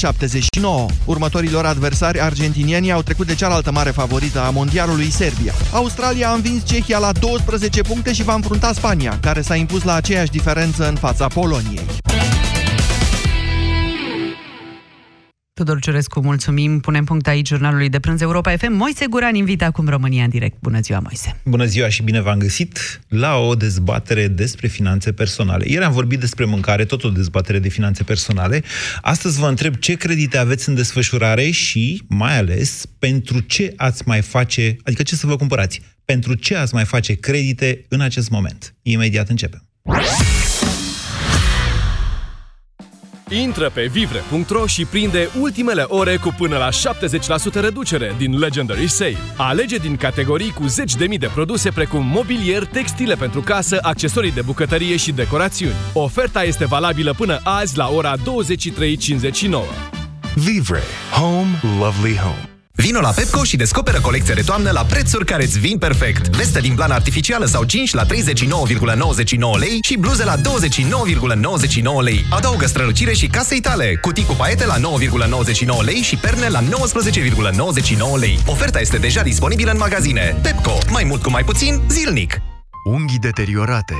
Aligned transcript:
79. 0.00 0.86
Următorilor 1.04 1.64
adversari 1.64 2.20
argentinieni 2.20 2.92
au 2.92 3.02
trecut 3.02 3.26
de 3.26 3.34
cealaltă 3.34 3.72
mare 3.72 3.90
favorită 3.90 4.40
a 4.40 4.50
mondialului 4.50 5.10
Serbia. 5.10 5.52
Australia 5.72 6.28
a 6.28 6.32
învins 6.32 6.66
Cehia 6.66 6.98
la 6.98 7.12
12 7.12 7.82
puncte 7.82 8.12
și 8.12 8.22
va 8.22 8.34
înfrunta 8.34 8.72
Spania, 8.72 9.18
care 9.20 9.40
s-a 9.40 9.54
impus 9.54 9.82
la 9.82 9.94
aceeași 9.94 10.30
diferență 10.30 10.88
în 10.88 10.94
fața 10.94 11.26
Poloniei. 11.26 11.86
Tudor 15.58 15.80
Ciurescu, 15.80 16.20
mulțumim. 16.20 16.80
Punem 16.80 17.04
punct 17.04 17.26
aici 17.26 17.48
jurnalului 17.48 17.88
de 17.88 18.00
prânz 18.00 18.20
Europa 18.20 18.56
FM. 18.56 18.72
Moise 18.72 19.06
Guran 19.10 19.34
invită 19.34 19.64
acum 19.64 19.88
România 19.88 20.24
în 20.24 20.28
direct. 20.28 20.56
Bună 20.60 20.80
ziua, 20.80 20.98
Moise! 20.98 21.40
Bună 21.44 21.64
ziua 21.64 21.88
și 21.88 22.02
bine 22.02 22.20
v-am 22.20 22.38
găsit 22.38 23.00
la 23.08 23.36
o 23.36 23.54
dezbatere 23.54 24.28
despre 24.28 24.66
finanțe 24.66 25.12
personale. 25.12 25.64
Ieri 25.68 25.84
am 25.84 25.92
vorbit 25.92 26.20
despre 26.20 26.44
mâncare, 26.44 26.84
tot 26.84 27.04
o 27.04 27.08
dezbatere 27.08 27.58
de 27.58 27.68
finanțe 27.68 28.02
personale. 28.02 28.62
Astăzi 29.00 29.38
vă 29.38 29.48
întreb 29.48 29.74
ce 29.74 29.94
credite 29.94 30.38
aveți 30.38 30.68
în 30.68 30.74
desfășurare 30.74 31.50
și, 31.50 32.02
mai 32.08 32.38
ales, 32.38 32.86
pentru 32.98 33.40
ce 33.40 33.72
ați 33.76 34.02
mai 34.06 34.20
face, 34.20 34.76
adică 34.84 35.02
ce 35.02 35.16
să 35.16 35.26
vă 35.26 35.36
cumpărați, 35.36 35.82
pentru 36.04 36.34
ce 36.34 36.56
ați 36.56 36.74
mai 36.74 36.84
face 36.84 37.14
credite 37.14 37.84
în 37.88 38.00
acest 38.00 38.30
moment. 38.30 38.74
Imediat 38.82 39.28
începem. 39.28 39.62
Intră 43.30 43.70
pe 43.70 43.86
vivre.ro 43.86 44.66
și 44.66 44.84
prinde 44.84 45.28
ultimele 45.40 45.82
ore 45.82 46.16
cu 46.16 46.34
până 46.38 46.56
la 46.56 46.68
70% 46.68 47.52
reducere 47.52 48.14
din 48.18 48.38
Legendary 48.38 48.88
Sale. 48.88 49.16
Alege 49.36 49.76
din 49.76 49.96
categorii 49.96 50.50
cu 50.50 50.66
zeci 50.66 50.94
de 50.94 51.06
mii 51.06 51.18
de 51.18 51.30
produse 51.34 51.70
precum 51.70 52.06
mobilier, 52.06 52.64
textile 52.64 53.14
pentru 53.14 53.40
casă, 53.40 53.78
accesorii 53.82 54.32
de 54.32 54.42
bucătărie 54.42 54.96
și 54.96 55.12
decorațiuni. 55.12 55.74
Oferta 55.92 56.42
este 56.42 56.64
valabilă 56.64 57.12
până 57.12 57.40
azi 57.42 57.76
la 57.76 57.88
ora 57.88 58.14
23.59. 58.16 58.22
Vivre. 60.34 60.80
Home. 61.12 61.60
Lovely 61.78 62.16
home. 62.16 62.55
Vino 62.76 63.00
la 63.00 63.10
Pepco 63.10 63.44
și 63.44 63.56
descoperă 63.56 64.00
colecția 64.00 64.34
de 64.34 64.40
toamnă 64.40 64.70
la 64.70 64.84
prețuri 64.84 65.24
care 65.24 65.42
îți 65.42 65.58
vin 65.58 65.78
perfect. 65.78 66.36
Veste 66.36 66.60
din 66.60 66.74
plan 66.74 66.90
artificială 66.90 67.44
sau 67.44 67.64
5 67.64 67.92
la 67.94 68.04
39,99 68.04 68.08
lei 69.58 69.78
și 69.82 69.96
bluze 69.96 70.24
la 70.24 70.36
29,99 70.36 70.42
lei. 72.00 72.24
Adaugă 72.30 72.66
strălucire 72.66 73.12
și 73.12 73.26
casei 73.26 73.60
tale. 73.60 73.98
Cutii 74.00 74.24
cu 74.24 74.34
paiete 74.34 74.66
la 74.66 74.76
9,99 74.78 74.82
lei 75.84 76.00
și 76.00 76.16
perne 76.16 76.48
la 76.48 76.62
19,99 76.62 76.68
lei. 78.18 78.38
Oferta 78.46 78.80
este 78.80 78.96
deja 78.96 79.22
disponibilă 79.22 79.70
în 79.70 79.78
magazine. 79.78 80.38
Pepco. 80.42 80.78
Mai 80.90 81.04
mult 81.04 81.22
cu 81.22 81.30
mai 81.30 81.44
puțin, 81.44 81.80
zilnic. 81.90 82.36
Unghii 82.84 83.18
deteriorate. 83.18 83.94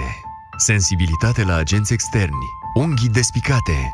Sensibilitate 0.57 1.43
la 1.43 1.57
agenți 1.57 1.93
externi. 1.93 2.47
Unghii 2.75 3.09
despicate. 3.09 3.91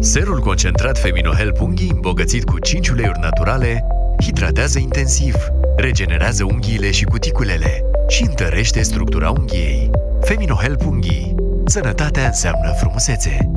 Serul 0.00 0.40
concentrat 0.40 0.98
Feminohelp 0.98 1.60
Unghii, 1.60 1.90
îmbogățit 1.94 2.44
cu 2.44 2.58
5 2.58 2.88
uleiuri 2.88 3.18
naturale, 3.20 3.84
hidratează 4.22 4.78
intensiv, 4.78 5.34
regenerează 5.76 6.44
unghiile 6.44 6.90
și 6.90 7.04
cuticulele 7.04 7.84
și 8.08 8.22
întărește 8.22 8.82
structura 8.82 9.30
unghiei. 9.30 9.90
Feminohelp 10.20 10.86
Unghii. 10.86 11.34
Sănătatea 11.64 12.26
înseamnă 12.26 12.72
frumusețe. 12.72 13.50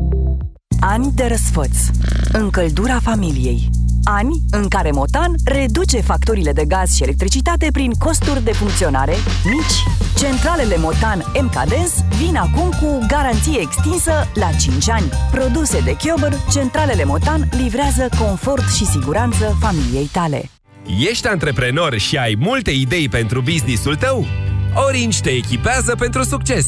Ani 0.80 1.12
de 1.16 1.26
răsfăț. 1.26 1.78
Încăldura 2.32 3.00
familiei. 3.00 3.70
Ani 4.10 4.42
în 4.52 4.68
care 4.68 4.92
Motan 4.92 5.36
reduce 5.46 6.02
facturile 6.02 6.52
de 6.52 6.66
gaz 6.66 6.96
și 6.96 7.04
electricitate 7.04 7.68
prin 7.72 7.92
costuri 7.92 8.44
de 8.44 8.52
funcționare 8.52 9.14
mici. 9.46 9.84
Centralele 10.18 10.78
Motan 10.78 11.24
MKDens 11.42 11.94
vin 12.18 12.36
acum 12.36 12.70
cu 12.82 13.06
garanție 13.08 13.60
extinsă 13.60 14.12
la 14.34 14.50
5 14.60 14.90
ani. 14.90 15.10
Produse 15.32 15.80
de 15.80 15.96
Chiober, 15.96 16.34
centralele 16.52 17.04
Motan 17.04 17.50
livrează 17.52 18.10
confort 18.20 18.74
și 18.76 18.86
siguranță 18.86 19.58
familiei 19.60 20.10
tale. 20.12 20.50
Ești 21.10 21.28
antreprenor 21.28 21.98
și 21.98 22.18
ai 22.18 22.36
multe 22.40 22.72
idei 22.72 23.10
pentru 23.10 23.42
businessul 23.42 23.96
tău? 23.96 24.26
Orange 24.88 25.20
te 25.22 25.30
echipează 25.30 25.96
pentru 25.96 26.24
succes! 26.24 26.68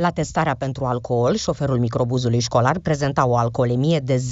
La 0.00 0.10
testarea 0.10 0.54
pentru 0.54 0.84
alcool, 0.84 1.36
șoferul 1.36 1.78
microbuzului 1.78 2.40
școlar 2.40 2.78
prezenta 2.78 3.26
o 3.26 3.36
alcoolemie 3.36 3.98
de 3.98 4.16
0,26 4.16 4.22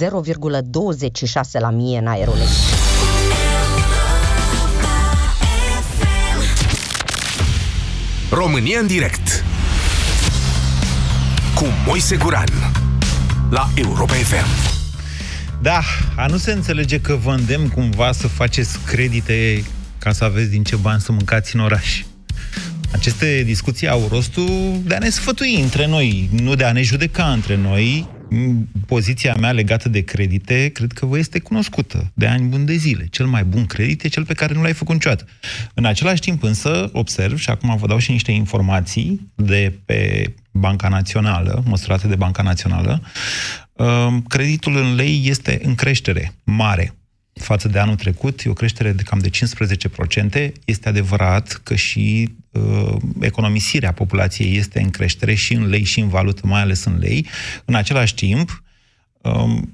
la 1.61 1.71
mie 1.71 1.99
în 1.99 2.07
aerul 2.07 2.35
România 8.31 8.79
în 8.79 8.87
direct 8.87 9.45
cu 11.55 11.65
Moise 11.87 12.17
Guran 12.17 12.49
la 13.51 13.69
Europa 13.75 14.13
FM. 14.13 14.47
Da, 15.63 15.81
a 16.17 16.27
nu 16.27 16.37
se 16.37 16.53
înțelege 16.53 17.01
că 17.01 17.15
vă 17.15 17.31
îndemn 17.31 17.69
cumva 17.69 18.13
să 18.13 18.29
faceți 18.29 18.79
credite 18.87 19.65
ca 19.99 20.13
să 20.13 20.25
aveți 20.25 20.51
din 20.51 20.63
ce 20.63 20.77
bani 20.77 21.01
să 21.01 21.13
mâncați 21.13 21.55
în 21.55 21.61
oraș. 21.61 22.03
Aceste 22.93 23.43
discuții 23.43 23.89
au 23.89 24.09
rostul 24.11 24.81
de 24.85 24.95
a 24.95 24.99
ne 24.99 25.09
sfătui 25.09 25.61
între 25.61 25.87
noi, 25.87 26.29
nu 26.33 26.55
de 26.55 26.65
a 26.65 26.73
ne 26.73 26.83
judeca 26.83 27.33
între 27.33 27.57
noi. 27.57 28.09
Poziția 28.87 29.35
mea 29.35 29.53
legată 29.53 29.89
de 29.89 30.01
credite, 30.01 30.69
cred 30.69 30.93
că 30.93 31.07
vă 31.07 31.19
este 31.19 31.39
cunoscută 31.39 32.11
de 32.15 32.27
ani 32.27 32.49
buni 32.49 32.67
de 32.67 32.75
zile. 32.75 33.07
Cel 33.11 33.27
mai 33.27 33.45
bun 33.45 33.67
credit 33.67 34.03
e 34.03 34.09
cel 34.09 34.25
pe 34.25 34.35
care 34.35 34.55
nu 34.55 34.63
l-ai 34.63 34.73
făcut 34.73 34.95
niciodată. 34.95 35.25
În 35.75 35.85
același 35.85 36.21
timp 36.21 36.43
însă, 36.43 36.91
observ, 36.93 37.39
și 37.39 37.51
acum 37.51 37.77
vă 37.77 37.87
dau 37.87 37.99
și 37.99 38.11
niște 38.11 38.33
informații 38.33 39.33
de 39.35 39.79
pe 39.85 40.35
Banca 40.53 40.89
Națională, 40.89 41.63
măsurate 41.67 42.07
de 42.07 42.17
Banca 42.17 42.43
Națională, 42.43 43.03
um, 43.73 44.23
creditul 44.23 44.77
în 44.77 44.95
lei 44.95 45.23
este 45.25 45.61
în 45.63 45.75
creștere 45.75 46.33
mare 46.45 46.93
față 47.43 47.69
de 47.69 47.79
anul 47.79 47.95
trecut, 47.97 48.45
e 48.45 48.49
o 48.49 48.53
creștere 48.53 48.93
de 48.93 49.03
cam 49.03 49.19
de 49.19 49.31
15%. 50.49 50.53
Este 50.65 50.89
adevărat 50.89 51.61
că 51.63 51.75
și 51.75 52.35
uh, 52.51 52.97
economisirea 53.21 53.93
populației 53.93 54.57
este 54.57 54.81
în 54.81 54.91
creștere 54.91 55.35
și 55.35 55.53
în 55.53 55.69
lei 55.69 55.85
și 55.85 56.01
în 56.01 56.09
valută, 56.09 56.47
mai 56.47 56.61
ales 56.61 56.85
în 56.85 56.99
lei. 56.99 57.27
În 57.65 57.75
același 57.75 58.15
timp, 58.15 58.63
um, 59.23 59.73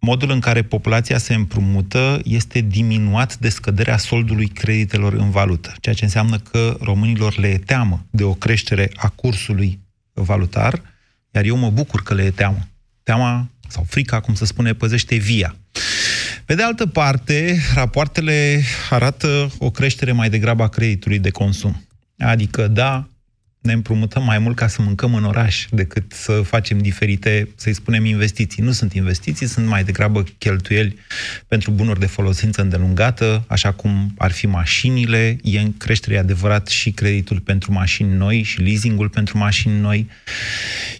modul 0.00 0.30
în 0.30 0.40
care 0.40 0.62
populația 0.62 1.18
se 1.18 1.34
împrumută 1.34 2.20
este 2.24 2.60
diminuat 2.60 3.36
de 3.36 3.48
scăderea 3.48 3.96
soldului 3.96 4.46
creditelor 4.46 5.12
în 5.12 5.30
valută, 5.30 5.74
ceea 5.80 5.94
ce 5.94 6.04
înseamnă 6.04 6.38
că 6.38 6.76
românilor 6.80 7.38
le 7.38 7.48
e 7.48 7.58
teamă 7.58 8.06
de 8.10 8.24
o 8.24 8.34
creștere 8.34 8.90
a 8.96 9.08
cursului 9.08 9.78
valutar, 10.12 10.82
iar 11.30 11.44
eu 11.44 11.56
mă 11.56 11.70
bucur 11.70 12.02
că 12.02 12.14
le 12.14 12.22
e 12.22 12.30
teamă. 12.30 12.68
Teama 13.02 13.48
sau 13.68 13.84
frica, 13.88 14.20
cum 14.20 14.34
se 14.34 14.44
spune, 14.44 14.72
păzește 14.72 15.16
via. 15.16 15.56
Pe 16.50 16.56
de 16.56 16.62
altă 16.62 16.86
parte, 16.86 17.58
rapoartele 17.74 18.62
arată 18.90 19.50
o 19.58 19.70
creștere 19.70 20.12
mai 20.12 20.30
degrabă 20.30 20.62
a 20.62 20.68
creditului 20.68 21.18
de 21.18 21.30
consum. 21.30 21.86
Adică, 22.18 22.68
da, 22.68 23.08
ne 23.60 23.72
împrumutăm 23.72 24.24
mai 24.24 24.38
mult 24.38 24.56
ca 24.56 24.66
să 24.66 24.82
mâncăm 24.82 25.14
în 25.14 25.24
oraș 25.24 25.66
decât 25.70 26.12
să 26.12 26.32
facem 26.32 26.78
diferite, 26.78 27.48
să-i 27.56 27.72
spunem, 27.72 28.04
investiții. 28.04 28.62
Nu 28.62 28.70
sunt 28.70 28.92
investiții, 28.92 29.46
sunt 29.46 29.66
mai 29.66 29.84
degrabă 29.84 30.24
cheltuieli 30.38 30.98
pentru 31.48 31.70
bunuri 31.70 32.00
de 32.00 32.06
folosință 32.06 32.62
îndelungată, 32.62 33.44
așa 33.46 33.72
cum 33.72 34.14
ar 34.18 34.30
fi 34.30 34.46
mașinile. 34.46 35.36
E 35.42 35.60
în 35.60 35.76
creștere 35.76 36.18
adevărat 36.18 36.66
și 36.66 36.90
creditul 36.90 37.40
pentru 37.40 37.72
mașini 37.72 38.12
noi 38.12 38.42
și 38.42 38.60
leasingul 38.60 39.08
pentru 39.08 39.38
mașini 39.38 39.80
noi. 39.80 40.08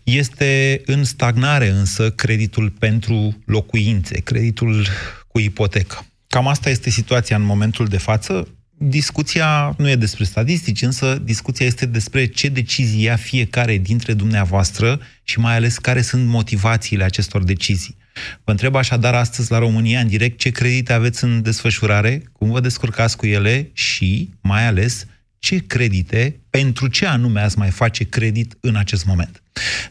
Este 0.03 0.81
în 0.87 1.05
stagnare 1.05 1.69
însă 1.69 2.11
creditul 2.11 2.71
pentru 2.71 3.43
locuințe, 3.45 4.21
creditul 4.21 4.87
cu 5.33 5.39
ipotecă. 5.39 6.07
Cam 6.27 6.47
asta 6.47 6.71
este 6.71 6.91
situația 6.91 7.37
în 7.37 7.43
momentul 7.43 7.87
de 7.87 7.99
față. 7.99 8.49
Discuția 8.83 9.75
nu 9.79 9.89
e 9.89 9.97
despre 9.97 10.25
statistici, 10.25 10.83
însă 10.83 11.21
discuția 11.25 11.67
este 11.67 11.87
despre 11.87 12.27
ce 12.27 12.49
decizii 12.49 13.03
ia 13.03 13.17
fiecare 13.17 13.77
dintre 13.77 14.13
dumneavoastră 14.13 15.01
și 15.23 15.39
mai 15.39 15.57
ales 15.57 15.79
care 15.79 16.03
sunt 16.03 16.27
motivațiile 16.27 17.05
acestor 17.05 17.45
decizii. 17.45 17.97
Vă 18.45 18.51
întreb 18.51 18.75
așadar 18.75 19.15
astăzi 19.15 19.51
la 19.51 19.59
România 19.59 20.01
în 20.01 20.09
direct 20.09 20.39
ce 20.39 20.51
credite 20.51 20.93
aveți 20.93 21.25
în 21.25 21.43
desfășurare, 21.43 22.23
cum 22.33 22.51
vă 22.51 22.61
descurcați 22.61 23.17
cu 23.17 23.27
ele 23.27 23.71
și, 23.73 24.31
mai 24.41 24.67
ales, 24.67 25.07
ce 25.39 25.57
credite, 25.57 26.41
pentru 26.51 26.87
ce 26.87 27.07
anume 27.07 27.41
ați 27.41 27.59
mai 27.59 27.71
face 27.71 28.05
credit 28.05 28.57
în 28.61 28.77
acest 28.77 29.05
moment. 29.05 29.43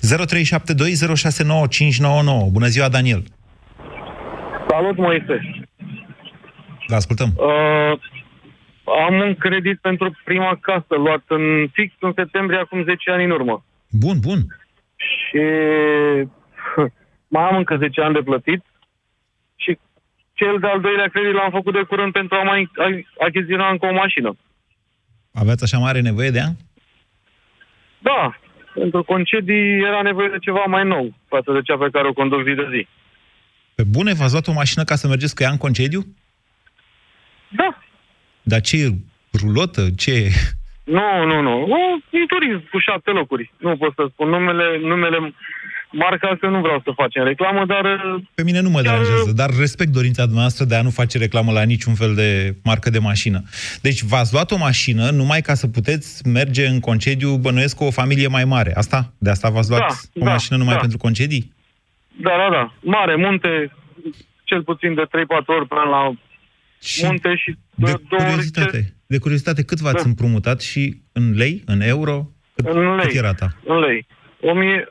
0372069599. 0.01 0.07
Bună 2.49 2.67
ziua, 2.67 2.89
Daniel! 2.89 3.23
Salut, 4.79 4.97
Moise! 4.97 5.41
Da, 6.87 6.95
ascultăm. 6.95 7.29
Uh, 7.35 7.99
am 9.05 9.19
un 9.19 9.35
credit 9.35 9.79
pentru 9.79 10.11
prima 10.23 10.57
casă 10.61 10.95
luat 10.95 11.23
în 11.27 11.67
fix 11.71 11.93
în 11.99 12.11
septembrie 12.15 12.59
acum 12.59 12.83
10 12.83 13.11
ani 13.11 13.23
în 13.23 13.31
urmă. 13.31 13.65
Bun, 13.91 14.19
bun. 14.19 14.39
Și 14.95 15.43
mai 17.33 17.43
am 17.43 17.55
încă 17.57 17.77
10 17.77 18.01
ani 18.01 18.13
de 18.13 18.21
plătit 18.21 18.63
și 19.55 19.77
cel 20.33 20.57
de-al 20.59 20.79
doilea 20.79 21.07
credit 21.07 21.33
l-am 21.33 21.51
făcut 21.51 21.73
de 21.73 21.81
curând 21.81 22.11
pentru 22.11 22.35
a 22.35 22.43
mai 22.43 22.69
a- 22.77 23.25
achiziționa 23.25 23.69
încă 23.69 23.85
o 23.85 23.93
mașină. 23.93 24.37
Aveți 25.33 25.63
așa 25.63 25.77
mare 25.77 26.01
nevoie 26.01 26.29
de 26.29 26.37
ea? 26.37 26.51
Da, 27.99 28.37
pentru 28.73 29.03
concedii 29.03 29.79
era 29.79 30.01
nevoie 30.01 30.29
de 30.29 30.37
ceva 30.39 30.63
mai 30.67 30.85
nou 30.85 31.13
față 31.27 31.51
de 31.51 31.61
cea 31.61 31.77
pe 31.77 31.89
care 31.91 32.07
o 32.07 32.13
conduc 32.13 32.43
zi 32.43 32.53
de 32.53 32.67
zi. 32.71 32.87
Pe 33.79 33.85
bune, 33.85 34.13
v-ați 34.13 34.31
luat 34.31 34.47
o 34.47 34.51
mașină 34.51 34.83
ca 34.83 34.95
să 34.95 35.07
mergeți 35.07 35.35
cu 35.35 35.43
ea 35.43 35.49
în 35.49 35.57
concediu? 35.57 36.05
Da. 37.49 37.77
Dar 38.41 38.61
ce 38.61 38.77
e? 38.77 38.89
Rulotă? 39.41 39.87
Ce 39.97 40.11
e? 40.11 40.29
Nu, 40.83 41.25
nu, 41.25 41.41
nu. 41.41 41.51
O, 41.61 41.77
un 42.11 42.25
turism 42.27 42.69
cu 42.71 42.79
șapte 42.79 43.11
locuri. 43.11 43.53
Nu 43.57 43.77
pot 43.77 43.93
să 43.95 44.07
spun 44.11 44.29
numele, 44.29 44.79
numele 44.81 45.33
marca, 45.91 46.37
că 46.39 46.47
nu 46.47 46.59
vreau 46.59 46.81
să 46.83 46.91
facem 46.95 47.23
reclamă, 47.23 47.65
dar 47.65 47.83
uh, 47.85 48.23
Pe 48.33 48.43
mine 48.43 48.59
nu 48.59 48.69
mă 48.69 48.81
Chiar- 48.81 48.83
deranjează, 48.83 49.31
dar 49.31 49.49
respect 49.59 49.91
dorința 49.91 50.23
dumneavoastră 50.23 50.65
de 50.65 50.75
a 50.75 50.81
nu 50.81 50.89
face 50.89 51.17
reclamă 51.17 51.51
la 51.51 51.63
niciun 51.63 51.93
fel 51.95 52.15
de 52.15 52.55
marcă 52.63 52.89
de 52.89 52.99
mașină. 52.99 53.43
Deci 53.81 54.01
v-ați 54.01 54.33
luat 54.33 54.51
o 54.51 54.57
mașină 54.57 55.09
numai 55.09 55.41
ca 55.41 55.53
să 55.53 55.67
puteți 55.67 56.27
merge 56.27 56.67
în 56.67 56.79
concediu, 56.79 57.35
bănuiesc, 57.37 57.75
cu 57.75 57.83
o 57.83 57.91
familie 57.91 58.27
mai 58.27 58.45
mare. 58.45 58.75
Asta? 58.75 59.13
De 59.17 59.29
asta 59.29 59.49
v-ați 59.49 59.69
luat 59.69 59.81
Da, 59.81 60.21
o 60.21 60.23
da, 60.23 60.31
mașină 60.31 60.57
numai 60.57 60.73
da. 60.73 60.79
pentru 60.79 60.97
concedii? 60.97 61.57
Da, 62.21 62.29
da, 62.37 62.47
da. 62.51 62.73
Mare, 62.81 63.15
munte, 63.15 63.71
cel 64.43 64.63
puțin 64.63 64.93
de 64.93 65.03
3-4 65.05 65.07
ori 65.45 65.67
pe 65.67 65.75
an 65.77 65.89
la 65.89 66.11
Și 66.81 67.05
munte 67.05 67.35
și 67.35 67.49
de 67.75 67.91
de 67.91 68.01
două 68.09 68.21
ori 68.21 68.29
curiozitate, 68.29 68.93
de 69.07 69.17
curiozitate, 69.17 69.63
cât 69.63 69.79
v-ați 69.79 70.03
Da. 70.03 70.09
împrumutat 70.09 70.61
și 70.61 71.01
în 71.11 71.33
lei, 71.35 71.61
în 71.65 71.81
euro? 71.81 72.29
Cât, 72.55 72.65
În 72.67 72.95
lei. 72.95 73.05
cât 73.05 73.15
e 73.15 73.21
rata? 73.21 73.47
în 73.65 73.79
lei. 73.79 74.07
1000, 74.41 74.89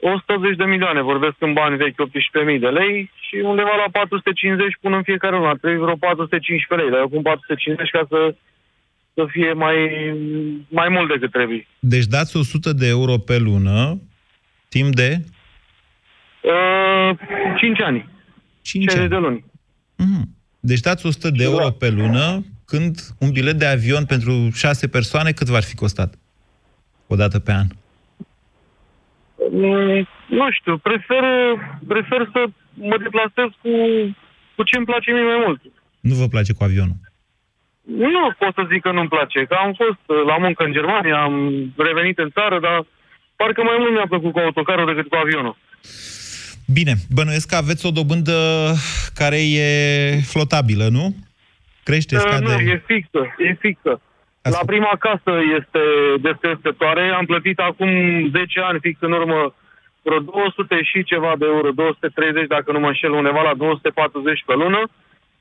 180 0.00 0.56
de 0.56 0.64
milioane, 0.64 1.00
vorbesc 1.02 1.34
în 1.38 1.52
bani 1.52 1.76
vechi, 1.76 2.00
18.000 2.00 2.58
de 2.60 2.66
lei 2.68 3.10
și 3.28 3.36
undeva 3.36 3.74
la 3.84 3.90
450 3.92 4.76
pun 4.80 4.92
în 4.92 5.02
fiecare 5.02 5.36
lună. 5.36 5.56
Trebuie 5.56 5.80
vreo 5.80 5.96
415 5.96 6.74
lei, 6.80 6.90
dar 6.90 7.00
eu 7.00 7.08
pun 7.08 7.22
450 7.22 7.90
ca 7.90 8.02
să, 8.08 8.34
să 9.14 9.26
fie 9.30 9.52
mai, 9.52 9.76
mai 10.68 10.88
mult 10.88 11.08
decât 11.08 11.30
trebuie. 11.30 11.66
Deci 11.78 12.04
dați 12.04 12.36
100 12.36 12.72
de 12.72 12.86
euro 12.88 13.16
pe 13.18 13.38
lună, 13.38 14.00
timp 14.68 14.94
de 14.94 15.24
Uh, 16.44 17.16
5 17.56 17.80
ani, 17.80 18.08
5 18.62 18.84
50 18.84 18.98
ani. 19.00 19.08
de 19.08 19.16
luni. 19.16 19.44
Mhm. 19.96 20.28
Deci 20.60 20.80
dați 20.80 21.06
100 21.06 21.30
de 21.30 21.44
euro 21.44 21.70
pe 21.70 21.90
lună, 21.90 22.44
când 22.66 22.98
un 23.18 23.30
bilet 23.32 23.54
de 23.58 23.66
avion 23.66 24.04
pentru 24.04 24.32
6 24.54 24.88
persoane, 24.88 25.32
cât 25.32 25.46
v-ar 25.48 25.62
fi 25.62 25.74
costat? 25.74 26.14
O 27.06 27.16
dată 27.16 27.38
pe 27.38 27.52
an. 27.52 27.66
Mm, 29.50 30.08
Nu 30.28 30.46
știu, 30.50 30.78
prefer, 30.78 31.24
prefer 31.88 32.28
să 32.32 32.44
mă 32.74 32.96
deplasez 33.02 33.48
cu, 33.62 33.70
cu 34.56 34.62
ce 34.62 34.76
îmi 34.76 34.86
place 34.86 35.10
mie 35.12 35.22
mai 35.22 35.42
mult. 35.46 35.60
Nu 36.00 36.14
vă 36.14 36.26
place 36.28 36.52
cu 36.52 36.64
avionul. 36.64 36.96
Nu 37.82 38.32
pot 38.38 38.54
să 38.54 38.68
zic 38.72 38.80
că 38.82 38.90
nu-mi 38.92 39.08
place, 39.08 39.44
că 39.44 39.54
am 39.54 39.72
fost 39.82 40.02
uh, 40.06 40.16
la 40.26 40.36
muncă 40.38 40.64
în 40.64 40.72
Germania, 40.72 41.16
am 41.22 41.34
revenit 41.76 42.18
în 42.18 42.30
țară, 42.30 42.60
dar 42.60 42.86
parcă 43.36 43.62
mai 43.62 43.76
mult 43.78 43.92
mi-a 43.92 44.06
plăcut 44.08 44.32
cu 44.32 44.38
autocarul 44.38 44.86
decât 44.94 45.08
cu 45.10 45.16
avionul. 45.16 45.56
Bine, 46.72 46.94
bănuiesc 47.14 47.48
că 47.48 47.56
aveți 47.56 47.86
o 47.86 47.90
dobândă 47.90 48.36
care 49.14 49.38
e 49.50 49.68
flotabilă, 50.20 50.88
nu? 50.90 51.14
Crește, 51.82 52.14
Uh, 52.16 52.20
scade... 52.20 52.44
Nu, 52.44 52.70
e 52.70 52.82
fixă, 52.86 53.34
e 53.38 53.52
fixă. 53.60 54.00
Asta- 54.42 54.58
La 54.58 54.64
prima 54.66 54.92
casă 54.98 55.32
este 55.58 55.80
descrescătoare, 56.20 57.04
am 57.18 57.24
plătit 57.24 57.58
acum 57.58 57.88
10 58.30 58.60
ani 58.60 58.78
fix 58.80 59.00
în 59.00 59.12
urmă 59.12 59.54
vreo 60.02 60.18
200 60.18 60.82
și 60.82 61.04
ceva 61.04 61.32
de 61.38 61.44
euro, 61.54 61.70
230 61.70 62.46
dacă 62.46 62.72
nu 62.72 62.78
mă 62.80 62.86
înșel, 62.86 63.10
undeva 63.12 63.42
la 63.42 63.54
240 63.54 64.42
pe 64.46 64.54
lună, 64.54 64.82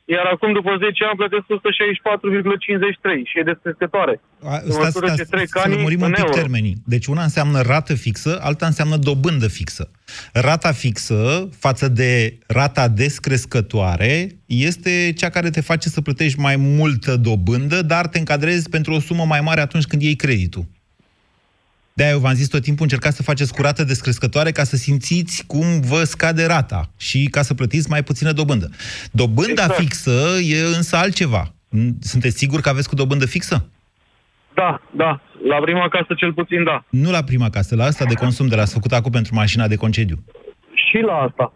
iar 0.06 0.26
acum 0.34 0.54
după 0.54 0.72
10 0.80 1.04
ani 1.10 1.18
plătesc 1.22 1.46
164,53 1.48 3.24
și 3.30 3.40
e 3.40 3.44
descrescătoare. 3.44 4.22
A, 4.44 4.56
În 4.64 4.76
măsură 4.84 5.14
ce 5.16 5.24
trec 5.24 5.48
să 5.48 5.60
anii 5.64 5.76
lămurim 5.76 6.00
un 6.02 6.06
în 6.06 6.12
pic 6.14 6.24
euro. 6.24 6.34
termenii. 6.34 6.76
Deci 6.86 7.06
una 7.06 7.24
înseamnă 7.24 7.62
rată 7.62 7.94
fixă, 7.94 8.40
alta 8.42 8.66
înseamnă 8.66 8.98
dobândă 8.98 9.48
fixă. 9.48 9.92
Rata 10.34 10.72
fixă 10.72 11.50
față 11.60 11.88
de 11.88 12.38
rata 12.48 12.88
descrescătoare 12.88 14.28
este 14.46 15.14
cea 15.18 15.30
care 15.30 15.50
te 15.50 15.62
face 15.62 15.90
să 15.90 16.02
plătești 16.02 16.40
mai 16.40 16.56
multă 16.56 17.16
dobândă, 17.18 17.82
dar 17.82 18.08
te 18.08 18.18
încadrezi 18.18 18.70
pentru 18.70 18.94
o 18.94 19.00
sumă 19.00 19.24
mai 19.26 19.42
mare 19.42 19.62
atunci 19.62 19.86
când 19.86 20.02
iei 20.02 20.16
creditul. 20.16 20.66
De-aia 21.96 22.12
eu 22.12 22.20
v-am 22.20 22.34
zis 22.34 22.48
tot 22.48 22.62
timpul, 22.62 22.84
încercați 22.84 23.16
să 23.16 23.24
faceți 23.24 23.54
curată 23.54 23.84
descrescătoare 23.84 24.52
ca 24.52 24.64
să 24.64 24.76
simțiți 24.76 25.44
cum 25.48 25.66
vă 25.82 26.04
scade 26.04 26.46
rata 26.46 26.82
și 26.98 27.28
ca 27.32 27.42
să 27.42 27.54
plătiți 27.54 27.90
mai 27.90 28.04
puțină 28.04 28.32
dobândă. 28.32 28.70
Dobânda 29.12 29.52
Exact. 29.52 29.80
fixă 29.80 30.38
e 30.42 30.76
însă 30.76 30.96
altceva. 30.96 31.44
Sunteți 32.02 32.38
siguri 32.38 32.62
că 32.62 32.70
aveți 32.70 32.90
cu 32.90 32.96
dobândă 32.96 33.26
fixă? 33.26 33.68
Da, 34.54 34.82
da, 34.92 35.22
la 35.50 35.56
prima 35.62 35.88
casă 35.90 36.14
cel 36.18 36.34
puțin 36.34 36.64
da. 36.64 36.84
Nu 36.90 37.12
la 37.12 37.24
prima 37.24 37.50
casă, 37.50 37.76
la 37.76 37.84
asta 37.84 38.06
de 38.06 38.14
consum 38.14 38.48
de 38.48 38.56
la 38.56 38.66
făcut 38.66 38.92
acum 38.92 39.12
pentru 39.12 39.36
mașina 39.36 39.68
de 39.68 39.76
concediu. 39.76 40.18
Și 40.74 40.98
la 40.98 41.14
asta. 41.14 41.54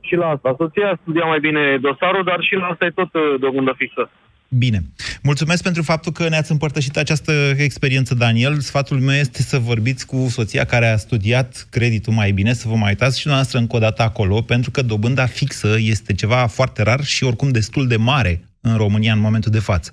Și 0.00 0.14
la 0.14 0.26
asta. 0.26 0.54
Soția 0.58 0.98
studia 1.00 1.24
mai 1.24 1.40
bine 1.40 1.78
dosarul, 1.80 2.24
dar 2.24 2.38
și 2.40 2.54
la 2.54 2.66
asta 2.66 2.84
e 2.84 2.90
tot 2.90 3.14
uh, 3.14 3.22
dobândă 3.40 3.74
fixă. 3.76 4.10
Bine. 4.58 4.84
Mulțumesc 5.22 5.62
pentru 5.62 5.82
faptul 5.82 6.12
că 6.12 6.28
ne-ați 6.28 6.50
împărtășit 6.50 6.96
această 6.96 7.32
experiență, 7.56 8.14
Daniel. 8.14 8.60
Sfatul 8.60 9.00
meu 9.00 9.14
este 9.14 9.42
să 9.42 9.58
vorbiți 9.58 10.06
cu 10.06 10.28
soția 10.30 10.64
care 10.64 10.86
a 10.86 10.96
studiat 10.96 11.66
creditul 11.70 12.12
mai 12.12 12.32
bine, 12.32 12.52
să 12.52 12.68
vă 12.68 12.74
mai 12.74 12.88
uitați 12.88 13.20
și 13.20 13.28
noastră 13.28 13.58
încă 13.58 13.76
o 13.76 13.78
dată 13.78 14.02
acolo, 14.02 14.42
pentru 14.42 14.70
că 14.70 14.82
dobânda 14.82 15.26
fixă 15.26 15.76
este 15.78 16.14
ceva 16.14 16.46
foarte 16.46 16.82
rar 16.82 17.04
și 17.04 17.24
oricum 17.24 17.50
destul 17.50 17.88
de 17.88 17.96
mare 17.96 18.44
în 18.60 18.76
România 18.76 19.12
în 19.12 19.20
momentul 19.20 19.50
de 19.50 19.58
față. 19.58 19.92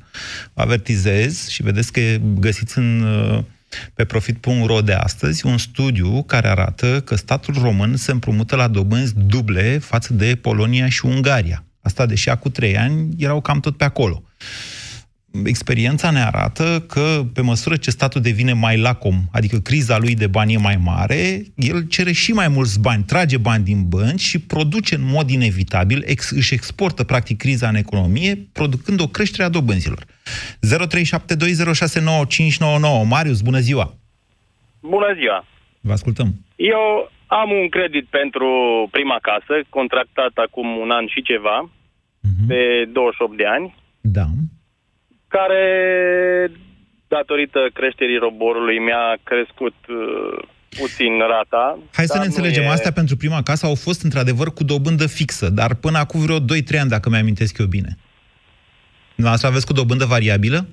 Vă 0.54 0.62
avertizez 0.62 1.48
și 1.48 1.64
vedeți 1.64 1.92
că 1.92 2.02
găsiți 2.40 2.78
în, 2.78 3.02
uh, 3.02 3.44
pe 3.94 4.06
profit.ro 4.06 4.82
de 4.82 4.94
astăzi 4.94 5.46
un 5.46 5.58
studiu 5.58 6.24
care 6.24 6.48
arată 6.48 7.02
că 7.02 7.16
statul 7.16 7.54
român 7.54 7.96
se 7.96 8.12
împrumută 8.12 8.56
la 8.56 8.68
dobânzi 8.68 9.14
duble 9.18 9.78
față 9.78 10.14
de 10.14 10.36
Polonia 10.42 10.90
și 10.90 11.06
Ungaria. 11.06 11.64
Asta 11.82 12.06
deși 12.06 12.30
acum 12.30 12.52
trei 12.52 12.78
ani 12.78 13.16
erau 13.18 13.42
cam 13.42 13.60
tot 13.60 13.78
pe 13.78 13.84
acolo. 13.84 14.22
Experiența 15.46 16.12
ne 16.12 16.22
arată 16.24 16.84
că 16.88 17.22
pe 17.34 17.42
măsură 17.42 17.76
ce 17.76 17.90
statul 17.90 18.22
devine 18.22 18.54
mai 18.54 18.78
lacom, 18.80 19.16
adică 19.32 19.58
criza 19.58 19.98
lui 19.98 20.16
de 20.16 20.28
bani 20.28 20.54
e 20.54 20.58
mai 20.58 20.78
mare, 20.84 21.44
el 21.56 21.88
cere 21.88 22.12
și 22.12 22.32
mai 22.34 22.48
mulți 22.48 22.80
bani, 22.82 23.04
trage 23.04 23.38
bani 23.38 23.64
din 23.64 23.88
bănci 23.88 24.20
și 24.20 24.40
produce 24.40 24.96
în 24.96 25.02
mod 25.06 25.30
inevitabil, 25.30 26.04
ex, 26.06 26.30
își 26.32 26.54
exportă 26.54 27.04
practic 27.04 27.38
criza 27.38 27.68
în 27.68 27.76
economie, 27.76 28.48
producând 28.54 29.02
o 29.02 29.08
creștere 29.08 29.44
a 29.44 29.50
dobânzilor. 29.50 30.06
0372069599 30.06 30.10
Marius, 33.08 33.42
bună 33.42 33.60
ziua! 33.60 33.94
Bună 34.80 35.14
ziua! 35.20 35.46
Vă 35.82 35.92
ascultăm. 35.92 36.36
Eu 36.56 37.12
am 37.28 37.52
un 37.52 37.70
credit 37.70 38.06
pentru 38.06 38.48
prima 38.92 39.18
casă, 39.22 39.54
contractat 39.70 40.32
acum 40.36 40.78
un 40.78 40.92
an 40.92 41.08
și 41.08 41.22
ceva, 41.22 41.70
Mhm. 42.22 42.48
pe 42.48 42.56
28 42.94 43.38
de 43.38 43.46
ani, 43.46 43.76
Da. 44.02 44.26
Care, 45.28 45.64
datorită 47.08 47.60
creșterii 47.74 48.18
roborului, 48.18 48.80
mi-a 48.80 49.18
crescut 49.24 49.76
uh, 49.90 50.48
puțin 50.80 51.18
rata. 51.18 51.80
Hai 51.94 52.06
să 52.06 52.14
dar 52.14 52.22
ne 52.22 52.28
nu 52.28 52.34
înțelegem, 52.34 52.64
e- 52.64 52.68
astea 52.68 52.92
pentru 52.92 53.16
prima 53.18 53.42
casă 53.44 53.66
au 53.66 53.76
fost 53.76 54.04
într-adevăr 54.04 54.54
cu 54.54 54.64
dobândă 54.64 55.08
fixă, 55.08 55.50
dar 55.50 55.76
până 55.76 55.98
acum 55.98 56.20
vreo 56.22 56.40
2-3 56.40 56.44
ani, 56.80 56.90
dacă 56.90 57.10
mi-amintesc 57.10 57.58
eu 57.58 57.66
bine. 57.66 57.98
Dumneavoastră 59.16 59.50
aveți 59.50 59.66
cu 59.66 59.74
dobândă 59.74 60.06
variabilă? 60.06 60.68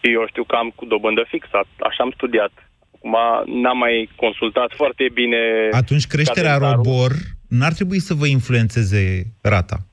Eu 0.00 0.26
știu 0.28 0.44
că 0.44 0.56
am 0.56 0.72
cu 0.74 0.84
dobândă 0.84 1.24
fixă, 1.28 1.56
așa 1.88 2.02
am 2.02 2.12
studiat. 2.14 2.52
Acum 2.94 3.16
n-am 3.62 3.78
mai 3.78 4.08
consultat 4.16 4.70
foarte 4.76 5.04
bine... 5.12 5.68
Atunci 5.70 6.06
creșterea 6.06 6.52
calendarul. 6.52 6.82
robor 6.84 7.12
n-ar 7.48 7.72
trebui 7.72 8.00
să 8.00 8.14
vă 8.14 8.26
influențeze 8.26 9.26
rata. 9.40 9.87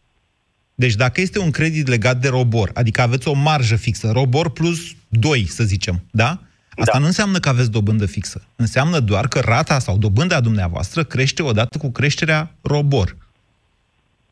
Deci 0.75 0.95
dacă 0.95 1.21
este 1.21 1.39
un 1.39 1.51
credit 1.51 1.87
legat 1.87 2.17
de 2.17 2.27
robor, 2.27 2.71
adică 2.73 3.01
aveți 3.01 3.27
o 3.27 3.33
marjă 3.33 3.75
fixă, 3.75 4.11
robor 4.11 4.49
plus 4.49 4.79
2, 5.07 5.45
să 5.45 5.63
zicem, 5.63 6.03
da? 6.11 6.39
Asta 6.77 6.91
Da. 6.93 6.99
nu 6.99 7.05
înseamnă 7.05 7.39
că 7.39 7.49
aveți 7.49 7.71
dobândă 7.71 8.05
fixă. 8.05 8.47
Înseamnă 8.55 8.99
doar 8.99 9.27
că 9.27 9.39
rata 9.39 9.79
sau 9.79 9.97
dobânda 9.97 10.41
dumneavoastră 10.41 11.03
crește 11.03 11.41
odată 11.43 11.77
cu 11.77 11.91
creșterea 11.91 12.51
robor. 12.61 13.15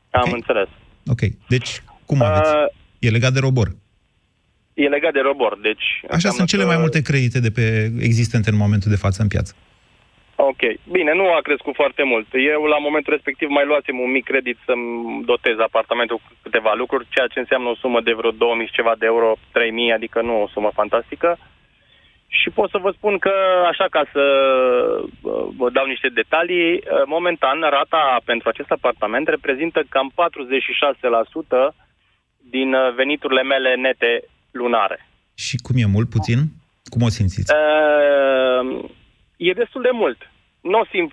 Am 0.09 0.21
Ok. 0.29 0.33
înțeles. 0.35 0.67
Ok, 1.07 1.19
deci 1.49 1.83
cum 2.05 2.21
aveți? 2.21 2.49
Uh, 2.49 2.55
E 2.99 3.09
legat 3.09 3.33
de 3.33 3.39
robor. 3.39 3.75
e 4.73 4.87
legat 4.87 5.13
de 5.13 5.19
robor, 5.19 5.59
deci... 5.61 5.83
Așa 6.03 6.13
înseamnă 6.13 6.37
sunt 6.37 6.49
cele 6.49 6.61
că- 6.61 6.67
mai 6.67 6.77
multe 6.77 7.01
credite 7.01 7.39
de 7.39 7.51
pe 7.51 7.93
existente 7.99 8.49
în 8.49 8.55
momentul 8.55 8.89
de 8.89 8.97
față 8.97 9.21
în 9.21 9.27
piață. 9.27 9.53
Ok. 10.35 10.61
Bine, 10.91 11.13
nu 11.13 11.33
a 11.33 11.39
crescut 11.41 11.75
foarte 11.75 12.03
mult. 12.03 12.27
Eu, 12.31 12.63
la 12.63 12.77
momentul 12.77 13.13
respectiv, 13.13 13.49
mai 13.49 13.65
luasem 13.65 13.99
un 13.99 14.11
mic 14.11 14.23
credit 14.23 14.57
să-mi 14.65 15.23
dotez 15.25 15.59
apartamentul 15.59 16.17
cu 16.17 16.29
câteva 16.41 16.73
lucruri, 16.73 17.07
ceea 17.09 17.27
ce 17.27 17.39
înseamnă 17.39 17.69
o 17.69 17.75
sumă 17.75 18.01
de 18.01 18.13
vreo 18.13 18.31
2000 18.31 18.65
și 18.65 18.77
ceva 18.79 18.95
de 18.97 19.05
euro, 19.05 19.35
3000, 19.51 19.91
adică 19.91 20.21
nu 20.21 20.41
o 20.41 20.47
sumă 20.47 20.71
fantastică. 20.73 21.37
Și 22.27 22.49
pot 22.49 22.69
să 22.69 22.77
vă 22.77 22.91
spun 22.97 23.17
că, 23.17 23.33
așa 23.71 23.87
ca 23.89 24.03
să 24.13 24.23
uh, 25.21 25.47
vă 25.57 25.69
dau 25.69 25.85
niște 25.85 26.07
detalii, 26.07 26.73
uh, 26.73 26.81
momentan 27.05 27.59
rata 27.61 28.21
pentru 28.25 28.49
acest 28.49 28.71
apartament 28.71 29.27
reprezintă 29.27 29.83
cam 29.89 30.11
46% 31.71 31.75
din 32.49 32.73
uh, 32.73 32.93
veniturile 32.95 33.43
mele 33.43 33.75
nete 33.75 34.23
lunare. 34.51 35.07
Și 35.35 35.55
cum 35.57 35.75
e 35.77 35.85
mult, 35.85 36.09
puțin? 36.09 36.39
Cum 36.83 37.01
o 37.01 37.09
simțiți? 37.09 37.53
Uh, 37.53 38.89
e 39.37 39.53
destul 39.53 39.81
de 39.81 39.89
mult. 39.93 40.19
Nu 40.61 40.79
o 40.79 40.85
simt. 40.91 41.11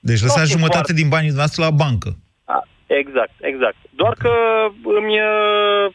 Deci 0.00 0.20
nu 0.20 0.26
lăsați 0.26 0.46
simt 0.48 0.56
jumătate 0.58 0.74
foarte- 0.84 1.00
din 1.00 1.08
banii 1.08 1.30
noastre 1.30 1.62
la 1.62 1.70
bancă. 1.70 2.10
A, 2.44 2.58
exact, 2.86 3.32
exact. 3.40 3.76
Doar 3.90 4.14
că 4.24 4.32
îmi, 4.98 5.14
uh, 5.20 5.94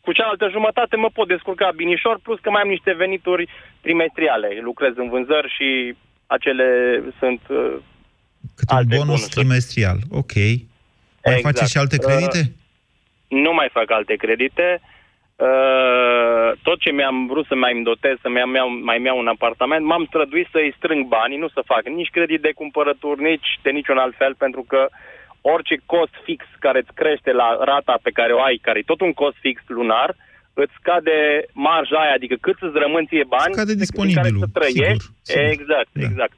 cu 0.00 0.12
cealaltă 0.12 0.48
jumătate 0.50 0.96
mă 0.96 1.10
pot 1.10 1.28
descurca 1.28 1.70
binișor, 1.76 2.18
plus 2.22 2.38
că 2.40 2.50
mai 2.50 2.62
am 2.62 2.68
niște 2.68 2.92
venituri 2.92 3.48
trimestriale. 3.80 4.48
Lucrez 4.62 4.92
în 4.96 5.08
vânzări 5.08 5.54
și 5.56 5.94
acele 6.26 6.66
sunt... 7.18 7.40
uh, 7.48 7.76
Câte 8.56 8.72
un 8.72 8.76
alte 8.78 8.88
bonus 8.96 9.06
bonusuri. 9.06 9.34
trimestrial. 9.34 9.98
Ok. 10.10 10.34
Mai 10.34 11.36
Exact. 11.36 11.42
faceți 11.42 11.70
și 11.70 11.78
alte 11.78 11.96
Uh, 11.98 12.04
credite? 12.06 12.52
Nu 13.28 13.52
mai 13.52 13.68
fac 13.72 13.90
alte 13.90 14.14
credite. 14.14 14.80
Uh, 14.82 14.96
tot 16.62 16.78
ce 16.80 16.90
mi-am 16.92 17.26
vrut 17.26 17.46
să 17.46 17.54
mai 17.54 17.72
îmi 17.74 17.84
dotez, 17.90 18.16
să 18.22 18.28
mai 18.28 18.42
iau, 18.54 18.68
mai 18.88 19.02
iau 19.02 19.18
un 19.18 19.26
apartament, 19.26 19.84
m-am 19.84 20.04
străduit 20.10 20.48
să-i 20.50 20.74
strâng 20.76 21.06
banii, 21.06 21.38
nu 21.44 21.48
să 21.48 21.62
fac 21.72 21.82
nici 21.88 22.14
credit 22.16 22.40
de 22.40 22.52
cumpărături, 22.60 23.22
nici 23.22 23.48
de 23.62 23.70
niciun 23.70 23.98
alt 23.98 24.14
fel, 24.16 24.34
pentru 24.34 24.62
că 24.68 24.80
orice 25.40 25.76
cost 25.86 26.14
fix 26.24 26.40
care 26.58 26.78
îți 26.78 26.94
crește 27.00 27.32
la 27.32 27.48
rata 27.70 27.98
pe 28.02 28.10
care 28.10 28.32
o 28.32 28.40
ai, 28.42 28.56
care 28.62 28.78
e 28.78 28.90
tot 28.92 29.00
un 29.00 29.12
cost 29.12 29.36
fix 29.40 29.62
lunar, 29.66 30.10
îți 30.62 30.72
scade 30.80 31.16
marja 31.52 31.98
aia, 32.00 32.14
adică 32.18 32.36
cât 32.40 32.56
îți 32.60 32.78
rămân 32.84 33.04
ție 33.06 33.24
bani, 33.36 33.52
Scade 33.54 33.74
din 33.74 33.82
care 33.84 33.86
disponibilul, 33.86 34.40
să 34.44 34.50
trăiești. 34.58 35.04
sigur, 35.04 35.16
sigur. 35.22 35.42
Exact, 35.56 35.90
Da. 35.92 36.04
exact. 36.08 36.36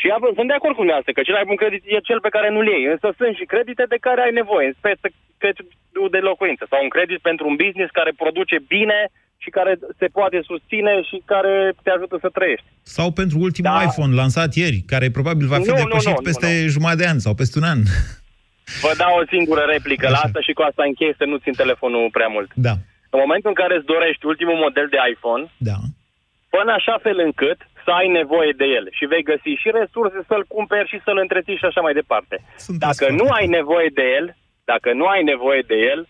Și 0.00 0.06
am, 0.14 0.22
sunt 0.38 0.48
de 0.52 0.58
acord 0.58 0.74
cu 0.74 0.82
dumneavoastră 0.84 1.12
că 1.16 1.22
cel 1.22 1.36
mai 1.38 1.48
bun 1.50 1.58
credit 1.62 1.82
e 1.86 2.08
cel 2.10 2.20
pe 2.26 2.34
care 2.36 2.48
nu-l 2.50 2.68
iei. 2.72 2.84
Însă 2.94 3.06
sunt 3.20 3.34
și 3.40 3.50
credite 3.52 3.84
de 3.92 3.98
care 4.06 4.20
ai 4.22 4.32
nevoie, 4.40 4.66
în 4.66 4.76
speță 4.80 5.06
creditul 5.40 5.66
de 6.10 6.18
locuință 6.30 6.64
sau 6.70 6.78
un 6.82 6.88
credit 6.96 7.18
pentru 7.28 7.44
un 7.50 7.56
business 7.64 7.90
care 7.98 8.12
produce 8.22 8.56
bine 8.74 9.00
și 9.42 9.50
care 9.50 9.72
se 10.00 10.06
poate 10.18 10.38
susține 10.50 10.92
și 11.08 11.16
care 11.32 11.52
te 11.82 11.90
ajută 11.90 12.16
să 12.20 12.28
trăiești. 12.28 12.66
Sau 12.96 13.10
pentru 13.20 13.36
ultimul 13.46 13.70
Da. 13.78 13.82
iPhone 13.88 14.14
lansat 14.14 14.50
ieri, 14.62 14.78
care 14.92 15.10
probabil 15.18 15.46
va 15.52 15.58
fi 15.64 15.68
Nu, 15.68 15.74
nu, 15.76 15.82
depășit 15.82 16.08
nu, 16.08 16.14
nu, 16.18 16.26
peste 16.28 16.48
jumătate 16.74 17.00
de 17.02 17.08
an 17.12 17.18
sau 17.18 17.34
peste 17.34 17.58
un 17.60 17.66
an. 17.74 17.80
Vă 18.84 18.92
dau 19.02 19.12
o 19.20 19.24
singură 19.34 19.62
replică 19.74 20.06
la 20.14 20.20
asta 20.26 20.40
și 20.46 20.52
cu 20.58 20.62
asta 20.68 20.82
închei 20.90 21.14
să 21.20 21.24
nu 21.24 21.36
țin 21.44 21.52
telefonul 21.62 22.08
prea 22.16 22.30
mult. 22.36 22.50
Da, 22.68 22.74
În 23.14 23.18
momentul 23.24 23.50
în 23.52 23.58
care 23.62 23.74
îți 23.76 23.90
dorești 23.94 24.26
ultimul 24.32 24.58
model 24.64 24.86
de 24.94 24.98
iPhone, 25.12 25.44
da. 25.70 25.76
până 26.54 26.70
așa 26.78 26.96
fel 27.06 27.18
încât 27.28 27.58
să 27.84 27.90
ai 28.00 28.08
nevoie 28.20 28.52
de 28.60 28.66
el 28.78 28.84
și 28.96 29.04
vei 29.12 29.22
găsi 29.32 29.50
și 29.62 29.68
resurse 29.80 30.18
să-l 30.30 30.44
cumperi 30.54 30.88
și 30.92 30.98
să-l 31.04 31.18
întreții 31.24 31.56
și 31.60 31.68
așa 31.70 31.80
mai 31.86 31.94
departe. 32.00 32.36
Sunteți 32.68 32.86
Dacă 32.90 33.02
foarte 33.04 33.16
nu 33.20 33.26
tare. 33.28 33.38
ai 33.40 33.46
nevoie 33.58 33.90
de 33.98 34.04
el, 34.18 34.26
dacă 34.72 34.88
nu 35.00 35.06
ai 35.14 35.22
nevoie 35.32 35.62
de 35.66 35.76
el, 35.92 36.00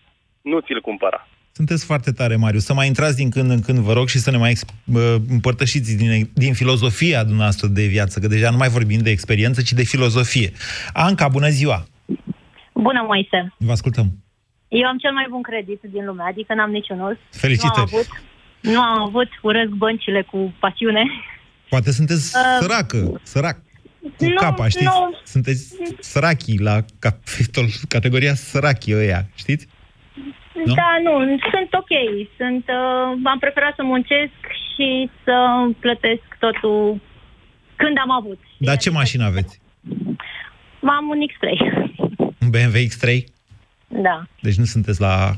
nu 0.41 0.59
ți-l 0.59 0.81
cumpăra. 0.81 1.27
Sunteți 1.59 1.85
foarte 1.85 2.11
tare, 2.11 2.35
Mariu. 2.35 2.59
Să 2.59 2.73
mai 2.73 2.87
intrați 2.87 3.15
din 3.15 3.29
când 3.29 3.49
în 3.51 3.61
când, 3.61 3.77
vă 3.77 3.93
rog, 3.93 4.07
și 4.07 4.19
să 4.25 4.31
ne 4.31 4.37
mai 4.37 4.49
ex- 4.49 4.65
bă, 4.83 5.17
împărtășiți 5.29 5.95
din, 6.01 6.29
din 6.33 6.53
filozofia 6.53 7.19
dumneavoastră 7.23 7.67
de 7.67 7.85
viață, 7.85 8.19
că 8.19 8.27
deja 8.27 8.49
nu 8.49 8.57
mai 8.57 8.69
vorbim 8.69 8.99
de 8.99 9.09
experiență, 9.09 9.61
ci 9.61 9.71
de 9.71 9.83
filozofie. 9.83 10.51
Anca, 10.93 11.27
bună 11.27 11.49
ziua! 11.49 11.85
Bună, 12.73 13.01
Moise. 13.07 13.53
Vă 13.57 13.71
ascultăm. 13.71 14.07
Eu 14.67 14.87
am 14.87 14.97
cel 14.97 15.13
mai 15.13 15.25
bun 15.29 15.41
credit 15.41 15.81
din 15.81 16.05
lume, 16.05 16.23
adică 16.27 16.53
n-am 16.53 16.71
niciunul. 16.71 17.19
Felicitări. 17.29 17.89
Nu 17.91 17.97
am 17.97 18.01
avut, 18.01 18.07
nu 18.61 18.81
am 18.81 19.01
avut 19.07 19.29
urăsc 19.41 19.69
băncile 19.69 20.21
cu 20.21 20.53
pasiune. 20.59 21.03
Poate 21.69 21.91
sunteți 21.91 22.33
Uh, 22.37 22.57
săracă, 22.59 23.19
sărac, 23.23 23.57
cu 24.17 24.25
nu, 24.25 24.35
capa, 24.35 24.67
știți? 24.67 24.83
nu. 24.83 25.17
Sunteți 25.23 25.75
sărachii 25.99 26.59
la 26.59 26.75
capitol, 26.99 27.65
categoria 27.95 28.33
sărachii 28.33 28.95
ăia, 28.95 29.25
știți? 29.35 29.67
Nu? 30.65 30.73
Da, 30.73 30.97
nu, 31.03 31.37
sunt 31.51 31.73
ok. 31.73 31.93
Sunt, 32.37 32.65
uh, 32.67 33.19
am 33.23 33.39
preferat 33.39 33.75
să 33.75 33.83
muncesc 33.83 34.39
și 34.73 35.09
să 35.23 35.35
plătesc 35.79 36.23
totul 36.39 37.01
când 37.75 37.97
am 37.97 38.11
avut. 38.11 38.39
Dar 38.57 38.77
ce 38.77 38.89
mașină 38.89 39.23
aveți? 39.25 39.61
Am 40.81 41.07
un 41.09 41.19
X3. 41.31 41.45
Un 42.41 42.49
BMW 42.49 42.77
X3? 42.91 43.23
Da. 43.87 44.23
Deci 44.41 44.55
nu 44.55 44.63
sunteți 44.63 45.01
la 45.01 45.31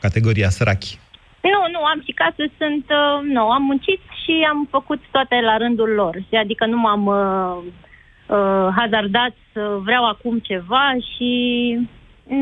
categoria 0.00 0.48
sărachii. 0.48 0.98
Nu, 1.42 1.60
nu, 1.74 1.84
am 1.84 2.02
și 2.06 2.12
casă, 2.12 2.42
sunt, 2.58 2.84
uh, 2.88 3.18
nu, 3.34 3.50
am 3.50 3.62
muncit 3.62 4.00
și 4.22 4.34
am 4.48 4.68
făcut 4.70 5.00
toate 5.10 5.40
la 5.40 5.56
rândul 5.56 5.88
lor. 5.88 6.14
Adică 6.42 6.66
nu 6.66 6.78
m-am 6.78 7.06
uh, 7.06 7.72
uh, 8.34 8.68
hazardat 8.78 9.32
să 9.52 9.62
vreau 9.86 10.04
acum 10.12 10.38
ceva 10.38 10.86
și 11.10 11.30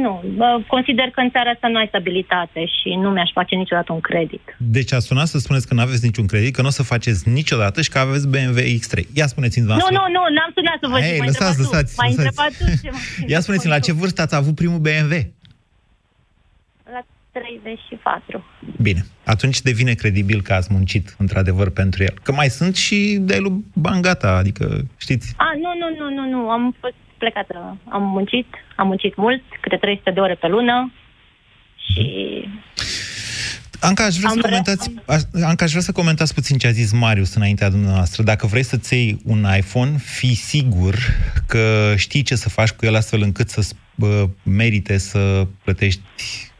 nu, 0.04 0.12
uh, 0.36 0.64
consider 0.66 1.04
că 1.14 1.20
în 1.20 1.30
țara 1.30 1.50
asta 1.50 1.68
nu 1.68 1.78
ai 1.78 1.86
stabilitate 1.88 2.60
și 2.76 2.88
nu 3.02 3.10
mi-aș 3.10 3.30
face 3.32 3.54
niciodată 3.54 3.92
un 3.92 4.00
credit. 4.00 4.44
Deci 4.58 4.92
a 4.92 4.98
sunat 4.98 5.26
să 5.26 5.38
spuneți 5.38 5.66
că 5.68 5.74
nu 5.74 5.80
aveți 5.80 6.04
niciun 6.04 6.26
credit, 6.26 6.54
că 6.54 6.60
nu 6.60 6.66
o 6.66 6.70
să 6.70 6.82
faceți 6.82 7.28
niciodată 7.28 7.82
și 7.82 7.88
că 7.90 7.98
aveți 7.98 8.28
BMW 8.28 8.60
X3. 8.80 8.94
Ia 9.14 9.26
spuneți-mi 9.26 9.64
Nu, 9.66 9.70
dumneavoastră. 9.70 9.98
nu, 9.98 10.02
nu, 10.16 10.22
n-am 10.36 10.50
sunat 10.58 10.78
să 10.82 10.86
vă 10.92 10.98
Ei, 10.98 11.08
zic, 11.10 11.18
m-ai 11.18 11.26
lăsați, 11.26 11.58
întrebat 11.58 11.72
lăsați, 11.72 11.94
tu. 11.94 12.00
M-ai 12.00 12.14
lăsați. 12.16 12.26
întrebat 12.26 12.50
tu 12.58 12.64
ce 12.82 12.90
m-ai 12.90 13.30
Ia 13.32 13.40
spuneți-mi, 13.40 13.72
la 13.72 13.78
ce 13.78 13.92
vârstă 13.92 14.22
ați 14.22 14.34
avut 14.34 14.54
primul 14.54 14.78
BMW? 14.78 15.14
La 17.32 17.40
34. 17.40 18.44
Bine, 18.82 19.04
atunci 19.24 19.60
devine 19.60 19.92
credibil 19.94 20.42
că 20.42 20.52
ați 20.52 20.68
muncit 20.72 21.14
într-adevăr 21.18 21.70
pentru 21.70 22.02
el. 22.02 22.14
Că 22.22 22.32
mai 22.32 22.48
sunt 22.48 22.76
și 22.76 23.16
de-ai 23.20 23.40
lui 23.40 23.64
Bangata, 23.74 24.30
adică, 24.36 24.86
știți, 24.96 25.32
A, 25.36 25.44
nu, 25.56 25.70
nu, 25.78 26.04
nu, 26.04 26.14
nu, 26.14 26.30
nu, 26.30 26.50
am 26.50 26.76
fost 26.80 26.94
plecată, 27.18 27.76
am 27.88 28.02
muncit, 28.02 28.46
am 28.76 28.86
muncit 28.86 29.16
mult, 29.16 29.42
câte 29.60 29.76
300 29.76 30.10
de 30.10 30.20
ore 30.20 30.34
pe 30.34 30.46
lună 30.48 30.92
și 31.92 32.04
Anca, 33.80 34.04
aș 34.04 34.16
vrea, 34.16 34.28
Am 34.30 34.34
să 34.34 34.40
vrea- 34.46 34.50
comentați, 34.50 34.90
aș- 35.06 35.42
Anca, 35.44 35.64
aș 35.64 35.70
vrea 35.70 35.82
să 35.82 35.92
comentați 35.92 36.34
puțin 36.34 36.58
ce 36.58 36.66
a 36.66 36.70
zis 36.70 36.92
Marius 36.92 37.34
înaintea 37.34 37.70
dumneavoastră. 37.70 38.22
Dacă 38.22 38.46
vrei 38.46 38.62
să-ți 38.62 38.94
iei 38.94 39.20
un 39.24 39.46
iPhone, 39.56 39.96
fii 39.96 40.34
sigur 40.34 40.94
că 41.46 41.94
știi 41.96 42.22
ce 42.22 42.34
să 42.34 42.48
faci 42.48 42.70
cu 42.70 42.86
el 42.86 42.94
astfel 42.94 43.22
încât 43.22 43.48
să 43.48 43.74
merite 44.42 44.98
să 44.98 45.46
plătești 45.64 46.00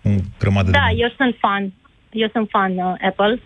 un 0.03 0.17
grămadă 0.39 0.71
de 0.71 0.71
da, 0.71 0.85
bani. 0.85 1.01
eu 1.01 1.13
sunt 1.17 1.37
fan, 1.39 1.73
eu 2.11 2.29
sunt 2.33 2.49
fan 2.51 2.77
uh, 2.77 2.95
Apple. 3.01 3.41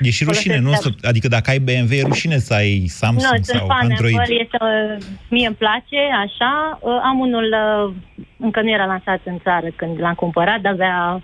E 0.00 0.10
și 0.10 0.24
rușine, 0.24 0.58
nu? 0.58 0.62
folosesc 0.62 0.98
Să, 1.00 1.08
adică 1.08 1.28
dacă 1.28 1.50
ai 1.50 1.58
BMW, 1.58 1.92
e 1.92 2.02
rușine 2.02 2.38
să 2.38 2.54
ai 2.54 2.86
Samsung 2.86 3.32
nu, 3.32 3.42
sunt 3.42 3.44
sau 3.44 3.66
fan 3.66 3.90
Android. 3.90 4.18
Apple, 4.18 4.34
este, 4.34 4.56
uh, 4.60 4.96
mie 5.28 5.46
îmi 5.46 5.56
place, 5.56 5.98
așa. 6.24 6.78
Uh, 6.80 7.00
Am 7.02 7.18
unul, 7.18 7.54
uh, 7.86 7.94
încă 8.36 8.60
nu 8.62 8.70
era 8.70 8.84
lansat 8.84 9.20
în 9.24 9.38
țară 9.42 9.66
când 9.76 10.00
l-am 10.00 10.14
cumpărat, 10.14 10.60
dar 10.60 10.72
avea 10.72 11.22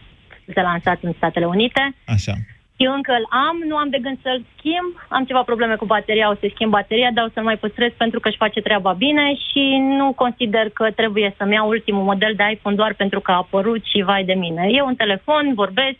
s-a 0.54 0.62
lansat 0.62 0.98
în 1.02 1.12
Statele 1.16 1.44
Unite. 1.44 1.94
Așa. 2.06 2.32
Eu 2.76 2.92
încă 2.92 3.12
îl 3.12 3.26
am, 3.30 3.56
nu 3.68 3.76
am 3.76 3.88
de 3.88 3.98
gând 3.98 4.18
să-l 4.22 4.44
schimb, 4.56 4.90
am 5.08 5.24
ceva 5.24 5.42
probleme 5.42 5.76
cu 5.76 5.84
bateria, 5.84 6.30
o 6.30 6.34
să 6.34 6.46
schimb 6.54 6.70
bateria, 6.70 7.10
dar 7.14 7.24
o 7.24 7.32
să-l 7.34 7.42
mai 7.42 7.56
păstrez 7.56 7.92
pentru 7.96 8.20
că 8.20 8.28
își 8.28 8.42
face 8.44 8.60
treaba 8.60 8.92
bine 8.92 9.34
și 9.48 9.64
nu 9.98 10.12
consider 10.12 10.70
că 10.70 10.90
trebuie 10.90 11.34
să-mi 11.36 11.54
iau 11.54 11.68
ultimul 11.68 12.02
model 12.02 12.32
de 12.36 12.44
iPhone 12.52 12.76
doar 12.76 12.94
pentru 12.94 13.20
că 13.20 13.30
a 13.30 13.36
apărut 13.36 13.84
și 13.84 14.02
vai 14.02 14.24
de 14.24 14.32
mine. 14.32 14.68
E 14.70 14.82
un 14.82 14.94
telefon, 14.94 15.52
vorbesc, 15.54 15.98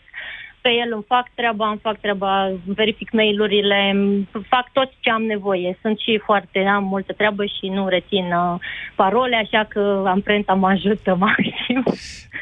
pe 0.61 0.69
el 0.69 0.89
îmi 0.93 1.05
fac 1.07 1.25
treaba, 1.35 1.69
îmi 1.69 1.79
fac 1.81 1.99
treaba, 1.99 2.51
verific 2.65 3.11
mail-urile, 3.11 3.79
fac 4.47 4.71
tot 4.71 4.89
ce 4.99 5.09
am 5.11 5.23
nevoie. 5.23 5.77
Sunt 5.81 5.99
și 5.99 6.21
foarte, 6.25 6.59
am 6.59 6.83
multă 6.83 7.13
treabă 7.13 7.45
și 7.45 7.67
nu 7.67 7.87
rețin 7.87 8.25
uh, 8.25 8.55
parole, 8.95 9.35
așa 9.35 9.65
că 9.69 10.03
amprenta 10.05 10.53
mă 10.53 10.67
ajută 10.67 11.15
maxim. 11.25 11.83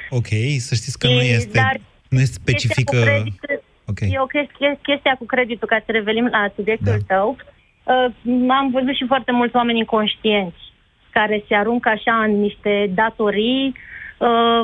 Ok, 0.10 0.28
să 0.58 0.76
știți 0.76 0.98
că 1.00 1.08
nu 1.08 1.22
E, 1.22 1.34
este, 1.34 1.60
dar 1.60 1.80
nu 2.14 2.20
este 2.20 2.34
specifică... 2.34 2.98
Chestia 2.98 3.14
cu 3.14 3.22
credit, 3.22 3.53
Ok. 3.94 4.10
E 4.12 4.20
o 4.20 4.26
chestie, 4.26 4.80
chestia 4.82 5.16
cu 5.16 5.26
creditul, 5.26 5.68
ca 5.68 5.82
să 5.86 5.92
revenim 5.92 6.26
la 6.26 6.52
subiectul 6.56 6.98
da. 7.08 7.16
tău. 7.16 7.36
Uh, 7.84 8.50
am 8.50 8.70
văzut 8.72 8.96
și 8.96 9.06
foarte 9.08 9.32
mulți 9.32 9.56
oameni 9.56 9.80
inconștienți 9.80 10.64
care 11.12 11.44
se 11.48 11.56
aruncă 11.56 11.90
așa 11.90 12.24
în 12.24 12.40
niște 12.40 12.92
datorii 12.94 13.76
uh, 14.18 14.64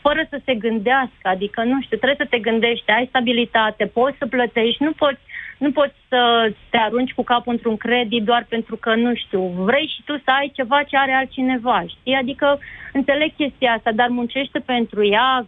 fără 0.00 0.26
să 0.30 0.40
se 0.44 0.54
gândească. 0.54 1.26
Adică, 1.34 1.62
nu 1.62 1.80
știu, 1.82 1.96
trebuie 1.96 2.26
să 2.26 2.32
te 2.34 2.38
gândești, 2.38 2.90
ai 2.90 3.06
stabilitate, 3.08 3.84
poți 3.86 4.18
să 4.18 4.26
plătești, 4.26 4.82
nu 4.82 4.92
poți, 4.92 5.20
nu 5.58 5.70
poți 5.72 5.94
să 6.08 6.52
te 6.70 6.76
arunci 6.76 7.12
cu 7.12 7.22
capul 7.22 7.52
într-un 7.52 7.76
credit 7.76 8.22
doar 8.22 8.46
pentru 8.48 8.76
că, 8.76 8.94
nu 8.94 9.14
știu, 9.14 9.40
vrei 9.40 9.86
și 9.94 10.02
tu 10.04 10.14
să 10.24 10.30
ai 10.38 10.52
ceva 10.54 10.82
ce 10.82 10.96
are 10.96 11.12
altcineva, 11.12 11.84
știi? 11.86 12.14
Adică 12.14 12.58
înțeleg 12.92 13.34
chestia 13.36 13.72
asta, 13.72 13.92
dar 13.92 14.08
muncește 14.08 14.58
pentru 14.58 15.06
ea, 15.06 15.46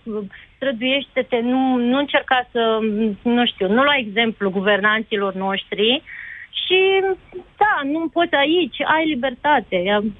străduiește-te, 0.56 1.40
nu, 1.40 1.76
nu 1.76 1.98
încerca 1.98 2.48
să, 2.52 2.78
nu 3.22 3.46
știu, 3.46 3.68
nu 3.68 3.82
lua 3.82 3.96
exemplu 3.96 4.50
guvernanților 4.50 5.34
noștri 5.34 6.02
Și 6.64 6.78
da, 7.56 7.74
nu 7.92 8.08
poți 8.12 8.34
aici, 8.34 8.78
ai 8.96 9.06
libertate. 9.06 9.76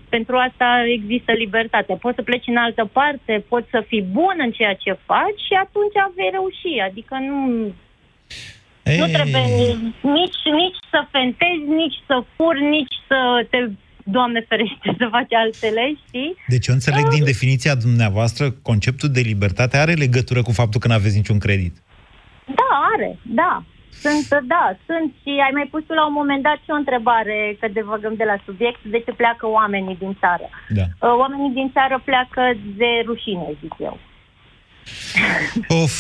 Pentru 0.09 0.37
asta 0.37 0.85
există 0.87 1.33
libertate. 1.33 1.95
Poți 2.00 2.16
să 2.16 2.23
pleci 2.23 2.47
în 2.47 2.57
altă 2.57 2.85
parte, 2.93 3.45
poți 3.49 3.69
să 3.71 3.85
fii 3.87 4.02
bun 4.02 4.37
în 4.38 4.50
ceea 4.50 4.75
ce 4.75 4.93
faci 4.93 5.40
și 5.47 5.55
atunci 5.64 6.14
vei 6.14 6.31
reuși. 6.33 6.81
Adică 6.88 7.14
nu, 7.28 7.38
Ei. 8.85 8.99
nu 8.99 9.07
trebuie 9.07 9.45
nici, 10.00 10.43
nici 10.61 10.81
să 10.90 11.00
fentezi, 11.11 11.66
nici 11.83 11.99
să 12.07 12.25
furi, 12.37 12.62
nici 12.62 12.97
să 13.09 13.47
te 13.50 13.59
Doamne 14.08 14.40
ferește, 14.48 14.94
să 14.98 15.08
faci 15.10 15.32
altele, 15.32 15.84
știi? 16.06 16.36
Deci 16.48 16.66
eu 16.66 16.75
înțeleg 16.75 17.08
din 17.08 17.25
definiția 17.25 17.75
dumneavoastră, 17.75 18.44
conceptul 18.50 19.08
de 19.08 19.20
libertate 19.20 19.76
are 19.76 19.92
legătură 19.92 20.42
cu 20.42 20.52
faptul 20.52 20.80
că 20.80 20.88
nu 20.88 20.94
aveți 20.94 21.16
niciun 21.16 21.38
credit. 21.38 21.75
Da, 22.60 22.70
are, 22.94 23.18
da. 23.22 23.64
Sunt, 24.04 24.28
da, 24.54 24.64
sunt 24.86 25.08
și 25.22 25.30
ai 25.46 25.52
mai 25.58 25.68
pus 25.70 25.82
tu 25.86 25.92
la 25.92 26.06
un 26.06 26.12
moment 26.20 26.42
dat 26.42 26.58
și 26.64 26.70
o 26.75 26.80
întrebare, 26.82 27.56
că 27.60 27.66
devăgăm 27.72 28.14
de 28.16 28.25
la 28.25 28.36
subiect, 28.44 28.80
de 28.84 29.02
ce 29.04 29.12
pleacă 29.12 29.46
oamenii 29.58 29.96
din 29.96 30.16
țară. 30.22 30.46
Da. 30.78 30.86
Uh, 31.06 31.14
Oamenii 31.22 31.52
din 31.58 31.70
țară 31.76 32.02
pleacă 32.04 32.42
de 32.76 32.90
rușine, 33.08 33.46
zic 33.60 33.75
eu. 33.78 33.98
Of, 35.82 35.94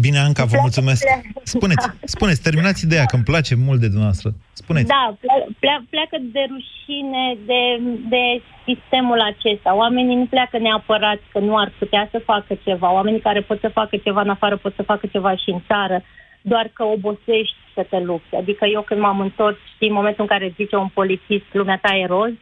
bine, 0.00 0.18
Anca, 0.18 0.44
vă 0.44 0.56
mulțumesc. 0.60 1.02
Spuneți, 1.42 1.86
spuneți, 2.04 2.42
terminați 2.42 2.84
ideea, 2.84 3.04
că 3.04 3.14
îmi 3.14 3.24
place 3.24 3.54
mult 3.54 3.80
de 3.80 3.86
dumneavoastră. 3.86 4.30
Spuneți. 4.52 4.86
Da, 4.86 5.16
ple- 5.20 5.46
ple- 5.58 5.86
pleacă 5.90 6.16
de 6.20 6.42
rușine 6.52 7.24
de, 7.50 7.62
de 8.08 8.24
sistemul 8.64 9.20
acesta. 9.20 9.74
Oamenii 9.74 10.16
nu 10.16 10.26
pleacă 10.26 10.58
neapărat 10.58 11.20
că 11.32 11.38
nu 11.38 11.56
ar 11.56 11.72
putea 11.78 12.08
să 12.10 12.18
facă 12.18 12.58
ceva. 12.64 12.92
Oamenii 12.92 13.20
care 13.20 13.40
pot 13.40 13.60
să 13.60 13.68
facă 13.68 13.96
ceva 13.96 14.20
în 14.20 14.28
afară 14.28 14.56
pot 14.56 14.74
să 14.76 14.82
facă 14.82 15.06
ceva 15.06 15.36
și 15.36 15.50
în 15.50 15.60
țară, 15.66 16.02
doar 16.40 16.70
că 16.72 16.82
obosești 16.84 17.56
să 17.74 17.86
te 17.90 17.98
lupți. 17.98 18.34
Adică 18.36 18.64
eu 18.66 18.82
când 18.82 19.00
m-am 19.00 19.20
întors, 19.20 19.56
știi, 19.74 19.88
în 19.88 19.94
momentul 19.94 20.22
în 20.22 20.32
care 20.34 20.54
zice 20.56 20.76
un 20.76 20.88
polițist, 20.88 21.44
lumea 21.52 21.78
ta 21.82 21.96
e 21.96 22.06
roz, 22.06 22.32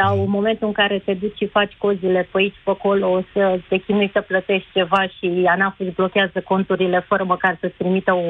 sau 0.00 0.20
în 0.24 0.30
momentul 0.30 0.66
în 0.66 0.72
care 0.72 0.98
te 0.98 1.14
duci 1.14 1.36
și 1.36 1.46
faci 1.46 1.74
cozile 1.78 2.28
pe 2.30 2.38
aici, 2.38 2.60
pe 2.64 2.70
acolo, 2.70 3.06
o 3.10 3.20
să 3.32 3.60
te 3.68 3.76
chinui 3.76 4.10
să 4.12 4.20
plătești 4.20 4.68
ceva 4.72 5.02
și 5.16 5.26
ANAF 5.46 5.74
îți 5.78 5.98
blochează 6.00 6.40
conturile 6.40 7.04
fără 7.10 7.24
măcar 7.24 7.56
să-ți 7.60 7.76
trimită 7.76 8.12
o, 8.12 8.28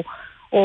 o, 0.59 0.63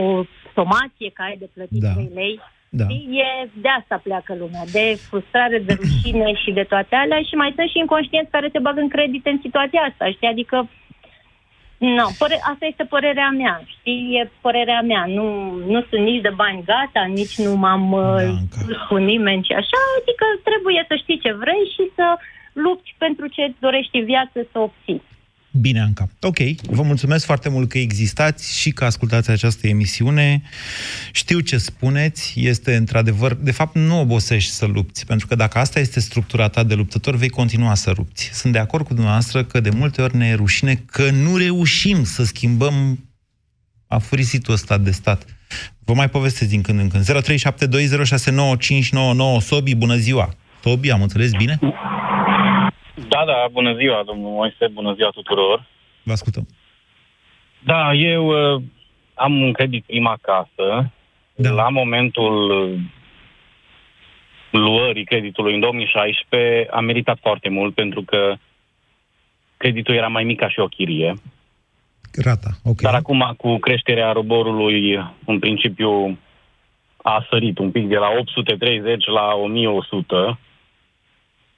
o 0.00 0.24
somație 0.54 1.10
că 1.12 1.22
ai 1.22 1.36
de 1.38 1.48
plătit 1.54 1.80
Da. 1.82 1.92
3 1.92 2.10
lei. 2.14 2.40
Da. 2.68 2.84
Știi? 2.84 3.08
E, 3.24 3.48
de 3.64 3.68
asta 3.80 3.96
pleacă 4.02 4.32
lumea, 4.42 4.64
de 4.72 4.84
frustrare, 5.08 5.58
de 5.58 5.74
rușine 5.80 6.34
și 6.42 6.50
de 6.58 6.64
toate 6.72 6.94
alea 6.94 7.20
și 7.28 7.34
mai 7.34 7.52
sunt 7.56 7.68
și 7.70 7.78
inconștienți 7.78 8.30
care 8.30 8.48
se 8.52 8.64
bagă 8.66 8.80
în 8.80 8.88
credite 8.88 9.28
în 9.30 9.40
situația 9.46 9.80
asta, 9.88 10.04
știi? 10.10 10.32
Adică 10.34 10.56
nu, 11.78 12.06
păre- 12.18 12.40
asta 12.50 12.66
este 12.66 12.84
părerea 12.84 13.30
mea, 13.30 13.62
știi? 13.66 14.18
E 14.20 14.30
părerea 14.40 14.80
mea. 14.80 15.04
Nu, 15.06 15.50
nu 15.66 15.84
sunt 15.88 16.02
nici 16.02 16.20
de 16.22 16.32
bani 16.34 16.64
gata, 16.64 17.04
nici 17.08 17.38
nu 17.38 17.56
m-am 17.56 17.92
uh, 17.92 18.28
dus 18.66 18.76
cu 18.88 18.96
nimeni 18.96 19.44
și 19.44 19.52
așa, 19.52 19.80
adică 20.00 20.24
trebuie 20.42 20.84
să 20.88 20.94
știi 20.96 21.18
ce 21.18 21.32
vrei 21.32 21.64
și 21.74 21.90
să 21.94 22.16
lupți 22.52 22.94
pentru 22.98 23.26
ce 23.26 23.42
îți 23.42 23.60
dorești 23.60 23.98
în 23.98 24.04
viață 24.04 24.46
să 24.52 24.58
obții. 24.58 25.02
Bine, 25.60 25.80
Anca. 25.80 26.08
Ok, 26.20 26.36
vă 26.62 26.82
mulțumesc 26.82 27.24
foarte 27.24 27.48
mult 27.48 27.68
că 27.68 27.78
existați 27.78 28.58
și 28.58 28.70
că 28.70 28.84
ascultați 28.84 29.30
această 29.30 29.66
emisiune. 29.66 30.42
Știu 31.12 31.40
ce 31.40 31.58
spuneți, 31.58 32.32
este 32.36 32.76
într-adevăr, 32.76 33.34
de 33.34 33.50
fapt 33.50 33.74
nu 33.74 34.00
obosești 34.00 34.50
să 34.50 34.66
lupți, 34.66 35.06
pentru 35.06 35.26
că 35.26 35.34
dacă 35.34 35.58
asta 35.58 35.80
este 35.80 36.00
structura 36.00 36.48
ta 36.48 36.62
de 36.62 36.74
luptător, 36.74 37.16
vei 37.16 37.28
continua 37.28 37.74
să 37.74 37.92
lupți. 37.96 38.30
Sunt 38.32 38.52
de 38.52 38.58
acord 38.58 38.86
cu 38.86 38.94
dumneavoastră 38.94 39.44
că 39.44 39.60
de 39.60 39.70
multe 39.70 40.02
ori 40.02 40.16
ne 40.16 40.26
e 40.26 40.34
rușine 40.34 40.82
că 40.86 41.10
nu 41.10 41.36
reușim 41.36 42.04
să 42.04 42.24
schimbăm 42.24 43.04
afurisitul 43.86 44.54
ăsta 44.54 44.78
de 44.78 44.90
stat. 44.90 45.24
Vă 45.84 45.94
mai 45.94 46.08
povestesc 46.08 46.50
din 46.50 46.62
când 46.62 46.78
în 46.78 46.88
când. 46.88 47.04
0372069599 49.40 49.42
Sobi, 49.42 49.74
bună 49.74 49.96
ziua! 49.96 50.34
Tobi, 50.60 50.90
am 50.90 51.02
înțeles 51.02 51.30
bine? 51.30 51.58
Da, 53.16 53.24
da, 53.24 53.46
bună 53.52 53.74
ziua, 53.74 54.02
domnul 54.06 54.30
Moise, 54.30 54.66
bună 54.72 54.94
ziua 54.94 55.10
tuturor. 55.10 55.66
Vă 56.02 56.12
ascultăm. 56.12 56.46
Da, 57.64 57.92
eu 57.92 58.54
uh, 58.54 58.62
am 59.14 59.40
un 59.42 59.52
credit 59.52 59.84
prima 59.84 60.18
casă. 60.20 60.92
Da. 61.34 61.50
La 61.50 61.68
momentul 61.68 62.50
uh, 62.50 62.80
luării 64.50 65.04
creditului 65.04 65.54
în 65.54 65.60
2016 65.60 66.66
am 66.70 66.84
meritat 66.84 67.18
foarte 67.20 67.48
mult 67.48 67.74
pentru 67.74 68.02
că 68.02 68.34
creditul 69.56 69.94
era 69.94 70.08
mai 70.08 70.24
mic 70.24 70.38
ca 70.38 70.48
și 70.48 70.60
o 70.60 70.66
chirie. 70.66 71.14
Rata, 72.24 72.50
ok. 72.64 72.80
Dar 72.80 72.94
acum, 72.94 73.34
cu 73.36 73.56
creșterea 73.58 74.12
roborului, 74.12 74.94
în 75.26 75.38
principiu 75.38 76.18
a 76.96 77.26
sărit 77.30 77.58
un 77.58 77.70
pic 77.70 77.88
de 77.88 77.96
la 77.96 78.08
830 78.18 79.04
la 79.06 79.34
1100. 79.34 80.38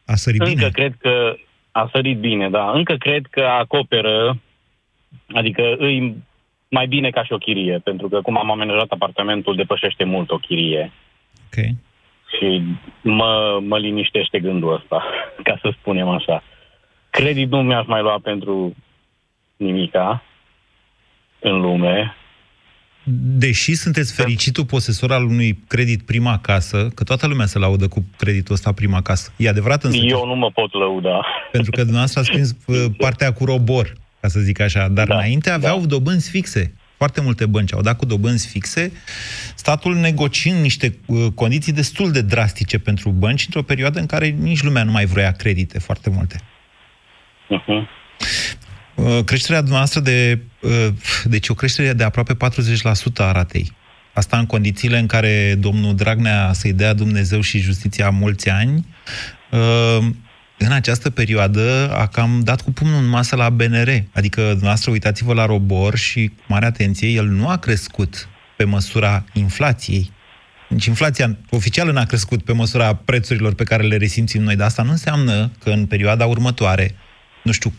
A 0.07 0.15
sărit 0.15 0.41
Încă 0.41 0.55
bine. 0.55 0.71
cred 0.71 0.95
că 1.01 1.37
a 1.79 1.89
sărit 1.93 2.19
bine, 2.19 2.51
da. 2.51 2.71
Încă 2.71 2.95
cred 2.95 3.27
că 3.31 3.45
acoperă, 3.45 4.39
adică 5.29 5.75
îi 5.79 6.17
mai 6.69 6.87
bine 6.87 7.11
ca 7.11 7.25
și 7.25 7.33
o 7.33 7.39
chirie, 7.39 7.81
pentru 7.85 8.09
că 8.09 8.21
cum 8.21 8.39
am 8.39 8.51
amenajat 8.51 8.91
apartamentul 8.91 9.57
depășește 9.57 10.05
mult 10.05 10.31
o 10.31 10.37
chirie. 10.37 10.93
Ok. 11.47 11.65
Și 12.37 12.63
mă, 13.03 13.59
mă 13.63 13.79
liniștește 13.79 14.41
gândul 14.41 14.75
ăsta, 14.75 15.05
ca 15.47 15.59
să 15.63 15.73
spunem 15.81 16.09
așa. 16.09 16.43
Credit 17.11 17.51
nu 17.51 17.63
mi-aș 17.63 17.87
mai 17.87 18.03
lua 18.03 18.19
pentru 18.23 18.75
nimica 19.57 20.23
în 21.41 21.61
lume. 21.61 22.17
Deși 23.21 23.75
sunteți 23.75 24.15
fericitul 24.15 24.65
posesor 24.65 25.13
al 25.13 25.25
unui 25.25 25.59
credit 25.67 26.03
prima 26.03 26.39
casă, 26.39 26.91
că 26.95 27.05
toată 27.05 27.27
lumea 27.27 27.47
se 27.47 27.59
laudă 27.59 27.89
cu 27.89 28.05
creditul 28.17 28.55
ăsta 28.55 28.73
prima 28.73 29.03
casă. 29.03 29.33
E 29.37 29.49
adevărat 29.49 29.85
însă? 29.85 29.97
Eu 29.97 30.27
nu 30.27 30.35
mă 30.35 30.51
pot 30.51 30.73
lăuda. 30.73 31.21
Pentru 31.53 31.71
că 31.71 31.81
dumneavoastră 31.81 32.21
ați 32.21 32.31
prins 32.31 32.51
uh, 32.67 32.85
partea 32.99 33.33
cu 33.33 33.45
robor, 33.45 33.93
ca 34.21 34.29
să 34.29 34.41
zic 34.41 34.61
așa. 34.61 34.89
Dar 34.89 35.07
da, 35.07 35.15
înainte 35.15 35.51
aveau 35.51 35.81
da. 35.81 35.87
dobânzi 35.87 36.31
fixe. 36.31 36.75
Foarte 36.97 37.21
multe 37.21 37.47
bănci 37.47 37.75
au 37.75 37.81
dat 37.81 37.97
cu 37.97 38.05
dobânzi 38.05 38.49
fixe, 38.49 38.93
statul 39.55 39.95
negociind 39.95 40.61
niște 40.61 40.99
uh, 41.07 41.27
condiții 41.35 41.73
destul 41.73 42.11
de 42.11 42.23
drastice 42.23 42.79
pentru 42.79 43.11
bănci 43.11 43.45
într-o 43.45 43.63
perioadă 43.63 43.99
în 43.99 44.07
care 44.07 44.27
nici 44.27 44.63
lumea 44.63 44.85
nu 44.85 44.91
mai 44.91 45.05
vrea 45.05 45.33
credite 45.33 45.79
foarte 45.79 46.11
multe. 46.11 46.41
Uh-huh. 47.51 47.89
Uh, 48.99 49.25
creșterea 49.25 49.61
noastră 49.61 50.01
de... 50.01 50.39
uh, 50.61 50.89
Deci 51.25 51.49
o 51.49 51.55
creștere 51.55 51.93
de 51.93 52.05
aproape 52.05 52.35
40% 52.35 52.37
a 53.17 53.33
ratei. 53.33 53.73
Asta 54.15 54.39
în 54.39 54.47
condițiile 54.47 54.99
în 54.99 55.07
care 55.07 55.55
domnul 55.59 55.95
Dragnea 55.95 56.53
să-i 56.53 56.73
dea 56.73 56.95
Dumnezeu 56.95 57.41
și 57.41 57.59
justiția 57.59 58.11
mulți 58.11 58.49
ani, 58.49 58.87
uh, 59.51 60.07
în 60.59 60.73
această 60.73 61.11
perioadă 61.11 61.95
a 61.95 62.07
cam 62.07 62.41
dat 62.45 62.61
cu 62.61 62.73
pumnul 62.73 63.03
în 63.03 63.09
masă 63.09 63.37
la 63.37 63.51
BNR. 63.51 63.89
Adică, 64.13 64.41
dumneavoastră, 64.41 64.91
uitați-vă 64.91 65.35
la 65.35 65.47
robor 65.47 65.97
și, 65.97 66.29
cu 66.37 66.43
mare 66.47 66.67
atenție, 66.67 67.09
el 67.09 67.27
nu 67.27 67.49
a 67.49 67.57
crescut 67.57 68.29
pe 68.57 68.65
măsura 68.65 69.25
inflației. 69.33 70.13
Deci 70.69 70.87
inflația 70.87 71.37
oficială 71.51 71.93
n-a 71.93 72.05
crescut 72.05 72.43
pe 72.43 72.53
măsura 72.53 72.95
prețurilor 72.95 73.55
pe 73.55 73.65
care 73.65 73.83
le 73.83 73.97
resimțim 73.97 74.43
noi, 74.43 74.57
dar 74.57 74.67
asta 74.67 74.83
nu 74.83 74.91
înseamnă 74.91 75.51
că 75.63 75.71
în 75.71 75.87
perioada 75.87 76.27
următoare, 76.27 76.95
nu 77.43 77.53
știu, 77.53 77.73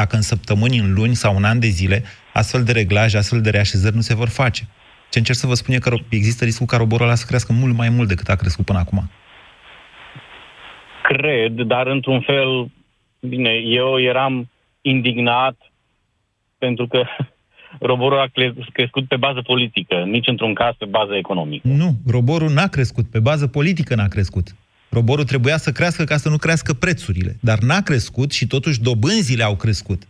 dacă 0.00 0.16
în 0.16 0.22
săptămâni, 0.22 0.78
în 0.78 0.94
luni 0.94 1.14
sau 1.14 1.36
în 1.36 1.44
an 1.44 1.58
de 1.58 1.66
zile, 1.66 2.02
astfel 2.32 2.62
de 2.64 2.72
reglaje, 2.72 3.16
astfel 3.16 3.40
de 3.40 3.50
reașezări 3.50 3.94
nu 3.94 4.00
se 4.00 4.14
vor 4.14 4.28
face. 4.28 4.62
Ce 5.10 5.18
încerc 5.18 5.38
să 5.38 5.46
vă 5.46 5.54
spun 5.54 5.74
e 5.74 5.78
că 5.78 5.94
există 6.08 6.44
riscul 6.44 6.66
ca 6.66 6.76
roborul 6.76 7.06
ăla 7.06 7.14
să 7.14 7.26
crească 7.26 7.52
mult 7.52 7.74
mai 7.74 7.88
mult 7.88 8.08
decât 8.08 8.28
a 8.28 8.34
crescut 8.34 8.64
până 8.64 8.78
acum. 8.78 9.10
Cred, 11.02 11.52
dar 11.52 11.86
într-un 11.86 12.20
fel, 12.20 12.70
bine, 13.20 13.50
eu 13.80 14.00
eram 14.00 14.50
indignat 14.80 15.56
pentru 16.58 16.86
că 16.86 17.02
roborul 17.90 18.18
a 18.18 18.28
cre- 18.32 18.54
crescut 18.72 19.04
pe 19.08 19.16
bază 19.16 19.40
politică, 19.42 19.94
nici 19.94 20.26
într-un 20.26 20.54
caz 20.54 20.74
pe 20.78 20.84
bază 20.84 21.14
economică. 21.14 21.68
Nu, 21.68 21.90
roborul 22.06 22.50
n-a 22.50 22.68
crescut, 22.68 23.10
pe 23.10 23.20
bază 23.20 23.46
politică 23.46 23.94
n-a 23.94 24.08
crescut. 24.08 24.46
Roborul 24.88 25.24
trebuia 25.24 25.58
să 25.58 25.72
crească 25.72 26.04
ca 26.04 26.16
să 26.16 26.28
nu 26.28 26.36
crească 26.36 26.72
prețurile, 26.72 27.36
dar 27.40 27.58
n-a 27.58 27.80
crescut 27.80 28.32
și 28.32 28.46
totuși 28.46 28.80
dobânzile 28.80 29.42
au 29.42 29.56
crescut. 29.56 30.02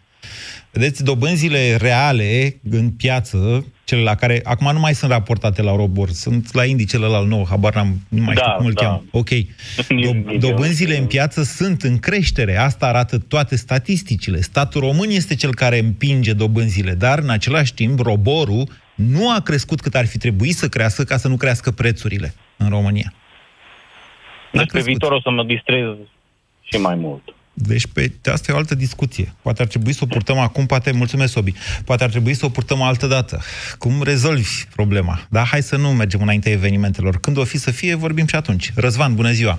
Vedeți, 0.70 1.04
dobânzile 1.04 1.76
reale 1.76 2.60
în 2.70 2.90
piață, 2.90 3.66
cele 3.84 4.00
la 4.00 4.14
care 4.14 4.40
acum 4.44 4.72
nu 4.72 4.78
mai 4.78 4.94
sunt 4.94 5.10
raportate 5.10 5.62
la 5.62 5.76
robor, 5.76 6.10
sunt 6.10 6.54
la 6.54 6.64
indicele 6.64 7.06
la 7.06 7.22
nou, 7.22 7.46
habar 7.48 7.74
n-am, 7.74 8.00
nu 8.08 8.22
mai 8.22 8.34
Da, 8.34 8.40
știu 8.40 8.54
cum 8.56 8.66
îl 8.66 8.72
da. 8.72 8.82
cheamă. 8.82 9.04
Ok. 9.10 9.28
Do- 9.36 10.38
dobânzile 10.38 10.98
în 10.98 11.06
piață 11.06 11.42
sunt 11.42 11.82
în 11.82 11.98
creștere, 11.98 12.56
asta 12.56 12.86
arată 12.86 13.18
toate 13.18 13.56
statisticile. 13.56 14.40
Statul 14.40 14.80
român 14.80 15.10
este 15.10 15.34
cel 15.34 15.54
care 15.54 15.78
împinge 15.78 16.32
dobânzile, 16.32 16.94
dar 16.94 17.18
în 17.18 17.30
același 17.30 17.74
timp 17.74 18.00
roborul 18.00 18.68
nu 18.94 19.30
a 19.30 19.40
crescut 19.40 19.80
cât 19.80 19.94
ar 19.94 20.06
fi 20.06 20.18
trebuit 20.18 20.56
să 20.56 20.68
crească 20.68 21.04
ca 21.04 21.16
să 21.16 21.28
nu 21.28 21.36
crească 21.36 21.70
prețurile 21.70 22.34
în 22.56 22.68
România. 22.68 23.12
Deci 24.52 24.70
pe 24.72 24.80
viitor 24.80 25.12
o 25.12 25.20
să 25.20 25.30
mă 25.30 25.44
distrez 25.44 25.96
și 26.60 26.76
mai 26.76 26.94
mult. 26.94 27.22
Deci 27.66 27.86
pe 27.94 28.30
asta 28.32 28.52
e 28.52 28.54
o 28.54 28.58
altă 28.58 28.74
discuție. 28.74 29.26
Poate 29.42 29.62
ar 29.62 29.68
trebui 29.68 29.92
să 29.92 30.00
o 30.04 30.06
purtăm 30.06 30.38
acum, 30.38 30.66
poate, 30.66 30.92
mulțumesc, 30.92 31.32
Sobi, 31.32 31.52
poate 31.84 32.04
ar 32.04 32.10
trebui 32.10 32.34
să 32.34 32.46
o 32.46 32.48
purtăm 32.48 32.80
o 32.80 32.84
altă 32.84 33.06
dată. 33.06 33.38
Cum 33.78 33.92
rezolvi 34.02 34.66
problema? 34.76 35.14
Dar 35.30 35.46
hai 35.46 35.60
să 35.60 35.76
nu 35.76 35.88
mergem 35.88 36.20
înaintea 36.22 36.52
evenimentelor. 36.52 37.14
Când 37.20 37.36
o 37.38 37.44
fi 37.44 37.56
să 37.56 37.70
fie, 37.70 37.94
vorbim 37.94 38.26
și 38.26 38.34
atunci. 38.34 38.70
Răzvan, 38.76 39.14
bună 39.14 39.30
ziua! 39.30 39.58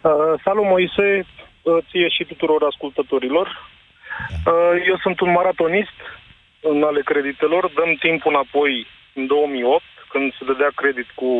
Uh, 0.00 0.12
salut, 0.44 0.64
Moise, 0.64 1.26
uh, 1.62 1.78
ție 1.90 2.08
și 2.08 2.24
tuturor 2.24 2.62
ascultătorilor. 2.70 3.46
Da. 4.44 4.50
Uh, 4.50 4.74
eu 4.90 4.96
sunt 5.04 5.20
un 5.20 5.30
maratonist 5.30 5.98
în 6.70 6.82
ale 6.82 7.00
creditelor. 7.10 7.62
Dăm 7.78 7.92
timpul 8.06 8.32
înapoi 8.34 8.86
în 9.14 9.26
2008, 9.26 9.82
când 10.12 10.26
se 10.36 10.44
dădea 10.44 10.70
credit 10.80 11.08
cu 11.20 11.30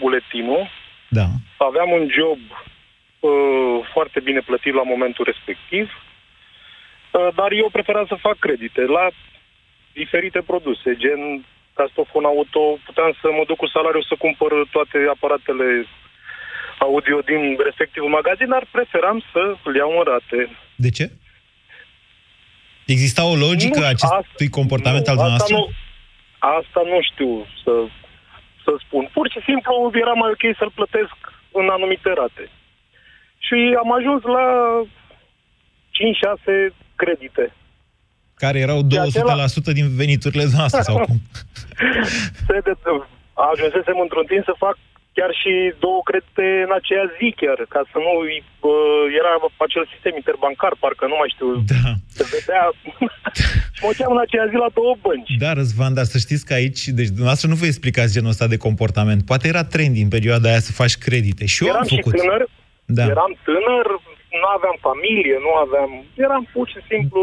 buletinul. 0.00 0.62
Da. 1.08 1.26
Aveam 1.56 1.90
un 1.90 2.08
job 2.18 2.38
uh, 3.20 3.88
foarte 3.92 4.20
bine 4.20 4.40
plătit 4.40 4.74
la 4.74 4.82
momentul 4.82 5.24
respectiv, 5.24 5.86
uh, 5.92 7.28
dar 7.34 7.50
eu 7.52 7.68
preferam 7.72 8.06
să 8.06 8.24
fac 8.26 8.38
credite 8.38 8.80
la 8.80 9.08
diferite 9.92 10.40
produse, 10.50 10.96
gen 10.96 11.44
castofon 11.78 12.24
auto, 12.24 12.64
puteam 12.86 13.12
să 13.20 13.28
mă 13.36 13.44
duc 13.46 13.56
cu 13.56 13.68
salariul 13.76 14.08
să 14.10 14.14
cumpăr 14.24 14.52
toate 14.76 14.98
aparatele 15.14 15.68
audio 16.78 17.18
din 17.30 17.42
respectivul 17.68 18.16
magazin, 18.18 18.48
dar 18.48 18.64
preferam 18.76 19.18
să 19.32 19.42
le 19.70 19.78
iau 19.78 19.92
în 19.98 20.04
rate. 20.10 20.40
De 20.86 20.90
ce? 20.96 21.06
Exista 22.94 23.22
o 23.32 23.36
logică 23.46 23.80
Nu, 23.80 23.92
acestui 23.94 24.48
comportament 24.58 25.06
nu, 25.06 25.12
al 25.12 25.18
asta 25.18 25.22
dumneavoastră? 25.22 25.56
nu, 25.56 25.64
asta 26.58 26.80
nu 26.92 26.98
știu 27.10 27.30
să, 27.62 27.72
să 28.66 28.72
spun. 28.84 29.04
Pur 29.16 29.26
și 29.34 29.40
simplu 29.48 29.72
era 30.04 30.14
mai 30.22 30.30
ok 30.34 30.44
să-l 30.58 30.72
plătesc 30.78 31.16
în 31.60 31.66
anumite 31.76 32.10
rate. 32.20 32.44
Și 33.46 33.58
am 33.82 33.90
ajuns 33.98 34.22
la 34.36 34.46
5-6 35.90 36.74
credite. 37.02 37.44
Care 38.42 38.58
erau 38.66 38.80
200% 38.82 38.86
De 38.88 38.98
acela- 38.98 39.72
din 39.78 39.86
veniturile 40.02 40.46
noastre, 40.56 40.80
sau 40.88 40.96
cum? 41.06 41.18
Se 42.46 42.56
de, 42.66 42.72
ajunsesem 43.52 43.98
într-un 44.04 44.26
timp 44.32 44.44
să 44.44 44.54
fac 44.64 44.76
chiar 45.16 45.32
și 45.40 45.52
două 45.84 46.00
credite 46.08 46.46
în 46.66 46.72
aceea 46.78 47.04
zi 47.16 47.28
chiar, 47.40 47.58
ca 47.74 47.80
să 47.90 47.96
nu... 48.06 48.12
Uh, 48.70 49.04
era 49.20 49.32
acel 49.66 49.84
sistem 49.92 50.14
interbancar, 50.20 50.72
parcă 50.82 51.04
nu 51.12 51.16
mai 51.20 51.30
știu. 51.34 51.48
Da. 51.72 51.90
Se 52.16 52.24
vedea... 52.34 52.62
și 53.74 53.80
mă 53.84 53.92
cheam 53.98 54.12
în 54.16 54.24
aceea 54.26 54.46
zi 54.50 54.56
la 54.64 54.70
două 54.78 54.94
bănci. 55.04 55.34
Da, 55.44 55.50
Răzvan, 55.60 55.92
dar 55.98 56.06
să 56.14 56.18
știți 56.26 56.44
că 56.48 56.52
aici, 56.60 56.82
deci 56.98 57.12
dumneavoastră 57.16 57.46
nu 57.52 57.56
vă 57.60 57.66
explicați 57.66 58.14
genul 58.16 58.34
ăsta 58.34 58.46
de 58.52 58.62
comportament. 58.66 59.20
Poate 59.30 59.44
era 59.52 59.64
trend 59.74 59.94
în 60.04 60.10
perioada 60.16 60.46
aia 60.50 60.62
să 60.68 60.78
faci 60.82 60.96
credite. 61.06 61.44
Și 61.52 61.58
eu 61.62 61.68
eram 61.72 61.84
am 61.84 61.88
făcut. 61.96 62.12
și 62.12 62.18
tânăr, 62.20 62.42
Da. 62.98 63.04
eram 63.14 63.32
tânăr, 63.48 63.86
nu 64.42 64.48
aveam 64.56 64.76
familie, 64.88 65.36
nu 65.46 65.52
aveam... 65.64 65.90
Eram 66.26 66.42
pur 66.54 66.66
și 66.74 66.80
simplu... 66.90 67.22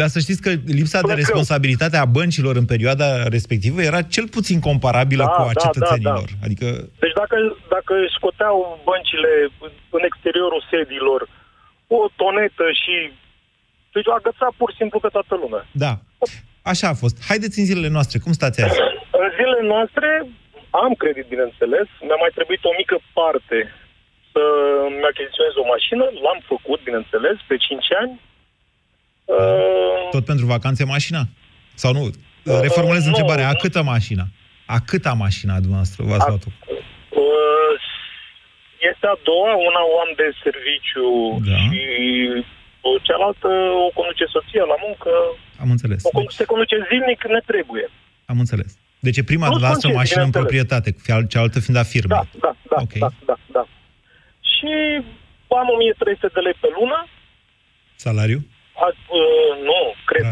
Dar 0.00 0.08
să 0.14 0.18
știți 0.18 0.42
că 0.44 0.50
lipsa 0.80 0.98
de 1.00 1.06
Plăcău. 1.06 1.22
responsabilitate 1.22 1.96
a 1.96 2.04
băncilor 2.18 2.54
în 2.56 2.64
perioada 2.72 3.08
respectivă 3.36 3.78
era 3.82 4.02
cel 4.14 4.26
puțin 4.36 4.58
comparabilă 4.68 5.24
Da, 5.24 5.30
cu 5.34 5.40
a 5.42 5.50
da, 5.54 5.60
cetățenilor. 5.64 6.28
da, 6.30 6.36
da. 6.40 6.44
Adică, 6.46 6.66
Deci 7.04 7.16
dacă, 7.22 7.36
dacă 7.74 7.92
scoteau 8.16 8.56
băncile 8.90 9.32
în 9.96 10.02
exteriorul 10.10 10.62
sediilor 10.72 11.20
o 11.98 12.00
tonetă 12.22 12.64
și... 12.82 12.94
Deci 13.94 14.10
o 14.10 14.14
agăța 14.20 14.46
pur 14.60 14.68
și 14.70 14.80
simplu 14.80 14.98
pe 15.04 15.10
toată 15.16 15.34
lumea. 15.42 15.62
da, 15.84 15.92
așa 16.72 16.86
a 16.90 17.00
fost. 17.02 17.16
Haideți 17.30 17.58
în 17.58 17.64
zilele 17.70 17.90
noastre, 17.96 18.16
cum 18.24 18.32
stați 18.40 18.58
azi? 18.64 18.78
În 19.22 19.28
zilele 19.38 19.62
noastre 19.74 20.08
am 20.84 20.92
credit, 21.02 21.26
bineînțeles. 21.34 21.86
Mi-a 22.06 22.20
mai 22.24 22.32
trebuit 22.38 22.62
o 22.70 22.72
mică 22.80 22.96
parte 23.18 23.58
să 24.32 24.42
mi 24.98 25.06
achiziționez 25.12 25.54
o 25.62 25.70
mașină. 25.74 26.04
L-am 26.24 26.40
făcut, 26.52 26.78
bineînțeles, 26.88 27.36
pe 27.50 27.56
5 27.56 28.00
ani. 28.02 28.12
Uh, 29.32 30.08
Tot 30.10 30.24
pentru 30.24 30.46
vacanțe 30.46 30.84
mașina? 30.84 31.22
Sau 31.74 31.92
nu? 31.92 32.02
Reformulez 32.66 33.02
nu, 33.02 33.08
întrebarea. 33.12 33.46
A 33.48 33.56
nu. 33.56 33.58
câtă 33.64 33.82
mașina? 33.82 34.24
A 34.66 34.78
câta 34.90 35.12
mașina 35.26 35.54
dumneavoastră 35.64 35.98
v-ați 36.10 36.28
luat-o? 36.28 36.50
uh, 37.22 37.74
este 38.90 39.06
a 39.14 39.16
doua, 39.28 39.52
una 39.68 39.82
o 39.92 39.94
am 40.04 40.10
de 40.20 40.26
serviciu 40.44 41.06
Da. 41.50 41.56
și 41.64 41.80
uh, 42.88 42.96
cealaltă 43.06 43.48
o 43.86 43.88
conduce 43.98 44.24
soția 44.36 44.64
la 44.72 44.78
muncă. 44.86 45.10
Am 45.62 45.70
înțeles. 45.74 45.98
O 46.08 46.10
conduce, 46.18 46.36
se 46.42 46.50
conduce 46.52 46.76
zilnic, 46.90 47.20
ne 47.36 47.40
trebuie. 47.52 47.86
Am 48.32 48.38
înțeles. 48.44 48.70
Deci 49.06 49.16
e 49.20 49.30
prima 49.32 49.46
Nu 49.48 49.52
dumneavoastră 49.54 49.88
concediu, 49.88 50.02
mașină 50.02 50.22
în 50.26 50.30
bineînțeles. 50.30 50.68
proprietate, 50.70 50.88
fia- 51.06 51.28
cealaltă 51.32 51.58
fiind 51.64 51.78
a 51.84 51.86
firmei. 51.94 52.18
Da, 52.18 52.24
da, 52.44 52.52
da, 52.72 52.76
Ok. 52.84 52.94
da, 53.04 53.10
da, 53.30 53.36
da. 53.56 53.64
Și 54.52 54.70
am 55.60 55.68
1300 55.76 56.28
de 56.36 56.40
lei 56.46 56.56
pe 56.64 56.68
lună. 56.78 56.98
Salariu? 58.06 58.40
A, 58.84 58.86
uh, 58.86 59.62
nu, 59.70 59.80
cred. 60.04 60.26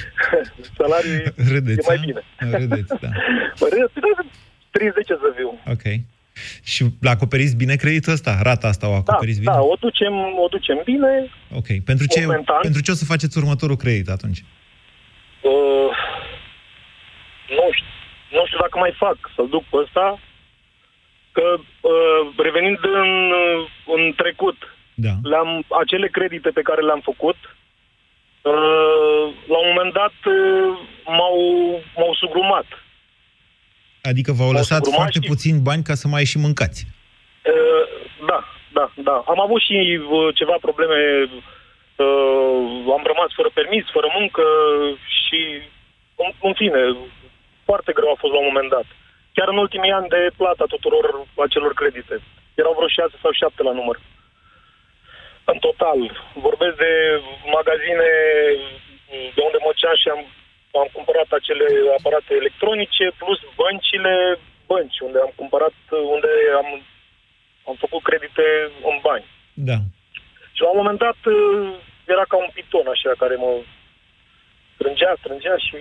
Salariul 0.78 1.14
e- 1.14 1.34
Râdeți, 1.52 1.78
e 1.78 1.82
mai 1.86 1.96
a? 1.96 2.00
bine. 2.06 2.22
Râdeți, 2.58 2.92
da. 3.00 3.08
Râdeți, 3.70 3.92
30 4.70 5.06
să 5.06 5.32
viu. 5.36 5.60
Ok. 5.74 5.82
Și 6.62 6.84
l-acoperiți 7.00 7.56
bine 7.56 7.76
creditul 7.76 8.12
ăsta? 8.12 8.38
Rata 8.42 8.66
asta 8.68 8.86
o 8.88 8.90
Da, 8.90 8.96
acoperiți 8.96 9.40
da, 9.42 9.50
bine? 9.52 9.62
o 9.72 9.74
ducem, 9.80 10.14
o 10.44 10.46
ducem 10.50 10.80
bine. 10.84 11.30
Ok. 11.54 11.66
Pentru 11.84 12.06
ce, 12.06 12.20
Momentan. 12.20 12.58
pentru 12.62 12.82
ce 12.82 12.90
o 12.90 12.94
să 12.94 13.04
faceți 13.04 13.38
următorul 13.38 13.76
credit 13.76 14.08
atunci? 14.08 14.44
Uh, 15.40 15.90
nu 17.56 17.64
știu, 17.76 17.86
nu 18.36 18.42
știu 18.46 18.58
dacă 18.60 18.78
mai 18.78 18.92
fac 18.98 19.16
să-l 19.34 19.48
duc 19.48 19.64
pe 19.70 19.76
ăsta, 19.76 20.20
că 21.32 21.46
uh, 21.58 22.22
revenind 22.36 22.78
în, 23.02 23.10
uh, 23.42 23.68
în 23.96 24.12
trecut, 24.16 24.75
Da. 25.04 25.14
le-am, 25.22 25.50
acele 25.82 26.08
credite 26.08 26.50
pe 26.50 26.62
care 26.68 26.82
le-am 26.82 27.00
făcut, 27.10 27.36
uh, 28.42 29.24
la 29.52 29.58
un 29.62 29.68
moment 29.72 29.92
dat 29.92 30.16
uh, 30.24 30.78
m-au, 31.16 31.36
m-au 31.96 32.14
sugrumat. 32.14 32.66
Adică 34.10 34.30
v-au 34.32 34.48
O 34.48 34.52
lăsat 34.60 34.82
să 34.82 34.88
urma 34.88 35.00
foarte 35.02 35.20
și- 35.22 35.28
puțini 35.32 35.60
bani 35.68 35.82
ca 35.88 35.94
să 35.94 36.06
mai 36.08 36.24
și 36.24 36.38
mâncați. 36.38 36.80
Uh, 37.52 37.84
da, 38.30 38.40
da, 38.78 38.86
da. 39.08 39.16
Am 39.32 39.40
avut 39.46 39.60
și 39.68 39.76
uh, 40.00 40.34
ceva 40.34 40.56
probleme. 40.66 40.98
Uh, 42.04 42.94
am 42.96 43.04
rămas 43.10 43.30
fără 43.38 43.50
permis, 43.58 43.84
fără 43.96 44.08
muncă 44.18 44.44
și, 45.24 45.40
în, 46.22 46.28
în 46.48 46.54
fine, 46.60 46.80
foarte 47.68 47.90
greu 47.98 48.10
a 48.12 48.20
fost 48.22 48.32
la 48.32 48.38
un 48.42 48.48
moment 48.50 48.70
dat. 48.76 48.86
Chiar 49.36 49.48
în 49.48 49.58
ultimii 49.64 49.96
ani 49.98 50.08
de 50.14 50.20
plata 50.40 50.64
tuturor 50.74 51.04
acelor 51.46 51.72
credite. 51.80 52.14
Erau 52.60 52.74
vreo 52.76 52.88
șase 52.96 53.16
sau 53.22 53.32
șapte 53.32 53.62
la 53.62 53.72
număr. 53.78 53.98
În 55.52 55.58
total. 55.66 56.00
Vorbesc 56.46 56.76
de 56.84 56.92
magazine 57.58 58.08
de 59.36 59.40
unde 59.46 59.58
măceam 59.66 59.96
și 60.02 60.08
am, 60.14 60.22
am 60.82 60.88
cumpărat 60.96 61.28
acele 61.38 61.66
aparate 61.98 62.32
electronice, 62.34 63.04
plus 63.20 63.40
băncile, 63.60 64.14
bănci, 64.70 64.98
unde 65.06 65.18
am 65.26 65.32
cumpărat, 65.40 65.76
unde 66.14 66.32
am, 66.60 66.68
am 67.68 67.76
făcut 67.84 68.02
credite 68.08 68.46
în 68.90 68.96
bani. 69.06 69.26
Da. 69.70 69.78
Și 70.56 70.60
la 70.64 70.70
un 70.70 70.78
moment 70.80 70.98
dat 71.06 71.20
uh, 71.24 71.68
era 72.14 72.24
ca 72.28 72.36
un 72.44 72.50
piton 72.56 72.86
așa 72.94 73.12
care 73.22 73.34
mă 73.44 73.52
strângea, 74.74 75.12
strângea 75.18 75.56
și... 75.66 75.78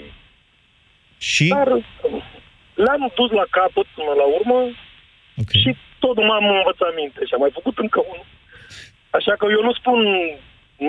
Și? 1.17 1.47
Dar 1.47 1.69
uh, 1.71 2.23
le-am 2.83 3.11
dus 3.15 3.31
la 3.31 3.45
capăt 3.49 3.87
până 3.97 4.13
la 4.21 4.27
urmă 4.37 4.59
okay. 5.41 5.61
și 5.63 5.71
tot 5.99 6.15
nu 6.15 6.25
m-am 6.25 6.45
învățat 6.59 6.91
minte 6.95 7.25
și 7.25 7.33
am 7.33 7.39
mai 7.39 7.57
făcut 7.57 7.77
încă 7.77 7.99
unul. 8.11 8.27
Așa 9.17 9.33
că 9.39 9.45
eu 9.55 9.61
nu 9.67 9.73
spun 9.79 9.99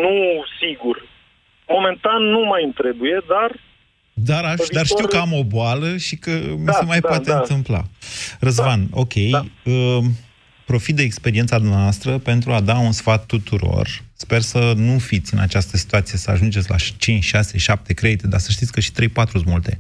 nu 0.03 0.15
sigur. 0.61 0.97
Momentan 1.69 2.21
nu 2.23 2.41
mai 2.51 2.63
îmi 2.65 2.73
trebuie, 2.73 3.17
dar 3.29 3.51
Dar, 4.13 4.45
aș, 4.45 4.57
Pe 4.57 4.67
dar 4.73 4.85
știu 4.85 4.97
viitor- 4.97 5.11
că 5.11 5.17
am 5.27 5.33
o 5.33 5.45
boală 5.45 5.97
și 5.97 6.17
că 6.17 6.31
mi 6.59 6.65
Da, 6.65 6.73
se 6.73 6.85
mai 6.85 7.01
da, 7.01 7.09
poate 7.09 7.31
da. 7.31 7.37
întâmpla. 7.37 7.83
Răzvan, 8.41 8.87
ok. 8.91 9.13
Uh, 9.15 9.99
profit 10.67 10.97
de 10.97 11.03
experiența 11.03 11.57
noastră 11.59 12.19
pentru 12.19 12.53
a 12.53 12.61
da 12.61 12.79
un 12.79 12.93
sfat 12.93 13.27
tuturor. 13.27 13.89
Sper 14.15 14.41
să 14.41 14.73
nu 14.77 14.99
fiți 14.99 15.35
în 15.35 15.41
această 15.41 15.77
situație, 15.77 16.19
să 16.19 16.31
ajungeți 16.31 16.71
la 16.71 16.77
5, 16.99 17.25
6, 17.25 17.59
7 17.59 17.95
credite, 17.95 18.27
dar 18.27 18.41
să 18.41 18.51
știți 18.51 18.73
că 18.73 18.81
și 18.81 18.91
3-4 18.93 19.31
sunt 19.31 19.45
multe. 19.47 19.77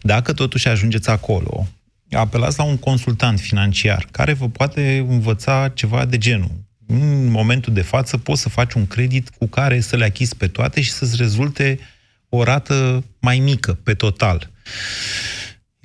Dacă 0.00 0.32
totuși 0.32 0.68
ajungeți 0.68 1.10
acolo, 1.10 1.66
apelați 2.10 2.58
la 2.58 2.64
un 2.64 2.78
consultant 2.78 3.40
financiar 3.40 4.06
care 4.10 4.32
vă 4.32 4.48
poate 4.48 5.04
învăța 5.08 5.68
ceva 5.74 6.04
de 6.04 6.18
genul. 6.18 6.50
În 6.92 7.30
momentul 7.30 7.72
de 7.72 7.82
față 7.82 8.16
poți 8.18 8.40
să 8.40 8.48
faci 8.48 8.72
un 8.72 8.86
credit 8.86 9.28
cu 9.38 9.46
care 9.46 9.80
să 9.80 9.96
le 9.96 10.04
achizi 10.04 10.36
pe 10.36 10.46
toate 10.46 10.80
și 10.80 10.90
să-ți 10.90 11.16
rezulte 11.16 11.78
o 12.28 12.42
rată 12.42 13.04
mai 13.20 13.38
mică 13.38 13.78
pe 13.82 13.94
total. 13.94 14.50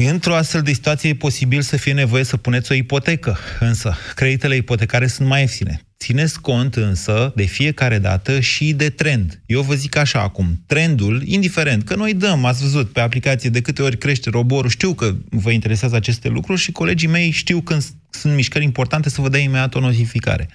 Într-o 0.06 0.36
astfel 0.36 0.62
de 0.62 0.74
situație 0.74 1.10
e 1.10 1.16
posibil 1.16 1.62
să 1.62 1.78
fie 1.78 1.94
nevoie 1.94 2.24
să 2.24 2.38
puneți 2.38 2.72
o 2.72 2.76
ipotecă, 2.76 3.38
însă 3.60 3.96
creditele 4.16 4.56
ipotecare 4.56 5.08
sunt 5.08 5.28
mai 5.28 5.40
ieftine. 5.40 5.82
Țineți 6.00 6.42
cont 6.42 6.76
însă 6.76 7.32
de 7.36 7.44
fiecare 7.44 8.00
dată 8.00 8.40
și 8.40 8.74
de 8.74 8.90
trend. 8.90 9.42
Eu 9.46 9.62
vă 9.62 9.74
zic 9.74 9.96
așa 9.96 10.22
acum, 10.22 10.64
trendul, 10.66 11.22
indiferent 11.26 11.84
că 11.84 11.96
noi 11.96 12.14
dăm, 12.14 12.46
ați 12.46 12.62
văzut 12.62 12.92
pe 12.92 13.00
aplicație 13.00 13.50
de 13.50 13.62
câte 13.62 13.82
ori 13.82 13.98
crește 13.98 14.30
roborul, 14.30 14.70
știu 14.70 14.94
că 14.94 15.16
vă 15.30 15.52
interesează 15.52 15.96
aceste 15.96 16.28
lucruri 16.28 16.60
și 16.60 16.72
colegii 16.72 17.08
mei 17.08 17.30
știu 17.30 17.62
când 17.62 17.84
sunt 18.10 18.34
mișcări 18.36 18.64
importante 18.64 19.10
să 19.10 19.22
vă 19.22 19.30
dea 19.30 19.40
imediat 19.40 19.76
o 19.76 19.80
notificare. 19.80 20.50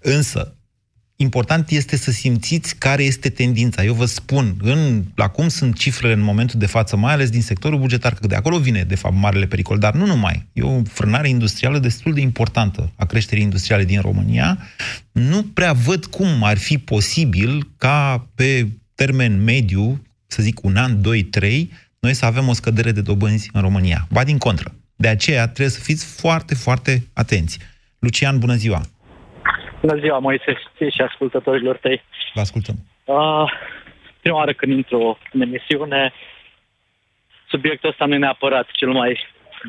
Însă, 0.00 0.56
Important 1.16 1.70
este 1.70 1.96
să 1.96 2.10
simțiți 2.10 2.76
care 2.76 3.02
este 3.02 3.28
tendința. 3.28 3.84
Eu 3.84 3.94
vă 3.94 4.04
spun, 4.04 4.56
în, 4.60 5.04
la 5.14 5.28
cum 5.28 5.48
sunt 5.48 5.78
cifrele 5.78 6.12
în 6.12 6.20
momentul 6.20 6.58
de 6.58 6.66
față, 6.66 6.96
mai 6.96 7.12
ales 7.12 7.30
din 7.30 7.42
sectorul 7.42 7.78
bugetar, 7.78 8.14
că 8.14 8.26
de 8.26 8.34
acolo 8.34 8.58
vine, 8.58 8.82
de 8.82 8.94
fapt, 8.94 9.14
marele 9.14 9.46
pericol, 9.46 9.78
dar 9.78 9.94
nu 9.94 10.06
numai. 10.06 10.46
E 10.52 10.62
o 10.62 10.82
frânare 10.82 11.28
industrială 11.28 11.78
destul 11.78 12.14
de 12.14 12.20
importantă 12.20 12.92
a 12.96 13.04
creșterii 13.04 13.42
industriale 13.42 13.84
din 13.84 14.00
România. 14.00 14.58
Nu 15.12 15.42
prea 15.42 15.72
văd 15.72 16.06
cum 16.06 16.42
ar 16.42 16.58
fi 16.58 16.78
posibil 16.78 17.68
ca 17.78 18.28
pe 18.34 18.68
termen 18.94 19.42
mediu, 19.42 20.02
să 20.26 20.42
zic 20.42 20.64
un 20.64 20.76
an, 20.76 21.02
doi, 21.02 21.22
trei, 21.22 21.70
noi 21.98 22.14
să 22.14 22.24
avem 22.24 22.48
o 22.48 22.52
scădere 22.52 22.92
de 22.92 23.00
dobânzi 23.00 23.50
în 23.52 23.60
România. 23.60 24.06
Ba 24.10 24.24
din 24.24 24.38
contră. 24.38 24.74
De 24.96 25.08
aceea 25.08 25.44
trebuie 25.44 25.74
să 25.74 25.80
fiți 25.80 26.04
foarte, 26.04 26.54
foarte 26.54 27.06
atenți. 27.12 27.58
Lucian, 27.98 28.38
bună 28.38 28.54
ziua! 28.54 28.86
Bună 29.86 30.00
ziua, 30.00 30.18
Moise, 30.18 30.52
ție 30.76 30.90
și 30.96 31.00
ascultătorilor 31.08 31.76
tăi. 31.76 32.02
Vă 32.34 32.40
ascultăm. 32.40 32.76
Uh, 33.04 33.46
prima 34.20 34.36
oară 34.36 34.52
când 34.52 34.72
intru 34.72 35.18
în 35.32 35.40
emisiune, 35.40 36.12
subiectul 37.48 37.88
ăsta 37.90 38.04
nu 38.04 38.14
e 38.14 38.18
neapărat 38.26 38.66
cel 38.80 38.92
mai 39.00 39.10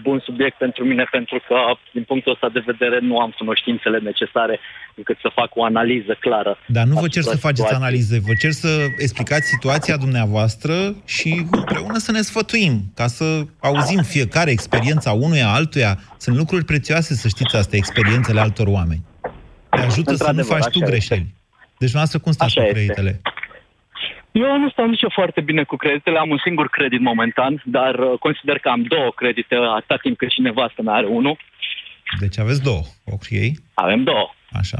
bun 0.04 0.20
subiect 0.26 0.58
pentru 0.58 0.84
mine, 0.84 1.06
pentru 1.12 1.38
că, 1.48 1.56
din 1.94 2.04
punctul 2.04 2.32
ăsta 2.32 2.50
de 2.50 2.64
vedere, 2.66 3.00
nu 3.00 3.20
am 3.20 3.32
cunoștințele 3.38 3.98
necesare 4.00 4.60
încât 4.96 5.18
să 5.22 5.30
fac 5.34 5.50
o 5.56 5.64
analiză 5.64 6.18
clară. 6.20 6.58
Dar 6.68 6.86
nu 6.86 7.00
vă 7.00 7.08
cer 7.08 7.24
să 7.24 7.38
faceți 7.38 7.62
situației. 7.62 7.82
analize, 7.82 8.20
vă 8.20 8.34
cer 8.42 8.52
să 8.52 8.70
explicați 8.98 9.48
situația 9.48 9.98
dumneavoastră 9.98 10.74
și 11.06 11.46
împreună 11.52 11.98
să 11.98 12.12
ne 12.12 12.22
sfătuim, 12.22 12.74
ca 12.96 13.08
să 13.08 13.26
auzim 13.60 14.02
fiecare 14.02 14.52
experiența 14.52 15.12
unuia 15.12 15.48
altuia. 15.48 16.00
Sunt 16.18 16.36
lucruri 16.36 16.66
prețioase, 16.66 17.14
să 17.14 17.28
știți 17.28 17.56
asta, 17.56 17.76
experiențele 17.76 18.40
altor 18.40 18.68
oameni. 18.68 19.04
Te 19.86 19.92
ajută 19.92 20.14
să 20.14 20.24
nu 20.24 20.30
Într-adevăr, 20.30 20.62
faci 20.62 20.72
tu 20.72 20.80
așa 20.82 20.90
greșeli. 20.92 21.26
Deci, 21.78 21.94
noastră, 21.94 22.20
cum 22.20 22.32
stați 22.32 22.58
Așa 22.58 22.62
cu 22.62 22.78
este. 22.78 22.94
creditele? 22.94 23.22
Eu 24.32 24.58
nu 24.58 24.70
stau 24.70 24.88
nici 24.88 25.02
eu 25.02 25.10
foarte 25.14 25.42
bine 25.42 25.64
cu 25.64 25.76
creditele, 25.76 26.18
am 26.18 26.30
un 26.30 26.42
singur 26.44 26.68
credit 26.70 27.00
momentan, 27.00 27.62
dar 27.66 28.00
uh, 28.00 28.20
consider 28.20 28.58
că 28.60 28.70
am 28.70 28.84
două 28.84 29.12
credite 29.12 29.56
atâta 29.56 29.98
timp 30.02 30.18
cât 30.18 30.32
și 30.32 30.42
nevastă 30.42 30.82
mea 30.82 30.94
are 30.94 31.06
unul. 31.06 31.38
Deci 32.20 32.40
aveți 32.40 32.64
două, 32.64 32.84
ok? 33.06 33.28
Avem 33.74 34.04
două. 34.04 34.34
Așa. 34.52 34.78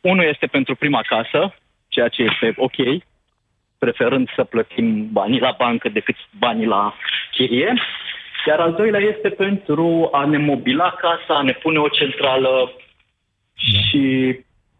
Unul 0.00 0.24
este 0.24 0.46
pentru 0.46 0.74
prima 0.74 1.02
casă, 1.02 1.54
ceea 1.88 2.08
ce 2.08 2.22
este 2.22 2.54
ok, 2.56 3.02
preferând 3.78 4.28
să 4.36 4.44
plătim 4.44 5.12
banii 5.12 5.40
la 5.40 5.54
bancă 5.58 5.88
decât 5.88 6.16
banii 6.38 6.66
la 6.66 6.94
chirie. 7.30 7.74
Iar 8.46 8.60
al 8.60 8.74
doilea 8.74 9.00
este 9.00 9.28
pentru 9.28 10.08
a 10.12 10.24
ne 10.24 10.38
mobila 10.38 10.90
casa, 10.90 11.38
a 11.38 11.42
ne 11.42 11.52
pune 11.52 11.78
o 11.78 11.88
centrală 11.88 12.72
și 13.58 14.34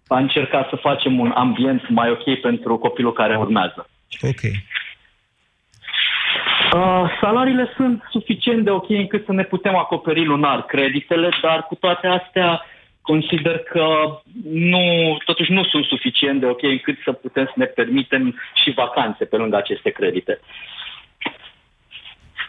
a 0.06 0.18
încerca 0.18 0.66
să 0.70 0.76
facem 0.76 1.18
un 1.18 1.30
ambient 1.34 1.88
mai 1.88 2.10
ok 2.10 2.40
pentru 2.40 2.78
copilul 2.78 3.12
care 3.12 3.36
urmează. 3.36 3.88
Ok. 4.22 4.42
Uh, 6.74 7.10
salariile 7.20 7.72
sunt 7.76 8.02
suficient 8.10 8.64
de 8.64 8.70
ok 8.70 8.90
încât 8.90 9.24
să 9.24 9.32
ne 9.32 9.44
putem 9.44 9.76
acoperi 9.76 10.24
lunar 10.24 10.64
creditele, 10.64 11.28
dar 11.42 11.62
cu 11.62 11.74
toate 11.74 12.06
astea 12.06 12.64
consider 13.02 13.58
că 13.58 13.86
nu, 14.72 15.16
totuși 15.24 15.52
nu 15.52 15.64
sunt 15.64 15.84
suficient 15.84 16.40
de 16.40 16.46
ok 16.46 16.62
încât 16.62 16.96
să 17.04 17.12
putem 17.12 17.44
să 17.44 17.52
ne 17.56 17.64
permitem 17.64 18.40
și 18.62 18.70
vacanțe 18.70 19.24
pe 19.24 19.36
lângă 19.36 19.56
aceste 19.56 19.90
credite. 19.90 20.40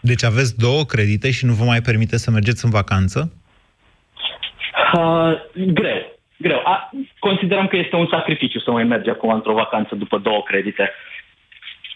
Deci 0.02 0.24
aveți 0.24 0.58
două 0.58 0.84
credite 0.84 1.30
și 1.30 1.44
nu 1.44 1.52
vă 1.52 1.64
mai 1.64 1.80
permite 1.80 2.16
să 2.16 2.30
mergeți 2.30 2.64
în 2.64 2.70
vacanță? 2.70 3.32
Uh, 4.94 5.32
greu, 5.54 6.19
greu. 6.40 6.60
A, 6.64 6.90
considerăm 7.18 7.66
că 7.66 7.76
este 7.76 7.96
un 7.96 8.08
sacrificiu 8.10 8.60
să 8.60 8.70
mai 8.70 8.84
merge 8.84 9.10
acum 9.10 9.30
într-o 9.32 9.52
vacanță 9.52 9.94
după 9.94 10.18
două 10.18 10.42
credite. 10.42 10.90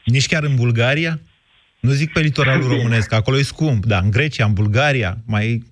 Nici 0.05 0.27
chiar 0.27 0.43
în 0.43 0.57
Bulgaria? 0.57 1.19
Nu 1.81 1.91
zic 1.91 2.13
pe 2.13 2.21
litoralul 2.21 2.69
românesc, 2.77 3.13
acolo 3.13 3.37
e 3.37 3.43
scump, 3.43 3.85
dar 3.85 4.01
în 4.03 4.11
Grecia, 4.11 4.45
în 4.45 4.53
Bulgaria, 4.53 5.15
mai, 5.27 5.63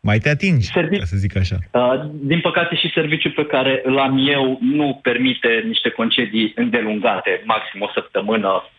mai 0.00 0.18
te 0.18 0.28
atingi, 0.28 0.66
Servi- 0.66 0.98
ca 0.98 1.04
să 1.04 1.16
zic 1.16 1.36
așa. 1.36 1.56
Uh, 1.72 2.10
din 2.12 2.40
păcate 2.40 2.74
și 2.74 2.90
serviciul 2.94 3.30
pe 3.30 3.46
care 3.46 3.80
îl 3.84 3.98
am 3.98 4.28
eu 4.28 4.58
nu 4.60 4.98
permite 5.02 5.62
niște 5.66 5.88
concedii 5.88 6.52
îndelungate, 6.56 7.42
maxim 7.44 7.80
o 7.80 7.90
săptămână 7.94 8.70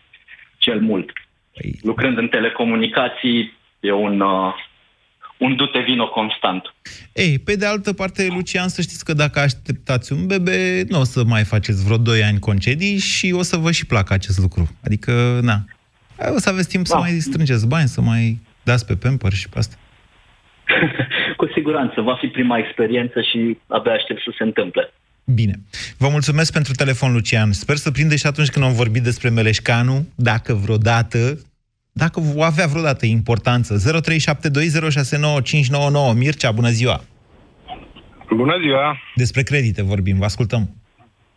cel 0.58 0.80
mult. 0.80 1.12
Păi... 1.54 1.80
Lucrând 1.82 2.17
în 2.17 2.28
telecomunicații 2.28 3.54
e 3.80 3.91
un, 3.91 4.19
uh, 4.19 4.54
un 5.41 5.56
dute 5.56 5.80
vino 5.80 6.08
constant. 6.10 6.73
Ei, 7.13 7.39
pe 7.39 7.56
de 7.56 7.65
altă 7.65 7.93
parte, 7.93 8.27
Lucian, 8.27 8.67
să 8.67 8.82
știți 8.82 9.06
că 9.06 9.13
dacă 9.13 9.39
așteptați 9.39 10.13
un 10.13 10.27
bebe, 10.27 10.84
nu 10.88 10.99
o 10.99 11.04
să 11.04 11.23
mai 11.23 11.43
faceți 11.43 11.86
vreo 11.86 11.97
2 11.97 12.23
ani 12.23 12.39
concedii 12.39 12.97
și 12.97 13.32
o 13.32 13.41
să 13.41 13.58
vă 13.58 13.71
și 13.71 13.86
placă 13.86 14.13
acest 14.13 14.39
lucru. 14.39 14.69
Adică, 14.84 15.39
na, 15.43 15.63
o 16.36 16.39
să 16.39 16.49
aveți 16.49 16.67
timp 16.67 16.88
da. 16.88 16.95
să 16.95 17.01
mai 17.01 17.12
strângeți 17.12 17.67
bani, 17.67 17.88
să 17.88 18.01
mai 18.01 18.39
dați 18.63 18.86
pe 18.86 18.95
pamper 18.95 19.34
și 19.34 19.49
pe 19.49 19.58
asta. 19.58 19.75
Cu 21.39 21.49
siguranță, 21.54 22.01
va 22.01 22.15
fi 22.15 22.27
prima 22.27 22.58
experiență 22.58 23.21
și 23.21 23.58
abia 23.67 23.91
aștept 23.91 24.21
să 24.21 24.34
se 24.38 24.43
întâmple. 24.43 24.93
Bine. 25.23 25.54
Vă 25.97 26.10
mulțumesc 26.10 26.54
pentru 26.54 26.73
telefon, 26.73 27.13
Lucian. 27.13 27.51
Sper 27.51 27.75
să 27.75 27.91
prinde 27.91 28.15
și 28.15 28.27
atunci 28.27 28.49
când 28.49 28.65
am 28.65 28.73
vorbit 28.73 29.04
despre 29.04 29.30
Meleșcanu, 29.30 30.08
dacă 30.15 30.54
vreodată, 30.54 31.38
dacă 31.91 32.19
va 32.36 32.45
avea 32.45 32.67
vreodată 32.67 33.06
importanță. 33.06 33.75
0372069599. 33.77 33.82
Mircea, 36.15 36.51
bună 36.51 36.69
ziua! 36.69 37.01
Bună 38.36 38.58
ziua! 38.62 38.97
Despre 39.15 39.41
credite 39.43 39.84
vorbim, 39.84 40.17
vă 40.17 40.25
ascultăm. 40.25 40.69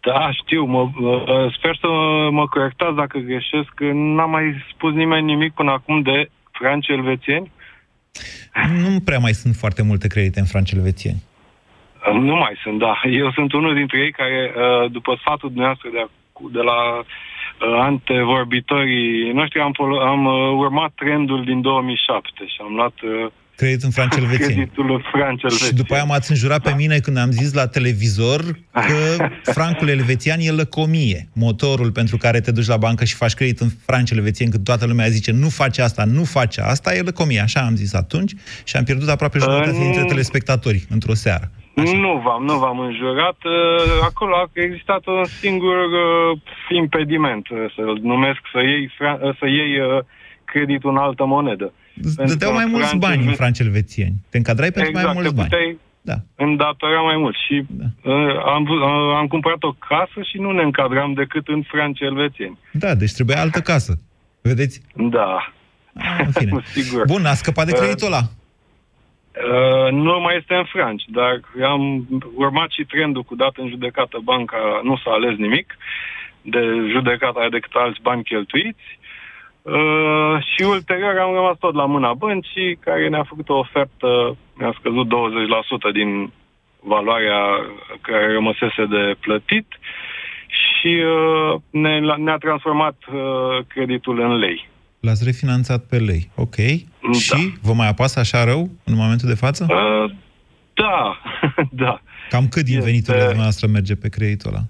Da, 0.00 0.30
știu. 0.32 0.64
Mă, 0.64 0.90
mă, 0.94 1.50
sper 1.58 1.76
să 1.80 1.86
mă 2.30 2.46
corectați 2.48 2.96
dacă 2.96 3.18
greșesc. 3.18 3.68
că 3.74 3.84
N-am 3.92 4.30
mai 4.30 4.64
spus 4.74 4.92
nimeni 4.92 5.26
nimic 5.26 5.52
până 5.52 5.70
acum 5.70 6.02
de 6.02 6.30
franci 6.52 6.88
elvețieni. 6.88 7.52
Nu 8.82 9.00
prea 9.00 9.18
mai 9.18 9.32
sunt 9.32 9.54
foarte 9.54 9.82
multe 9.82 10.06
credite 10.08 10.40
în 10.40 10.46
franci 10.46 10.72
elvețieni. 10.72 11.22
Nu 12.12 12.34
mai 12.34 12.52
sunt, 12.62 12.78
da. 12.78 13.00
Eu 13.10 13.32
sunt 13.32 13.52
unul 13.52 13.74
dintre 13.74 13.98
ei 13.98 14.12
care, 14.12 14.52
uh, 14.56 14.90
după 14.90 15.16
sfatul 15.20 15.48
dumneavoastră 15.48 15.88
de, 15.92 15.98
acu- 16.00 16.50
de 16.52 16.60
la 16.60 16.98
uh, 16.98 17.04
antevorbitorii 17.58 19.32
noștri, 19.32 19.60
am, 19.60 19.72
folo- 19.72 20.02
am 20.12 20.24
uh, 20.24 20.32
urmat 20.64 20.92
trendul 20.94 21.44
din 21.44 21.60
2007 21.60 22.28
și 22.46 22.58
am 22.66 22.74
luat 22.74 22.92
uh, 23.02 23.30
Credit 23.56 23.82
în 23.82 23.90
franci 23.90 24.16
elvețieni. 24.16 24.52
creditul 24.54 25.04
franci 25.12 25.38
Și 25.38 25.44
elvețieni. 25.46 25.76
după 25.76 25.94
aia 25.94 26.04
m-ați 26.04 26.30
înjurat 26.30 26.62
pe 26.62 26.74
mine 26.76 26.98
când 26.98 27.16
am 27.16 27.30
zis 27.30 27.52
la 27.52 27.66
televizor 27.66 28.40
că 28.72 29.28
francul 29.58 29.88
elvețian 29.88 30.38
e 30.40 30.50
lăcomie. 30.50 31.28
Motorul 31.34 31.90
pentru 31.92 32.16
care 32.16 32.40
te 32.40 32.50
duci 32.52 32.66
la 32.66 32.76
bancă 32.76 33.04
și 33.04 33.14
faci 33.14 33.34
credit 33.34 33.60
în 33.60 33.68
franci 33.86 34.10
elvețieni, 34.10 34.50
când 34.50 34.64
toată 34.64 34.86
lumea 34.86 35.08
zice 35.08 35.32
nu 35.32 35.48
face 35.48 35.82
asta, 35.82 36.04
nu 36.04 36.24
face 36.24 36.60
asta, 36.60 36.94
e 36.94 37.00
lăcomie. 37.00 37.40
Așa 37.40 37.60
am 37.60 37.74
zis 37.76 37.94
atunci 37.94 38.32
și 38.64 38.76
am 38.76 38.84
pierdut 38.84 39.08
aproape 39.08 39.38
jumătate 39.38 39.70
nu. 39.70 39.78
dintre 39.82 40.04
telespectatori 40.04 40.84
într-o 40.90 41.14
seară. 41.14 41.50
Nu 41.74 42.20
v-am, 42.24 42.44
nu 42.44 42.58
v-am 42.58 42.78
înjurat. 42.78 43.36
Uh, 43.44 43.52
Acolo 44.02 44.34
a 44.36 44.50
existat 44.52 45.06
un 45.06 45.24
singur 45.24 45.76
uh, 45.76 46.38
impediment, 46.70 47.48
uh, 47.48 47.58
să-l 47.74 47.98
numesc, 48.02 48.38
să 48.52 48.60
iei, 48.62 48.86
fra- 48.96 49.20
uh, 49.22 49.36
să 49.38 49.46
iei 49.46 49.80
uh, 49.80 50.02
creditul 50.44 50.90
în 50.90 50.96
altă 50.96 51.24
monedă. 51.24 51.72
Îți 52.02 52.16
Pentru 52.16 52.32
dădeau 52.34 52.50
că 52.50 52.56
mai 52.56 52.66
mulți 52.70 52.86
franci 52.88 53.00
bani 53.02 53.14
în 53.16 53.22
elve- 53.22 53.34
franci 53.34 53.58
elvețieni. 53.58 54.14
Te 54.30 54.36
încadrai 54.36 54.70
pentru 54.70 54.90
exact, 54.90 55.06
mai 55.06 55.14
mulți 55.14 55.30
te 55.34 55.36
bani. 55.40 55.48
puteai 55.48 55.78
Da. 56.00 56.16
îndatora 56.44 57.00
mai 57.00 57.16
mult. 57.16 57.34
Și 57.46 57.64
da. 57.68 57.84
uh, 58.10 58.36
am, 58.54 58.64
vu- 58.64 58.74
uh, 58.84 59.16
am 59.16 59.26
cumpărat 59.26 59.62
o 59.62 59.72
casă 59.72 60.18
și 60.30 60.38
nu 60.38 60.50
ne 60.50 60.62
încadram 60.62 61.12
decât 61.12 61.48
în 61.48 61.62
franci 61.62 62.00
elvețieni. 62.00 62.58
Da, 62.72 62.94
deci 62.94 63.12
trebuia 63.12 63.40
altă 63.40 63.60
casă. 63.60 63.92
Vedeți? 64.40 64.80
Da. 64.96 65.52
În 66.24 66.30
fine. 66.32 66.52
Sigur. 66.76 67.04
Bun, 67.06 67.24
a 67.26 67.34
scăpat 67.34 67.66
de 67.66 67.72
Uh, 67.74 67.78
creditul 67.78 68.06
ăla. 68.06 68.22
Uh, 69.34 69.92
nu 69.92 70.20
mai 70.20 70.36
este 70.36 70.54
în 70.54 70.64
franci, 70.64 71.04
dar 71.06 71.40
am 71.64 72.06
urmat 72.34 72.70
și 72.70 72.84
trendul 72.84 73.22
cu 73.22 73.34
dată 73.34 73.60
în 73.60 73.68
judecată 73.68 74.18
banca, 74.24 74.80
nu 74.82 74.96
s-a 74.96 75.10
ales 75.10 75.36
nimic 75.36 75.76
de 76.42 76.60
judecata 76.90 77.48
decât 77.50 77.74
alți 77.74 78.02
bani 78.02 78.22
cheltuiți. 78.22 78.98
Uh, 79.62 80.36
și 80.40 80.62
ulterior 80.62 81.18
am 81.18 81.34
rămas 81.34 81.58
tot 81.58 81.74
la 81.74 81.86
mâna 81.86 82.14
băncii, 82.14 82.76
care 82.76 83.08
ne-a 83.08 83.24
făcut 83.24 83.48
o 83.48 83.58
ofertă, 83.58 84.36
mi-a 84.58 84.74
scăzut 84.78 85.06
20% 85.06 85.92
din 85.92 86.32
valoarea 86.80 87.40
care 88.00 88.32
rămăsese 88.32 88.84
de 88.84 89.16
plătit 89.20 89.66
și 90.46 91.02
uh, 91.04 91.60
ne, 91.70 92.00
ne-a 92.00 92.36
transformat 92.36 92.96
uh, 93.12 93.64
creditul 93.68 94.20
în 94.20 94.36
lei. 94.36 94.68
L-ați 95.04 95.24
refinanțat 95.24 95.84
pe 95.84 95.98
lei. 95.98 96.30
Ok. 96.34 96.56
Da. 96.56 97.18
Și 97.18 97.52
vă 97.62 97.72
mai 97.72 97.88
apasă 97.88 98.18
așa 98.18 98.44
rău 98.44 98.70
în 98.84 98.94
momentul 98.94 99.28
de 99.28 99.34
față? 99.34 99.66
Uh, 99.70 100.10
da, 100.74 101.20
da. 101.84 102.02
Cam 102.30 102.48
cât 102.48 102.64
din 102.64 102.74
Este- 102.74 102.86
veniturile 102.86 103.22
dumneavoastră 103.24 103.66
merge 103.66 103.94
pe 103.94 104.08
creditul 104.08 104.50
ăla? 104.50 104.62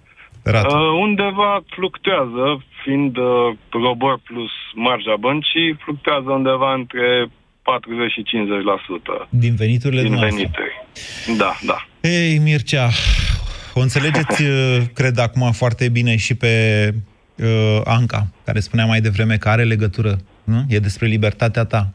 Pe 0.42 0.50
rată? 0.50 0.74
Uh, 0.76 1.00
undeva 1.00 1.62
fluctuează, 1.76 2.64
fiind 2.84 3.16
uh, 3.16 3.56
robor 3.70 4.20
plus 4.24 4.50
marja 4.74 5.14
băncii, 5.20 5.76
fluctuează 5.84 6.30
undeva 6.30 6.74
între 6.74 7.28
40 7.62 8.12
și 8.12 8.22
50% 8.22 9.28
din 9.28 9.54
veniturile 9.54 10.00
din 10.02 10.10
dumneavoastră. 10.10 10.50
venituri. 10.50 11.38
Da, 11.38 11.52
da. 11.66 12.08
Ei, 12.08 12.38
Mircea, 12.38 12.88
o 13.74 13.80
înțelegeți, 13.80 14.42
uh, 14.42 14.82
cred, 14.98 15.18
acum 15.18 15.52
foarte 15.52 15.88
bine 15.88 16.16
și 16.16 16.34
pe 16.34 16.50
uh, 17.36 17.80
Anca, 17.84 18.26
care 18.44 18.60
spunea 18.60 18.86
mai 18.86 19.00
devreme 19.00 19.36
că 19.36 19.48
are 19.48 19.64
legătură, 19.64 20.16
nu? 20.44 20.64
E 20.68 20.78
despre 20.78 21.06
libertatea 21.06 21.64
ta, 21.64 21.90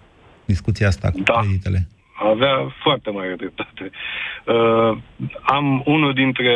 discuția 0.46 0.88
asta 0.88 1.12
cu 1.12 1.20
Da. 1.20 1.40
creditele. 1.40 1.88
Avea 2.32 2.76
foarte 2.84 3.10
mare 3.10 3.36
dreptate. 3.38 3.92
Uh, 4.46 4.98
am 5.42 5.84
unul 5.86 6.14
dintre 6.14 6.54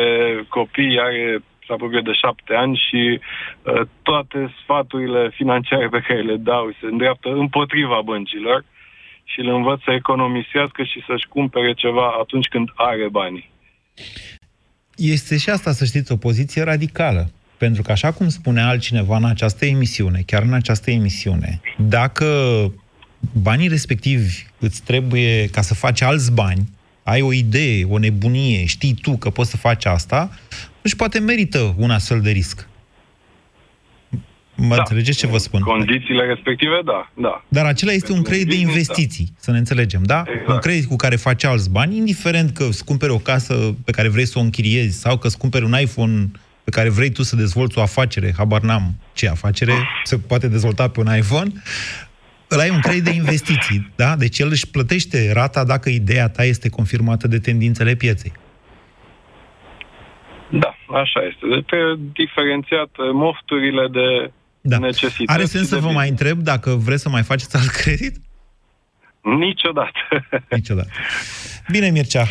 copii, 0.48 0.98
are 1.00 1.42
se 1.66 1.72
apropie 1.72 2.00
de 2.00 2.12
șapte 2.12 2.54
ani 2.54 2.82
și 2.88 3.20
uh, 3.20 3.80
toate 4.02 4.54
sfaturile 4.62 5.30
financiare 5.34 5.88
pe 5.88 6.04
care 6.06 6.22
le 6.22 6.36
dau 6.36 6.76
se 6.80 6.86
îndreaptă 6.86 7.28
împotriva 7.28 8.00
băncilor 8.04 8.64
și 9.24 9.40
le 9.40 9.50
învăț 9.50 9.80
să 9.82 9.90
economisească 9.90 10.82
și 10.82 11.04
să-și 11.06 11.28
cumpere 11.28 11.72
ceva 11.72 12.06
atunci 12.20 12.46
când 12.46 12.68
are 12.74 13.08
banii. 13.10 13.50
Este 14.96 15.38
și 15.38 15.50
asta, 15.50 15.70
să 15.72 15.84
știți, 15.84 16.12
o 16.12 16.16
poziție 16.16 16.62
radicală. 16.62 17.30
Pentru 17.56 17.82
că, 17.82 17.92
așa 17.92 18.12
cum 18.12 18.28
spunea 18.28 18.68
altcineva 18.68 19.16
în 19.16 19.24
această 19.24 19.64
emisiune, 19.64 20.22
chiar 20.26 20.42
în 20.42 20.52
această 20.52 20.90
emisiune, 20.90 21.60
dacă 21.76 22.26
banii 23.32 23.68
respectivi 23.68 24.46
îți 24.58 24.82
trebuie 24.82 25.46
ca 25.46 25.60
să 25.60 25.74
faci 25.74 26.00
alți 26.00 26.32
bani, 26.32 26.68
ai 27.02 27.22
o 27.22 27.32
idee, 27.32 27.84
o 27.84 27.98
nebunie, 27.98 28.64
știi 28.64 28.94
tu 29.02 29.16
că 29.16 29.30
poți 29.30 29.50
să 29.50 29.56
faci 29.56 29.84
asta, 29.84 30.30
și 30.84 30.96
poate 30.96 31.18
merită 31.18 31.74
un 31.78 31.90
astfel 31.90 32.20
de 32.20 32.30
risc. 32.30 32.68
Mă 34.56 34.74
da. 34.74 34.80
înțelegeți 34.80 35.18
ce 35.18 35.26
vă 35.26 35.38
spun? 35.38 35.60
Condițiile 35.60 36.24
respective, 36.24 36.80
da, 36.84 37.10
da. 37.14 37.44
Dar 37.48 37.66
acela 37.66 37.92
este 37.92 38.12
un 38.12 38.22
credit 38.22 38.48
de 38.48 38.54
investiții, 38.54 39.32
să 39.36 39.50
ne 39.50 39.58
înțelegem, 39.58 40.02
da? 40.02 40.24
Exact. 40.26 40.48
Un 40.48 40.58
credit 40.58 40.86
cu 40.86 40.96
care 40.96 41.16
faci 41.16 41.44
alți 41.44 41.70
bani, 41.70 41.96
indiferent 41.96 42.50
că 42.50 42.64
îți 42.64 42.84
cumperi 42.84 43.12
o 43.12 43.18
casă 43.18 43.74
pe 43.84 43.92
care 43.92 44.08
vrei 44.08 44.26
să 44.26 44.38
o 44.38 44.42
închiriezi 44.42 44.98
sau 44.98 45.18
că 45.18 45.26
îți 45.26 45.38
cumperi 45.38 45.64
un 45.64 45.76
iPhone 45.80 46.30
pe 46.64 46.70
care 46.70 46.88
vrei 46.88 47.10
tu 47.10 47.22
să 47.22 47.36
dezvolți 47.36 47.78
o 47.78 47.82
afacere, 47.82 48.34
habar 48.36 48.60
n-am 48.60 48.94
ce 49.12 49.28
afacere 49.28 49.72
se 50.04 50.18
poate 50.18 50.48
dezvolta 50.48 50.88
pe 50.88 51.00
un 51.00 51.16
iPhone, 51.16 51.52
ăla 52.50 52.62
ai 52.62 52.70
un 52.70 52.80
credit 52.80 53.04
de 53.04 53.10
investiții, 53.14 53.92
da? 53.96 54.16
Deci 54.16 54.38
el 54.38 54.48
își 54.50 54.70
plătește 54.70 55.32
rata 55.32 55.64
dacă 55.64 55.88
ideea 55.88 56.28
ta 56.28 56.44
este 56.44 56.68
confirmată 56.68 57.28
de 57.28 57.38
tendințele 57.38 57.94
pieței. 57.94 58.32
Da, 60.50 60.74
așa 61.00 61.20
este. 61.30 61.46
Deci 61.54 61.64
trebuie 61.66 61.98
diferențiat 62.12 62.90
uh, 62.98 63.10
mofturile 63.12 63.88
de 63.88 64.32
Da. 64.60 64.78
necesități. 64.78 65.32
Are 65.32 65.44
sens 65.44 65.62
și 65.64 65.68
să 65.68 65.74
de 65.74 65.80
vă 65.80 65.90
mai 65.90 66.08
întreb 66.08 66.38
dacă 66.38 66.70
vreți 66.70 67.02
să 67.02 67.08
mai 67.08 67.22
faceți 67.22 67.56
alt 67.56 67.70
credit? 67.82 68.16
Niciodată. 69.20 69.98
Niciodată. 70.50 70.90
Bine, 71.70 71.90
Mircea, 71.90 72.28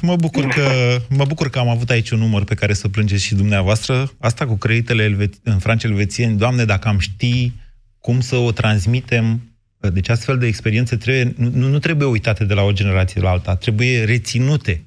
mă 0.00 0.16
bucur, 0.16 0.46
că, 0.46 0.98
mă 1.08 1.24
bucur 1.24 1.50
că 1.50 1.58
am 1.58 1.68
avut 1.68 1.90
aici 1.90 2.10
un 2.10 2.18
număr 2.18 2.44
pe 2.44 2.54
care 2.54 2.72
să 2.72 2.88
plângeți 2.88 3.22
și 3.22 3.34
dumneavoastră. 3.34 4.12
Asta 4.18 4.46
cu 4.46 4.56
creditele 4.56 5.02
elve- 5.02 5.30
în 5.42 5.58
franci 5.58 5.84
elvețieni, 5.84 6.38
Doamne, 6.38 6.64
dacă 6.64 6.88
am 6.88 6.98
ști 6.98 7.52
cum 7.98 8.20
să 8.20 8.36
o 8.36 8.52
transmitem, 8.52 9.56
deci 9.92 10.08
astfel 10.08 10.38
de 10.38 10.46
experiențe 10.46 10.96
trebuie, 10.96 11.34
nu, 11.36 11.68
nu 11.68 11.78
trebuie 11.78 12.08
uitate 12.08 12.44
de 12.44 12.54
la 12.54 12.62
o 12.62 12.72
generație 12.72 13.20
la 13.20 13.30
alta, 13.30 13.56
trebuie 13.56 14.04
reținute. 14.04 14.86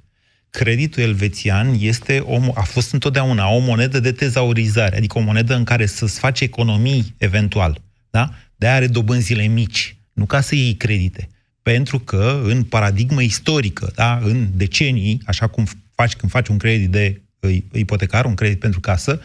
Creditul 0.49 1.03
elvețian 1.03 1.75
este 1.79 2.19
o, 2.19 2.39
a 2.53 2.61
fost 2.61 2.93
întotdeauna 2.93 3.49
o 3.49 3.59
monedă 3.59 3.99
de 3.99 4.11
tezaurizare, 4.11 4.97
adică 4.97 5.17
o 5.17 5.21
monedă 5.21 5.55
în 5.55 5.63
care 5.63 5.85
să-ți 5.85 6.19
faci 6.19 6.41
economii 6.41 7.15
eventual. 7.17 7.81
Da? 8.09 8.33
De 8.55 8.67
are 8.67 8.87
dobânzile 8.87 9.43
mici, 9.43 9.97
nu 10.13 10.25
ca 10.25 10.41
să 10.41 10.55
iei 10.55 10.75
credite. 10.75 11.27
Pentru 11.71 11.97
că 11.99 12.41
în 12.43 12.63
paradigmă 12.63 13.21
istorică, 13.21 13.87
da, 13.95 14.11
în 14.31 14.57
decenii, 14.57 15.21
așa 15.25 15.47
cum 15.47 15.63
faci 15.95 16.15
când 16.15 16.31
faci 16.31 16.47
un 16.47 16.57
credit 16.57 16.89
de 16.89 17.21
uh, 17.41 17.57
ipotecar, 17.73 18.25
un 18.25 18.35
credit 18.35 18.59
pentru 18.59 18.79
casă, 18.79 19.19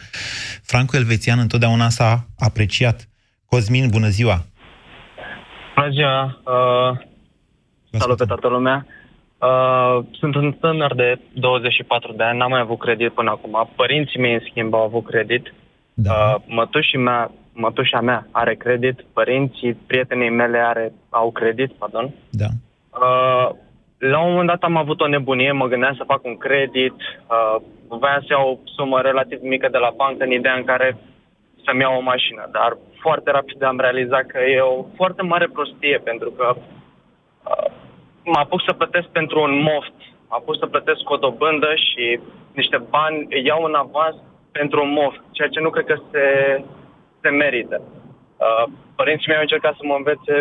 francul 0.63 0.99
elvețian 0.99 1.39
întotdeauna 1.39 1.89
s-a 1.89 2.25
apreciat. 2.39 3.07
Cosmin, 3.45 3.89
bună 3.89 4.07
ziua! 4.07 4.37
Bună 5.75 5.89
ziua! 5.89 6.41
Uh, 6.45 6.97
salut 7.99 8.17
pe 8.17 8.25
toată 8.25 8.47
lumea! 8.47 8.85
Uh, 9.37 10.05
sunt 10.11 10.35
un 10.35 10.51
tânăr 10.51 10.95
de 10.95 11.19
24 11.33 12.13
de 12.13 12.23
ani, 12.23 12.37
n-am 12.37 12.49
mai 12.49 12.59
avut 12.59 12.79
credit 12.79 13.11
până 13.13 13.29
acum. 13.29 13.69
Părinții 13.75 14.19
mei, 14.19 14.33
în 14.33 14.41
schimb, 14.49 14.73
au 14.73 14.83
avut 14.83 15.05
credit. 15.05 15.53
Da. 15.93 16.13
Uh, 16.13 16.41
mătușii 16.45 16.97
mea, 16.97 17.31
mătușa 17.61 18.01
mea 18.01 18.27
are 18.31 18.55
credit, 18.55 18.97
părinții, 19.13 19.73
prietenii 19.87 20.29
mele 20.29 20.57
are, 20.57 20.93
au 21.09 21.31
credit, 21.31 21.71
pardon. 21.71 22.13
Da. 22.29 22.49
Uh, 23.05 23.49
la 23.97 24.19
un 24.19 24.29
moment 24.29 24.47
dat 24.47 24.63
am 24.63 24.77
avut 24.77 25.01
o 25.01 25.07
nebunie, 25.07 25.51
mă 25.51 25.67
gândeam 25.67 25.95
să 25.95 26.09
fac 26.13 26.25
un 26.25 26.37
credit, 26.37 26.93
uh, 26.93 27.55
voiam 27.87 28.21
să 28.21 28.27
iau 28.29 28.51
o 28.51 28.69
sumă 28.75 28.99
relativ 29.01 29.39
mică 29.41 29.67
de 29.71 29.77
la 29.77 29.91
bancă 29.95 30.23
în 30.23 30.31
ideea 30.31 30.55
în 30.55 30.63
care 30.63 30.97
să-mi 31.65 31.81
iau 31.81 31.97
o 31.97 32.09
mașină, 32.13 32.49
dar 32.51 32.77
foarte 32.99 33.31
rapid 33.31 33.63
am 33.63 33.79
realizat 33.79 34.25
că 34.25 34.39
e 34.39 34.59
o 34.59 34.85
foarte 34.95 35.21
mare 35.21 35.47
prostie 35.53 36.01
pentru 36.03 36.29
că 36.37 36.47
uh, 36.55 37.71
mă 38.23 38.39
apuc 38.39 38.61
să 38.65 38.73
plătesc 38.73 39.07
pentru 39.07 39.41
un 39.41 39.61
moft, 39.61 39.97
mă 40.29 40.35
apuc 40.39 40.57
să 40.57 40.65
plătesc 40.65 41.09
o 41.09 41.15
dobândă 41.15 41.69
și 41.75 42.19
niște 42.53 42.77
bani, 42.89 43.27
iau 43.43 43.63
în 43.63 43.73
avans 43.73 44.15
pentru 44.51 44.83
un 44.83 44.91
moft, 44.91 45.21
ceea 45.31 45.47
ce 45.47 45.59
nu 45.59 45.69
cred 45.69 45.85
că 45.85 45.97
se, 46.11 46.23
se 47.21 47.29
merită. 47.29 47.81
Uh, 47.81 48.71
părinții 48.95 49.27
mei 49.27 49.35
au 49.35 49.47
încercat 49.47 49.73
să 49.75 49.83
mă 49.85 49.95
învețe 49.97 50.35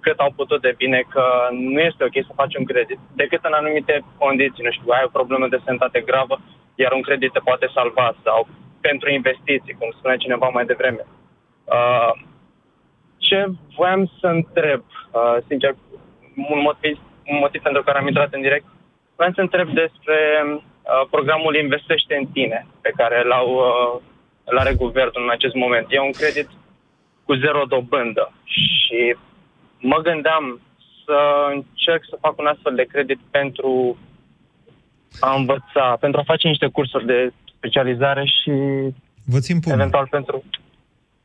cât 0.00 0.18
au 0.18 0.32
putut 0.36 0.60
de 0.60 0.74
bine 0.76 1.04
că 1.08 1.24
nu 1.50 1.80
este 1.80 2.04
ok 2.04 2.16
să 2.26 2.32
faci 2.40 2.54
un 2.56 2.64
credit, 2.64 2.98
decât 3.14 3.44
în 3.44 3.52
anumite 3.52 4.04
condiții, 4.18 4.64
nu 4.64 4.70
știu, 4.70 4.92
ai 4.92 5.02
o 5.04 5.16
problemă 5.18 5.48
de 5.48 5.62
sănătate 5.64 6.00
gravă, 6.00 6.40
iar 6.74 6.92
un 6.92 7.02
credit 7.02 7.32
te 7.32 7.38
poate 7.38 7.66
salva 7.74 8.14
sau 8.24 8.48
pentru 8.80 9.10
investiții, 9.10 9.76
cum 9.78 9.90
spunea 9.90 10.16
cineva 10.16 10.48
mai 10.48 10.64
devreme. 10.64 11.06
Uh, 11.64 12.12
ce 13.16 13.46
voiam 13.76 14.10
să 14.20 14.26
întreb, 14.26 14.82
uh, 15.12 15.36
sincer, 15.48 15.74
un 16.54 16.60
motiv, 16.60 16.98
un 17.26 17.38
motiv 17.38 17.62
pentru 17.62 17.82
care 17.82 17.98
am 17.98 18.06
intrat 18.06 18.32
în 18.32 18.40
direct, 18.40 18.64
voiam 19.16 19.32
să 19.32 19.40
întreb 19.40 19.68
despre 19.68 20.18
uh, 20.44 21.06
programul 21.10 21.56
Investește 21.56 22.14
în 22.16 22.26
tine, 22.26 22.66
pe 22.80 22.92
care 22.96 23.22
l-au, 23.22 23.48
uh, 23.54 24.00
l-are 24.44 24.74
guvernul 24.74 25.22
în 25.26 25.30
acest 25.30 25.54
moment. 25.54 25.86
E 25.90 26.00
un 26.00 26.12
credit 26.12 26.48
cu 27.24 27.34
zero 27.34 27.64
dobândă 27.68 28.32
și 28.44 29.16
mă 29.78 29.98
gândeam 30.02 30.60
să 31.04 31.18
încerc 31.54 32.02
să 32.10 32.18
fac 32.20 32.38
un 32.38 32.46
astfel 32.46 32.74
de 32.74 32.86
credit 32.92 33.20
pentru 33.30 33.98
a 35.20 35.34
învăța, 35.34 35.96
pentru 36.00 36.20
a 36.20 36.30
face 36.32 36.48
niște 36.48 36.66
cursuri 36.66 37.06
de 37.06 37.32
specializare 37.56 38.24
și 38.24 38.52
Vă 39.24 39.38
țin 39.38 39.60
pumnul. 39.60 39.80
eventual 39.80 40.06
pentru... 40.10 40.44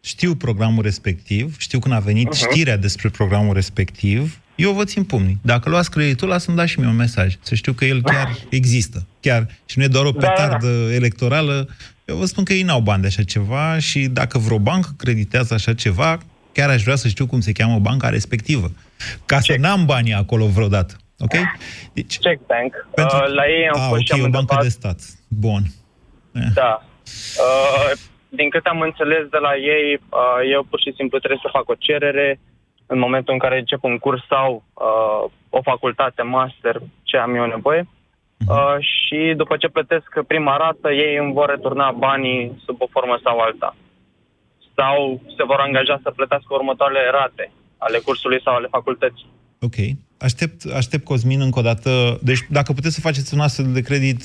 Știu 0.03 0.35
programul 0.35 0.83
respectiv, 0.83 1.55
știu 1.59 1.79
când 1.79 1.93
a 1.93 1.99
venit 1.99 2.27
uh-huh. 2.27 2.37
știrea 2.37 2.77
despre 2.77 3.09
programul 3.09 3.53
respectiv, 3.53 4.39
eu 4.55 4.71
vă 4.71 4.83
țin 4.83 5.03
pumnii. 5.03 5.37
Dacă 5.41 5.69
luați 5.69 5.91
creditul 5.91 6.29
ăla, 6.29 6.37
să-mi 6.37 6.57
dați 6.57 6.71
și 6.71 6.79
mie 6.79 6.89
un 6.89 6.95
mesaj. 6.95 7.35
Să 7.39 7.55
știu 7.55 7.73
că 7.73 7.85
el 7.85 8.01
chiar 8.01 8.31
există. 8.49 9.05
Chiar. 9.19 9.45
Și 9.65 9.77
nu 9.77 9.83
e 9.83 9.87
doar 9.87 10.05
o 10.05 10.11
Da, 10.11 10.19
da, 10.19 10.25
da. 10.27 10.31
petardă 10.31 10.67
electorală. 10.93 11.67
Eu 12.07 12.15
vă 12.15 12.25
spun 12.25 12.43
că 12.43 12.53
ei 12.53 12.63
n-au 12.63 12.79
bani 12.79 13.01
de 13.01 13.07
așa 13.07 13.23
ceva 13.23 13.79
și 13.79 13.99
dacă 14.07 14.37
vreo 14.37 14.59
bancă 14.59 14.89
creditează 14.97 15.53
așa 15.53 15.73
ceva, 15.73 16.17
chiar 16.53 16.69
aș 16.69 16.83
vrea 16.83 16.95
să 16.95 17.07
știu 17.07 17.27
cum 17.27 17.39
se 17.39 17.51
cheamă 17.51 17.79
banca 17.79 18.09
respectivă. 18.09 18.71
Ca 19.25 19.39
să 19.39 19.55
n-am 19.59 19.85
banii 19.85 20.13
acolo 20.13 20.45
vreodată. 20.45 20.93
Ok? 21.19 21.35
Deci, 21.93 22.19
Check 22.19 22.41
Bank. 22.45 22.87
Uh, 22.97 23.33
la 23.33 23.47
ei 23.47 23.67
am 23.73 23.79
a, 23.81 23.87
fost 23.87 24.01
și 24.01 24.11
ok, 24.11 24.19
am 24.19 24.25
o 24.25 24.29
bancă 24.29 24.39
întrebat... 24.39 24.63
de 24.63 24.69
stat. 24.69 24.99
Bun. 25.27 25.61
Da. 26.53 26.83
Uh, 27.45 27.91
din 28.29 28.49
câte 28.49 28.69
am 28.69 28.81
înțeles 28.81 29.23
de 29.29 29.37
la 29.37 29.55
ei, 29.55 29.93
uh, 29.93 30.39
eu 30.51 30.63
pur 30.69 30.79
și 30.79 30.93
simplu 30.95 31.17
trebuie 31.17 31.39
să 31.43 31.49
fac 31.51 31.69
o 31.69 31.81
cerere 31.87 32.39
în 32.85 32.99
momentul 32.99 33.33
în 33.33 33.39
care 33.39 33.57
încep 33.57 33.83
un 33.83 33.97
curs 33.97 34.21
sau 34.29 34.63
uh, 34.73 35.31
o 35.49 35.61
facultate, 35.61 36.21
master, 36.21 36.81
ce 37.03 37.17
am 37.17 37.35
eu 37.35 37.45
nevoie. 37.45 37.87
Uh, 38.47 38.77
și 38.79 39.33
după 39.35 39.57
ce 39.57 39.67
plătesc 39.67 40.09
prima 40.27 40.57
rată, 40.57 40.91
ei 40.91 41.17
îmi 41.17 41.33
vor 41.33 41.49
returna 41.49 41.91
banii 41.91 42.61
sub 42.65 42.81
o 42.81 42.87
formă 42.91 43.19
sau 43.23 43.39
alta. 43.39 43.75
Sau 44.75 45.21
se 45.37 45.43
vor 45.43 45.59
angaja 45.59 45.99
să 46.03 46.11
plătească 46.11 46.53
următoarele 46.53 47.09
rate 47.11 47.51
ale 47.77 47.97
cursului 47.97 48.41
sau 48.43 48.53
ale 48.55 48.67
facultății. 48.71 49.25
Ok. 49.61 49.75
Aștept, 50.19 50.65
aștept 50.75 51.03
Cosmin 51.03 51.41
încă 51.41 51.59
o 51.59 51.61
dată. 51.61 52.19
Deci, 52.23 52.39
dacă 52.49 52.73
puteți 52.73 52.95
să 52.95 53.01
faceți 53.01 53.33
un 53.33 53.39
astfel 53.39 53.73
de 53.73 53.81
credit, 53.81 54.21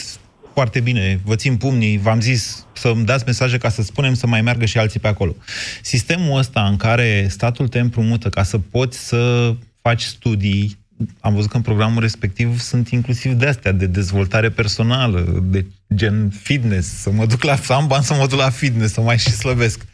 foarte 0.52 0.80
bine, 0.80 1.20
vă 1.24 1.34
țin 1.34 1.56
pumnii, 1.56 1.98
v-am 1.98 2.20
zis 2.20 2.66
să-mi 2.72 3.04
dați 3.04 3.24
mesaje 3.26 3.58
ca 3.58 3.68
să 3.68 3.82
spunem 3.82 4.14
să 4.14 4.26
mai 4.26 4.42
meargă 4.42 4.64
și 4.64 4.78
alții 4.78 5.00
pe 5.00 5.08
acolo. 5.08 5.34
Sistemul 5.82 6.38
ăsta 6.38 6.66
în 6.66 6.76
care 6.76 7.26
statul 7.28 7.68
te 7.68 7.78
împrumută 7.78 8.28
ca 8.28 8.42
să 8.42 8.58
poți 8.58 9.08
să 9.08 9.52
faci 9.82 10.02
studii, 10.02 10.78
am 11.20 11.34
văzut 11.34 11.50
că 11.50 11.56
în 11.56 11.62
programul 11.62 12.00
respectiv 12.00 12.60
sunt 12.60 12.88
inclusiv 12.88 13.32
de 13.32 13.46
astea, 13.46 13.72
de 13.72 13.86
dezvoltare 13.86 14.50
personală, 14.50 15.42
de 15.44 15.66
gen 15.94 16.32
fitness, 16.42 16.88
să 16.88 17.10
mă 17.10 17.26
duc 17.26 17.42
la, 17.42 17.56
să 17.56 17.72
am 17.72 17.86
bani 17.86 18.04
să 18.04 18.14
mă 18.14 18.26
duc 18.26 18.38
la 18.38 18.50
fitness, 18.50 18.92
să 18.92 19.00
mai 19.00 19.18
și 19.18 19.30
slăbesc. 19.30 19.86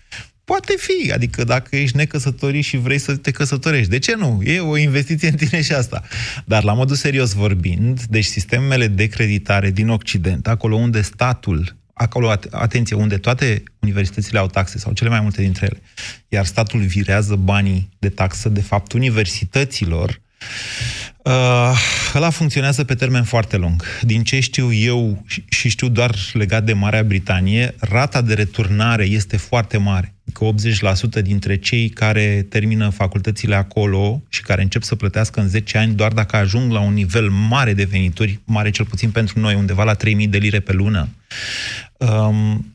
Poate 0.44 0.74
fi, 0.78 1.12
adică 1.12 1.44
dacă 1.44 1.76
ești 1.76 1.96
necăsătorit 1.96 2.64
și 2.64 2.76
vrei 2.76 2.98
să 2.98 3.16
te 3.16 3.30
căsătorești, 3.30 3.90
de 3.90 3.98
ce 3.98 4.14
nu? 4.14 4.40
E 4.44 4.60
o 4.60 4.76
investiție 4.76 5.28
în 5.28 5.34
tine 5.34 5.62
și 5.62 5.72
asta. 5.72 6.02
Dar 6.44 6.62
la 6.62 6.72
modul 6.72 6.96
serios 6.96 7.32
vorbind, 7.32 8.02
deci 8.02 8.24
sistemele 8.24 8.86
de 8.86 9.06
creditare 9.06 9.70
din 9.70 9.88
Occident, 9.88 10.46
acolo 10.46 10.76
unde 10.76 11.00
statul, 11.00 11.76
acolo, 11.92 12.34
atenție, 12.50 12.96
unde 12.96 13.16
toate 13.16 13.62
universitățile 13.78 14.38
au 14.38 14.46
taxe, 14.46 14.78
sau 14.78 14.92
cele 14.92 15.10
mai 15.10 15.20
multe 15.20 15.42
dintre 15.42 15.66
ele, 15.70 15.82
iar 16.28 16.44
statul 16.44 16.80
virează 16.80 17.36
banii 17.36 17.88
de 17.98 18.08
taxă, 18.08 18.48
de 18.48 18.60
fapt, 18.60 18.92
universităților, 18.92 20.20
Uh, 21.28 21.78
ăla 22.14 22.30
funcționează 22.30 22.84
pe 22.84 22.94
termen 22.94 23.24
foarte 23.24 23.56
lung. 23.56 23.84
Din 24.02 24.22
ce 24.22 24.40
știu 24.40 24.72
eu 24.72 25.24
și 25.48 25.68
știu 25.68 25.88
doar 25.88 26.14
legat 26.32 26.64
de 26.64 26.72
Marea 26.72 27.02
Britanie, 27.02 27.74
rata 27.78 28.22
de 28.22 28.34
returnare 28.34 29.04
este 29.04 29.36
foarte 29.36 29.76
mare. 29.76 30.14
Că 30.32 30.48
80% 31.18 31.22
dintre 31.22 31.56
cei 31.56 31.88
care 31.88 32.46
termină 32.48 32.88
facultățile 32.88 33.54
acolo 33.54 34.22
și 34.28 34.42
care 34.42 34.62
încep 34.62 34.82
să 34.82 34.94
plătească 34.94 35.40
în 35.40 35.48
10 35.48 35.78
ani, 35.78 35.94
doar 35.94 36.12
dacă 36.12 36.36
ajung 36.36 36.72
la 36.72 36.80
un 36.80 36.92
nivel 36.92 37.30
mare 37.30 37.74
de 37.74 37.84
venituri, 37.84 38.40
mare 38.44 38.70
cel 38.70 38.84
puțin 38.84 39.10
pentru 39.10 39.40
noi, 39.40 39.54
undeva 39.54 39.84
la 39.84 39.94
3.000 39.94 40.28
de 40.28 40.38
lire 40.38 40.60
pe 40.60 40.72
lună, 40.72 41.08
um, 41.96 42.74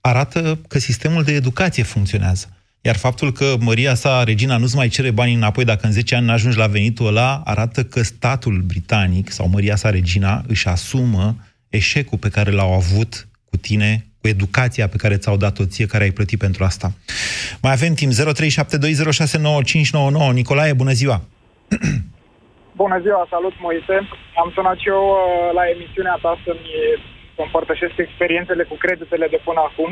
arată 0.00 0.58
că 0.68 0.78
sistemul 0.78 1.22
de 1.22 1.32
educație 1.32 1.82
funcționează. 1.82 2.48
Iar 2.86 2.96
faptul 2.96 3.32
că 3.32 3.44
Maria 3.60 3.94
sa, 3.94 4.24
regina, 4.24 4.56
nu-ți 4.56 4.76
mai 4.76 4.88
cere 4.88 5.10
banii 5.10 5.34
înapoi 5.34 5.64
dacă 5.64 5.86
în 5.86 5.92
10 5.92 6.14
ani 6.14 6.26
n-ajungi 6.26 6.58
la 6.58 6.66
venitul 6.66 7.06
ăla, 7.06 7.42
arată 7.44 7.84
că 7.84 8.00
statul 8.02 8.56
britanic 8.66 9.30
sau 9.30 9.48
Maria 9.48 9.76
sa, 9.76 9.90
regina, 9.90 10.42
își 10.46 10.68
asumă 10.68 11.34
eșecul 11.68 12.18
pe 12.18 12.28
care 12.28 12.50
l-au 12.50 12.72
avut 12.72 13.28
cu 13.50 13.56
tine, 13.56 14.06
cu 14.20 14.28
educația 14.28 14.88
pe 14.88 14.96
care 14.96 15.16
ți-au 15.16 15.36
dat-o 15.36 15.64
ție, 15.64 15.86
care 15.86 16.04
ai 16.04 16.10
plătit 16.10 16.38
pentru 16.38 16.64
asta. 16.64 16.88
Mai 17.62 17.72
avem 17.72 17.94
timp 17.94 18.12
0372069599. 18.12 18.16
Nicolae, 20.32 20.72
bună 20.72 20.92
ziua! 20.92 21.18
Bună 22.82 22.98
ziua, 23.04 23.26
salut 23.30 23.54
Moise! 23.66 23.96
Am 24.42 24.50
sunat 24.54 24.76
și 24.82 24.88
eu 24.96 25.04
uh, 25.10 25.18
la 25.58 25.64
emisiunea 25.74 26.16
ta 26.22 26.32
să-mi 26.44 26.70
împărtășesc 27.44 27.96
experiențele 28.06 28.62
cu 28.70 28.76
creditele 28.84 29.26
de 29.34 29.40
până 29.46 29.60
acum. 29.68 29.90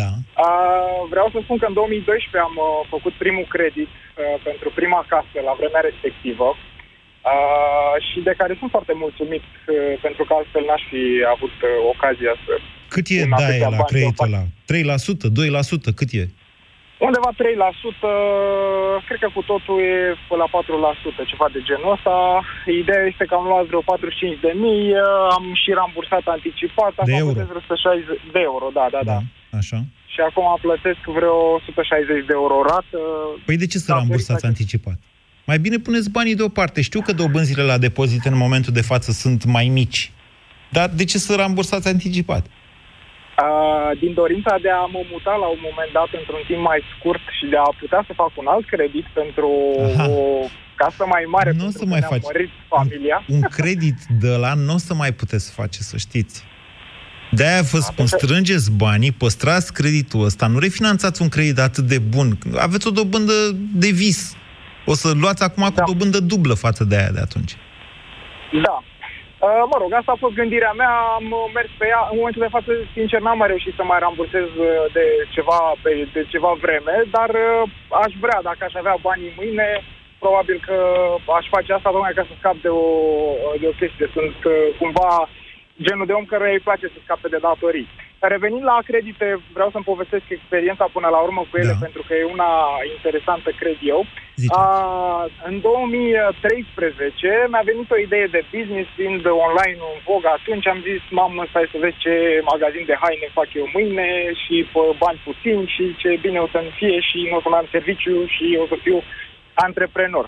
Da. 0.00 0.10
Uh, 0.46 0.98
vreau 1.12 1.28
să 1.32 1.38
spun 1.42 1.56
că 1.58 1.66
în 1.68 1.76
2012 1.80 2.48
am 2.48 2.56
uh, 2.66 2.70
făcut 2.94 3.14
primul 3.24 3.46
credit 3.54 3.90
uh, 3.94 4.36
pentru 4.48 4.68
prima 4.78 5.00
casă 5.12 5.36
la 5.48 5.54
vremea 5.60 5.82
respectivă 5.88 6.48
uh, 6.54 7.94
și 8.08 8.18
de 8.28 8.34
care 8.40 8.54
sunt 8.60 8.70
foarte 8.76 8.94
mulțumit 9.04 9.44
uh, 9.56 9.94
pentru 10.06 10.22
că 10.24 10.32
altfel 10.34 10.64
n-aș 10.66 10.82
fi 10.92 11.04
avut 11.34 11.56
uh, 11.62 11.70
ocazia 11.92 12.32
să... 12.44 12.52
Cât 12.94 13.06
e 13.16 13.20
dai 13.42 13.58
la 13.76 13.82
creditul 13.90 14.26
ăla? 14.28 14.42
3%? 14.72 15.26
2%? 15.90 15.98
Cât 16.00 16.10
e? 16.22 16.24
Undeva 17.08 17.30
3%, 17.32 17.36
cred 19.06 19.18
că 19.24 19.30
cu 19.36 19.42
totul 19.50 19.76
e 19.80 19.96
până 20.28 20.44
la 20.44 20.48
4%, 21.24 21.30
ceva 21.30 21.48
de 21.54 21.60
genul 21.68 21.92
ăsta. 21.96 22.14
Ideea 22.82 23.04
este 23.12 23.24
că 23.28 23.34
am 23.34 23.46
luat 23.50 23.64
vreo 23.70 23.80
45 23.80 24.40
de 24.46 24.52
mii, 24.64 24.86
am 25.36 25.44
și 25.62 25.70
rambursat 25.78 26.24
anticipat, 26.36 26.94
de 27.08 27.14
am 27.14 27.18
euro. 27.24 27.38
160 27.40 28.20
de 28.34 28.40
euro, 28.50 28.66
da, 28.78 28.86
da, 28.94 29.00
da. 29.02 29.12
da. 29.12 29.18
Așa. 29.56 29.84
Și 30.06 30.20
acum 30.28 30.58
plătesc 30.60 31.00
vreo 31.18 31.36
160 31.54 32.26
de 32.26 32.32
euro 32.32 32.62
rată. 32.62 32.98
Păi 33.44 33.56
de 33.56 33.66
ce 33.66 33.78
să 33.78 33.92
rambursați 33.92 34.46
anticipat? 34.46 34.98
Mai 35.46 35.58
bine 35.58 35.78
puneți 35.78 36.10
banii 36.10 36.34
deoparte. 36.34 36.80
Știu 36.80 37.00
că 37.00 37.12
dobânzile 37.12 37.62
la 37.62 37.78
depozite 37.78 38.28
în 38.28 38.36
momentul 38.36 38.72
de 38.72 38.82
față 38.82 39.12
sunt 39.12 39.44
mai 39.44 39.68
mici. 39.68 40.12
Dar 40.70 40.88
de 40.88 41.04
ce 41.04 41.18
să 41.18 41.34
rambursați 41.34 41.88
anticipat? 41.88 42.46
Uh, 42.46 43.98
din 43.98 44.12
dorința 44.14 44.54
de 44.62 44.70
a 44.70 44.84
mă 44.96 45.02
muta 45.10 45.34
la 45.44 45.46
un 45.46 45.62
moment 45.68 45.90
dat 45.92 46.08
într-un 46.20 46.42
timp 46.46 46.62
mai 46.70 46.80
scurt 46.92 47.24
și 47.38 47.44
de 47.52 47.56
a 47.56 47.70
putea 47.80 48.04
să 48.06 48.12
fac 48.22 48.32
un 48.42 48.46
alt 48.46 48.66
credit 48.66 49.06
pentru 49.20 49.50
Aha. 49.94 50.06
o 50.08 50.20
casă 50.82 51.04
mai 51.14 51.24
mare, 51.34 51.50
nu 51.50 51.56
pentru 51.56 51.78
să 51.78 51.84
că 51.84 51.90
mai 51.90 51.98
ne-am 51.98 52.12
faci 52.14 52.26
mărit 52.32 52.50
familia. 52.74 53.24
Un 53.28 53.40
credit 53.40 53.98
de 54.24 54.32
la 54.44 54.54
nu 54.54 54.74
o 54.74 54.78
să 54.78 54.94
mai 54.94 55.12
puteți 55.12 55.52
face, 55.52 55.80
să 55.90 55.96
știți. 55.96 56.44
De-aia 57.36 57.62
vă 57.72 57.78
spun, 57.78 58.06
strângeți 58.06 58.72
banii, 58.84 59.12
păstrați 59.12 59.72
creditul 59.72 60.24
ăsta, 60.24 60.46
nu 60.46 60.58
refinanțați 60.58 61.22
un 61.22 61.28
credit 61.28 61.58
atât 61.58 61.84
de 61.94 61.98
bun. 62.14 62.28
Aveți 62.66 62.86
o 62.86 62.96
dobândă 63.00 63.36
de 63.82 63.90
vis. 64.02 64.36
O 64.86 64.94
să 64.94 65.08
luați 65.22 65.42
acum 65.42 65.62
da. 65.62 65.70
cu 65.70 65.90
dobândă 65.90 66.18
dublă 66.32 66.54
față 66.54 66.82
de 66.84 66.96
aia 66.96 67.12
de 67.16 67.22
atunci. 67.28 67.52
Da. 68.66 68.76
Uh, 69.46 69.64
mă 69.70 69.76
rog, 69.82 69.90
asta 69.92 70.12
a 70.14 70.22
fost 70.24 70.38
gândirea 70.40 70.74
mea, 70.80 70.92
am 71.18 71.26
mers 71.56 71.70
pe 71.78 71.86
ea. 71.92 72.02
În 72.10 72.16
momentul 72.20 72.44
de 72.46 72.54
față, 72.56 72.70
sincer, 72.96 73.20
n-am 73.20 73.38
mai 73.40 73.52
reușit 73.52 73.74
să 73.76 73.84
mai 73.84 74.02
rambursez 74.04 74.48
uh, 74.56 74.68
de 74.96 75.04
ceva, 75.34 75.60
de 76.16 76.22
ceva 76.34 76.52
vreme, 76.64 76.94
dar 77.16 77.30
uh, 77.46 77.62
aș 78.04 78.12
vrea, 78.24 78.38
dacă 78.48 78.60
aș 78.64 78.74
avea 78.78 78.96
banii 79.08 79.36
mâine, 79.38 79.68
probabil 80.22 80.58
că 80.66 80.76
aș 81.38 81.46
face 81.54 81.70
asta 81.72 81.90
tocmai 81.90 82.18
ca 82.18 82.24
să 82.28 82.34
scap 82.36 82.56
de 82.66 82.72
o, 82.84 82.86
de 83.60 83.66
o 83.72 83.78
chestie. 83.80 84.06
Sunt 84.16 84.38
cumva 84.78 85.10
genul 85.82 86.06
de 86.06 86.12
om 86.12 86.24
care 86.24 86.52
îi 86.52 86.66
place 86.68 86.86
să 86.86 86.98
scape 87.04 87.28
de 87.28 87.38
datorii. 87.40 87.88
Revenind 88.18 88.64
la 88.72 88.78
credite, 88.90 89.26
vreau 89.56 89.70
să-mi 89.70 89.90
povestesc 89.92 90.26
experiența 90.28 90.86
până 90.92 91.08
la 91.08 91.20
urmă 91.26 91.42
cu 91.50 91.56
ele, 91.62 91.74
da. 91.76 91.84
pentru 91.86 92.02
că 92.06 92.12
e 92.14 92.34
una 92.36 92.50
interesantă, 92.96 93.50
cred 93.60 93.78
eu. 93.94 94.00
A, 94.48 94.66
în 95.48 95.60
2013 95.60 97.46
mi-a 97.50 97.64
venit 97.70 97.90
o 97.90 97.98
idee 98.06 98.26
de 98.36 98.42
business, 98.54 98.88
fiind 98.98 99.22
online 99.46 99.80
în 99.92 99.98
vogă 100.10 100.28
atunci, 100.38 100.66
am 100.66 100.80
zis, 100.88 101.02
mamă, 101.10 101.42
stai 101.48 101.72
să 101.72 101.76
vezi 101.84 102.02
ce 102.04 102.14
magazin 102.52 102.84
de 102.90 102.96
haine 103.02 103.28
fac 103.38 103.48
eu 103.60 103.66
mâine 103.76 104.08
și 104.42 104.54
pe 104.72 104.82
bani 105.02 105.24
puțini 105.28 105.72
și 105.74 105.84
ce 106.00 106.10
bine 106.24 106.38
o 106.46 106.48
să-mi 106.54 106.74
fie 106.78 106.96
și 107.08 107.18
nu 107.30 107.36
o 107.36 107.40
să 107.44 107.48
mai 107.48 107.62
am 107.62 107.68
serviciu 107.76 108.16
și 108.34 108.46
o 108.62 108.66
să 108.70 108.76
fiu 108.84 108.98
antreprenor. 109.66 110.26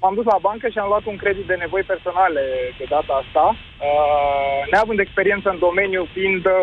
M-am 0.00 0.14
dus 0.14 0.24
la 0.24 0.38
bancă 0.46 0.66
și 0.68 0.78
am 0.78 0.88
luat 0.88 1.04
un 1.12 1.16
credit 1.16 1.46
de 1.46 1.54
nevoi 1.54 1.82
personale 1.92 2.42
de 2.78 2.86
data 2.94 3.12
asta, 3.22 3.44
uh, 3.56 4.58
neavând 4.70 4.98
experiență 4.98 5.48
în 5.50 5.58
domeniu, 5.58 6.02
fiind 6.16 6.44
uh, 6.46 6.54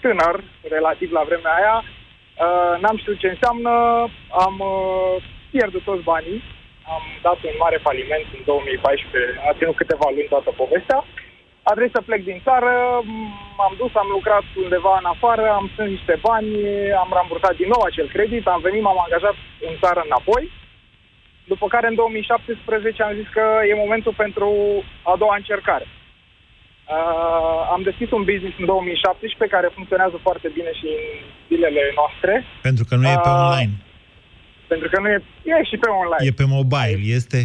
tânăr, 0.00 0.36
relativ 0.76 1.10
la 1.12 1.22
vremea 1.28 1.54
aia, 1.60 1.76
uh, 1.84 2.74
n-am 2.80 2.96
știut 3.02 3.18
ce 3.18 3.28
înseamnă, 3.28 3.72
am 4.44 4.56
uh, 4.72 5.14
pierdut 5.50 5.82
toți 5.82 6.06
banii, 6.12 6.40
am 6.94 7.04
dat 7.26 7.38
un 7.48 7.56
mare 7.64 7.78
faliment 7.86 8.26
în 8.36 8.42
2014, 8.44 9.40
a 9.48 9.52
ținut 9.58 9.76
câteva 9.76 10.08
luni 10.10 10.32
toată 10.34 10.50
povestea, 10.62 11.00
a 11.66 11.70
trebuit 11.70 11.96
să 11.96 12.06
plec 12.08 12.22
din 12.30 12.40
țară, 12.48 12.72
m-am 13.58 13.74
dus, 13.80 13.92
am 13.94 14.10
lucrat 14.16 14.46
undeva 14.64 14.94
în 14.98 15.08
afară, 15.14 15.44
am 15.50 15.66
strâns 15.72 15.90
niște 15.90 16.16
bani, 16.28 16.48
am 17.02 17.10
rambursat 17.16 17.54
din 17.60 17.68
nou 17.74 17.82
acel 17.84 18.08
credit, 18.14 18.46
am 18.46 18.60
venit, 18.68 18.82
m-am 18.82 19.00
angajat 19.04 19.36
în 19.68 19.74
țară 19.82 20.00
înapoi, 20.04 20.44
după 21.52 21.66
care 21.74 21.86
în 21.88 21.94
2017 21.94 23.02
am 23.02 23.14
zis 23.20 23.28
că 23.36 23.44
e 23.70 23.82
momentul 23.84 24.14
pentru 24.24 24.48
a 25.10 25.14
doua 25.22 25.36
încercare. 25.36 25.86
Uh, 25.88 27.60
am 27.74 27.82
deschis 27.88 28.10
un 28.18 28.24
business 28.30 28.56
în 28.58 28.66
2017 28.66 29.56
care 29.56 29.76
funcționează 29.78 30.16
foarte 30.26 30.48
bine 30.56 30.72
și 30.80 30.88
în 30.98 31.04
zilele 31.48 31.82
noastre. 31.98 32.32
Pentru 32.68 32.84
că 32.88 32.94
nu 32.96 33.06
e 33.08 33.18
pe 33.26 33.32
Uh, 33.32 33.40
online. 33.40 33.74
Pentru 34.72 34.88
că 34.90 34.96
nu 35.00 35.08
e, 35.08 35.18
e 35.50 35.64
și 35.70 35.76
pe 35.82 35.88
online. 36.02 36.22
E 36.28 36.40
pe 36.40 36.46
mobile, 36.56 37.02
este... 37.18 37.38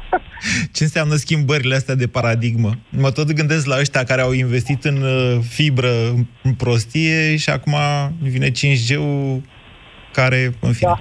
Ce 0.74 0.82
înseamnă 0.82 1.14
schimbările 1.14 1.74
astea 1.74 1.94
de 1.94 2.06
paradigmă? 2.06 2.70
Mă 2.88 3.10
tot 3.10 3.32
gândesc 3.32 3.66
la 3.66 3.78
ăștia 3.78 4.04
care 4.04 4.20
au 4.20 4.32
investit 4.32 4.84
în 4.84 5.02
uh, 5.02 5.38
fibră 5.48 5.92
în 6.42 6.54
prostie 6.54 7.36
și 7.36 7.50
acum 7.50 7.76
vine 8.20 8.50
5G-ul 8.50 9.40
care, 10.20 10.40
în 10.68 10.74
fine. 10.78 10.94
Da. 10.94 10.98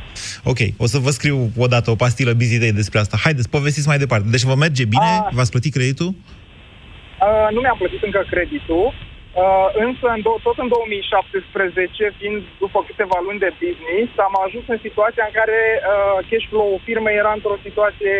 Ok, 0.51 0.61
o 0.83 0.87
să 0.93 0.97
vă 1.05 1.11
scriu 1.17 1.37
odată 1.65 1.87
o 1.91 1.99
pastilă 2.03 2.31
busy 2.39 2.57
day 2.63 2.73
despre 2.81 2.99
asta. 2.99 3.15
Haideți, 3.25 3.53
povestiți 3.57 3.89
mai 3.91 4.01
departe. 4.03 4.27
Deci 4.35 4.49
vă 4.51 4.55
merge 4.65 4.85
bine? 4.95 5.11
A... 5.15 5.29
V-ați 5.37 5.53
plătit 5.55 5.73
creditul? 5.77 6.09
Uh, 6.13 7.47
nu 7.55 7.59
mi-am 7.61 7.79
plătit 7.81 8.01
încă 8.07 8.21
creditul, 8.33 8.85
uh, 8.93 9.67
însă 9.85 10.05
în 10.15 10.21
do- 10.27 10.41
tot 10.47 10.57
în 10.63 10.69
2017, 10.75 12.17
fiind 12.19 12.39
după 12.63 12.79
câteva 12.89 13.17
luni 13.25 13.43
de 13.45 13.51
business, 13.63 14.09
am 14.27 14.35
ajuns 14.45 14.65
în 14.73 14.79
situația 14.87 15.25
în 15.27 15.33
care 15.39 15.57
uh, 15.75 16.17
cash 16.29 16.47
flow-ul 16.51 16.83
firmei 16.87 17.19
era 17.21 17.31
într-o 17.35 17.63
situație, 17.67 18.13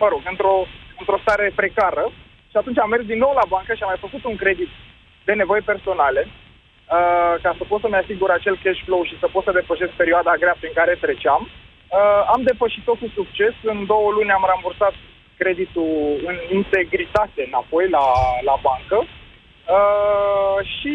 mă 0.00 0.06
rog, 0.12 0.22
într-o, 0.32 0.56
într-o 1.00 1.22
stare 1.24 1.46
precară. 1.60 2.04
Și 2.50 2.56
atunci 2.58 2.82
am 2.82 2.92
mers 2.92 3.04
din 3.12 3.20
nou 3.24 3.32
la 3.40 3.50
bancă 3.54 3.72
și 3.74 3.82
am 3.82 3.90
mai 3.92 4.04
făcut 4.06 4.22
un 4.30 4.36
credit 4.42 4.70
de 5.26 5.32
nevoi 5.40 5.62
personale, 5.70 6.22
uh, 6.96 7.34
ca 7.42 7.54
să 7.58 7.64
pot 7.70 7.80
să-mi 7.80 8.00
asigur 8.02 8.30
acel 8.30 8.56
cash 8.62 8.80
flow 8.86 9.02
și 9.04 9.18
să 9.22 9.26
pot 9.32 9.44
să 9.44 9.52
depășesc 9.58 9.92
perioada 10.00 10.40
grea 10.42 10.56
prin 10.60 10.72
care 10.74 10.94
treceam. 11.00 11.42
Uh, 11.48 12.22
am 12.34 12.42
depășit-o 12.42 12.94
cu 13.00 13.06
succes. 13.18 13.54
În 13.62 13.86
două 13.86 14.08
luni 14.10 14.30
am 14.30 14.44
rambursat 14.50 14.94
creditul 15.40 15.92
în 16.30 16.36
integritate 16.58 17.40
înapoi 17.46 17.88
la, 17.96 18.04
la 18.48 18.56
bancă. 18.66 18.98
Uh, 19.04 20.58
și 20.74 20.94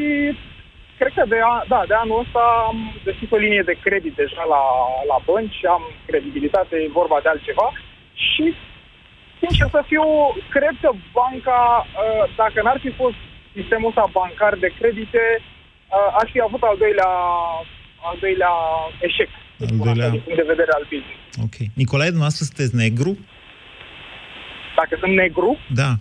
cred 1.00 1.12
că 1.16 1.24
de, 1.28 1.40
a, 1.52 1.64
da, 1.68 1.84
de 1.88 1.94
anul 1.94 2.20
ăsta 2.24 2.44
am 2.68 2.78
deschis 3.04 3.30
o 3.32 3.38
linie 3.46 3.64
de 3.66 3.76
credit 3.86 4.16
deja 4.16 4.44
la, 4.54 4.64
la 5.12 5.18
bănci, 5.26 5.66
am 5.66 5.84
credibilitate, 6.08 6.76
e 6.76 7.00
vorba 7.02 7.20
de 7.24 7.30
altceva. 7.30 7.68
Și, 8.14 8.46
sincer 9.40 9.68
să 9.72 9.82
fiu, 9.86 10.04
cred 10.50 10.76
că 10.82 10.90
banca, 11.14 11.86
uh, 11.86 12.24
dacă 12.36 12.62
n-ar 12.62 12.80
fi 12.80 12.90
fost 12.90 13.20
sistemul 13.54 13.90
ăsta 13.90 14.06
bancar 14.12 14.54
de 14.56 14.70
credite, 14.80 15.24
uh, 15.40 15.55
aș 16.22 16.30
fi 16.32 16.40
avut 16.48 16.62
al 16.70 16.78
doilea, 16.84 17.12
al 18.10 18.18
doilea 18.20 18.54
eșec 19.08 19.30
să 19.60 19.66
spun 19.66 19.88
așa, 19.88 20.10
din 20.10 20.22
punct 20.26 20.40
de 20.42 20.52
vedere 20.54 20.72
al 20.78 20.86
business. 20.94 21.22
Ok. 21.46 21.56
Nicolae, 21.82 22.14
dumneavoastră 22.14 22.46
sunteți 22.46 22.76
negru? 22.76 23.12
Dacă 24.76 24.96
sunt 25.00 25.14
negru, 25.14 25.58
Da. 25.82 25.92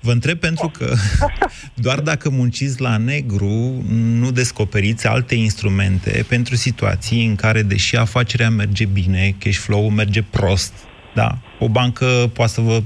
Vă 0.00 0.10
întreb 0.10 0.38
pentru 0.38 0.68
că 0.68 0.94
doar 1.86 2.00
dacă 2.00 2.30
munciți 2.30 2.80
la 2.80 2.96
negru, 2.96 3.84
nu 3.88 4.30
descoperiți 4.30 5.06
alte 5.06 5.34
instrumente 5.34 6.24
pentru 6.28 6.54
situații 6.54 7.26
în 7.26 7.34
care, 7.34 7.62
deși 7.62 7.96
afacerea 7.96 8.50
merge 8.50 8.84
bine, 8.84 9.34
cash 9.38 9.56
flow 9.56 9.88
merge 9.88 10.22
prost, 10.22 10.74
da, 11.14 11.38
o 11.58 11.68
bancă 11.68 12.30
poate 12.32 12.52
să 12.52 12.60
vă 12.60 12.82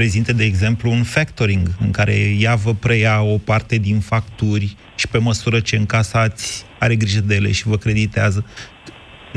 prezinte, 0.00 0.32
de 0.42 0.46
exemplu, 0.52 0.86
un 0.98 1.04
factoring, 1.16 1.66
în 1.86 1.90
care 1.98 2.16
ea 2.46 2.54
vă 2.64 2.72
preia 2.86 3.16
o 3.34 3.36
parte 3.50 3.76
din 3.88 3.98
facturi 4.12 4.66
și 5.00 5.06
pe 5.12 5.20
măsură 5.28 5.58
ce 5.68 5.74
încasați, 5.82 6.44
are 6.84 6.94
grijă 7.02 7.22
de 7.28 7.34
ele 7.40 7.50
și 7.58 7.70
vă 7.72 7.76
creditează. 7.84 8.40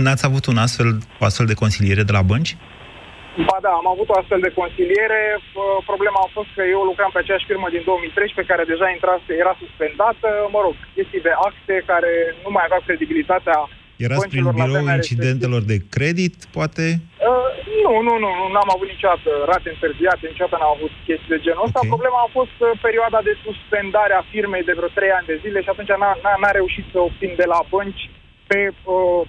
N-ați 0.03 0.26
avut 0.30 0.43
un 0.51 0.57
astfel, 0.66 0.89
o 1.22 1.24
astfel 1.30 1.47
de 1.51 1.62
consiliere 1.64 2.03
de 2.09 2.16
la 2.18 2.24
bănci? 2.30 2.53
Ba 3.49 3.57
da, 3.66 3.74
am 3.82 3.88
avut 3.93 4.07
o 4.14 4.18
astfel 4.22 4.41
de 4.47 4.55
consiliere. 4.62 5.22
P- 5.55 5.82
Problema 5.91 6.20
a 6.24 6.34
fost 6.38 6.51
că 6.57 6.64
eu 6.76 6.82
lucram 6.89 7.12
pe 7.14 7.22
aceeași 7.22 7.49
firmă 7.51 7.68
din 7.76 7.84
2013, 7.86 8.51
care 8.51 8.72
deja 8.74 8.88
intrase, 8.97 9.32
era 9.43 9.53
suspendată. 9.64 10.30
Mă 10.55 10.59
rog, 10.66 10.76
chestii 10.95 11.26
de 11.28 11.34
acte 11.49 11.76
care 11.91 12.12
nu 12.43 12.49
mai 12.55 12.66
aveau 12.66 12.82
credibilitatea 12.88 13.57
Erați 14.06 14.28
prin 14.32 14.43
băncilor 14.43 14.54
la 14.54 14.66
biroul 14.66 14.76
vremea 14.76 14.99
incidentelor 15.02 15.62
de 15.72 15.78
credit, 15.95 16.36
poate? 16.58 16.86
Uh, 17.30 17.49
nu, 17.86 17.93
nu, 18.08 18.14
nu, 18.24 18.30
nu, 18.39 18.45
n-am 18.54 18.70
avut 18.76 18.89
niciodată 18.93 19.30
rate 19.52 19.70
întârziate, 19.76 20.24
niciodată 20.32 20.58
n-am 20.60 20.76
avut 20.78 20.93
chestii 21.08 21.34
de 21.36 21.43
genul 21.45 21.66
ăsta. 21.68 21.80
Ok. 21.82 21.91
Problema 21.93 22.20
a 22.24 22.36
fost 22.39 22.58
uh, 22.62 22.70
perioada 22.86 23.20
de 23.30 23.34
suspendare 23.45 24.14
a 24.18 24.28
firmei 24.34 24.68
de 24.70 24.78
vreo 24.78 24.91
3 24.97 25.18
ani 25.18 25.30
de 25.32 25.41
zile 25.43 25.60
și 25.66 25.72
atunci 25.74 25.91
n-a, 26.02 26.12
n-a, 26.24 26.34
n-a 26.41 26.52
reușit 26.60 26.86
să 26.93 26.97
obțin 27.08 27.32
de 27.41 27.47
la 27.54 27.60
bănci 27.74 28.04
pe 28.52 28.60
uh, 28.70 28.74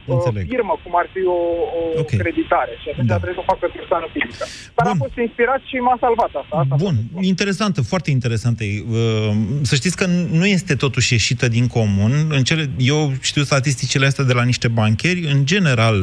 uh, 0.07 0.15
Înțeleg. 0.17 0.45
firmă, 0.55 0.75
cum 0.85 0.93
ar 1.03 1.07
fi 1.15 1.23
o, 1.37 1.41
o 1.79 1.81
Ok. 2.03 2.11
creditare. 2.23 2.73
Și 2.83 2.87
atunci 2.93 3.09
Da. 3.11 3.15
a 3.15 3.21
trebuit 3.23 3.39
să 3.39 3.45
o 3.45 3.51
facă 3.53 3.65
persoană 3.79 4.07
fizică. 4.15 4.45
Dar 4.77 4.87
am 4.93 4.99
fost 5.05 5.17
inspirat 5.27 5.61
și 5.71 5.77
m-a 5.87 5.97
salvat 6.05 6.33
asta. 6.41 6.55
asta 6.63 6.75
Bun, 6.85 6.97
interesantă, 7.33 7.79
foarte 7.93 8.11
interesantă. 8.19 8.63
Uh, 8.65 9.31
Să 9.71 9.75
știți 9.81 9.97
că 10.01 10.07
nu 10.41 10.47
este 10.57 10.75
totuși 10.85 11.09
ieșită 11.17 11.47
din 11.57 11.67
comun. 11.77 12.13
În 12.39 12.43
cele, 12.49 12.65
eu 12.93 13.01
știu 13.31 13.43
statisticile 13.51 14.07
astea 14.07 14.25
de 14.31 14.33
la 14.39 14.45
niște 14.53 14.69
bancheri. 14.79 15.21
În 15.33 15.39
general, 15.53 15.97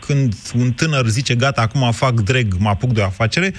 când 0.00 0.34
un 0.58 0.72
tânăr 0.72 1.06
zice, 1.06 1.34
gata, 1.34 1.60
acum 1.62 1.92
fac 1.92 2.14
drag, 2.20 2.46
mă 2.58 2.68
apuc 2.68 2.92
de 2.92 3.00
o 3.00 3.04
afacere, 3.04 3.54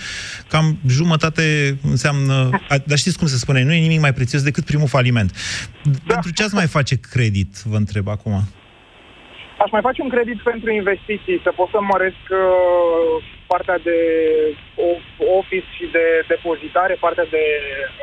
cam 0.47 0.77
jumătate 0.87 1.77
înseamnă... 1.83 2.49
A, 2.69 2.77
dar 2.77 2.97
știți 2.97 3.17
cum 3.17 3.27
se 3.27 3.37
spune? 3.37 3.63
Nu 3.63 3.73
e 3.73 3.79
nimic 3.79 3.99
mai 3.99 4.13
prețios 4.13 4.41
decât 4.41 4.63
primul 4.65 4.87
faliment. 4.87 5.31
Pentru 6.07 6.31
ce 6.31 6.43
ați 6.43 6.53
mai 6.53 6.67
face 6.67 6.95
credit, 6.95 7.61
vă 7.65 7.75
întreb 7.75 8.07
acum? 8.07 8.43
Aș 9.63 9.69
mai 9.71 9.81
face 9.87 10.01
un 10.01 10.09
credit 10.15 10.39
pentru 10.41 10.69
investiții, 10.71 11.39
să 11.43 11.51
pot 11.59 11.69
să 11.75 11.79
măresc 11.81 12.23
uh, 12.29 13.23
partea 13.51 13.77
de 13.89 13.97
o- 14.85 15.01
office 15.39 15.69
și 15.77 15.85
de 15.97 16.05
depozitare, 16.27 16.93
partea 17.05 17.27
de 17.35 17.43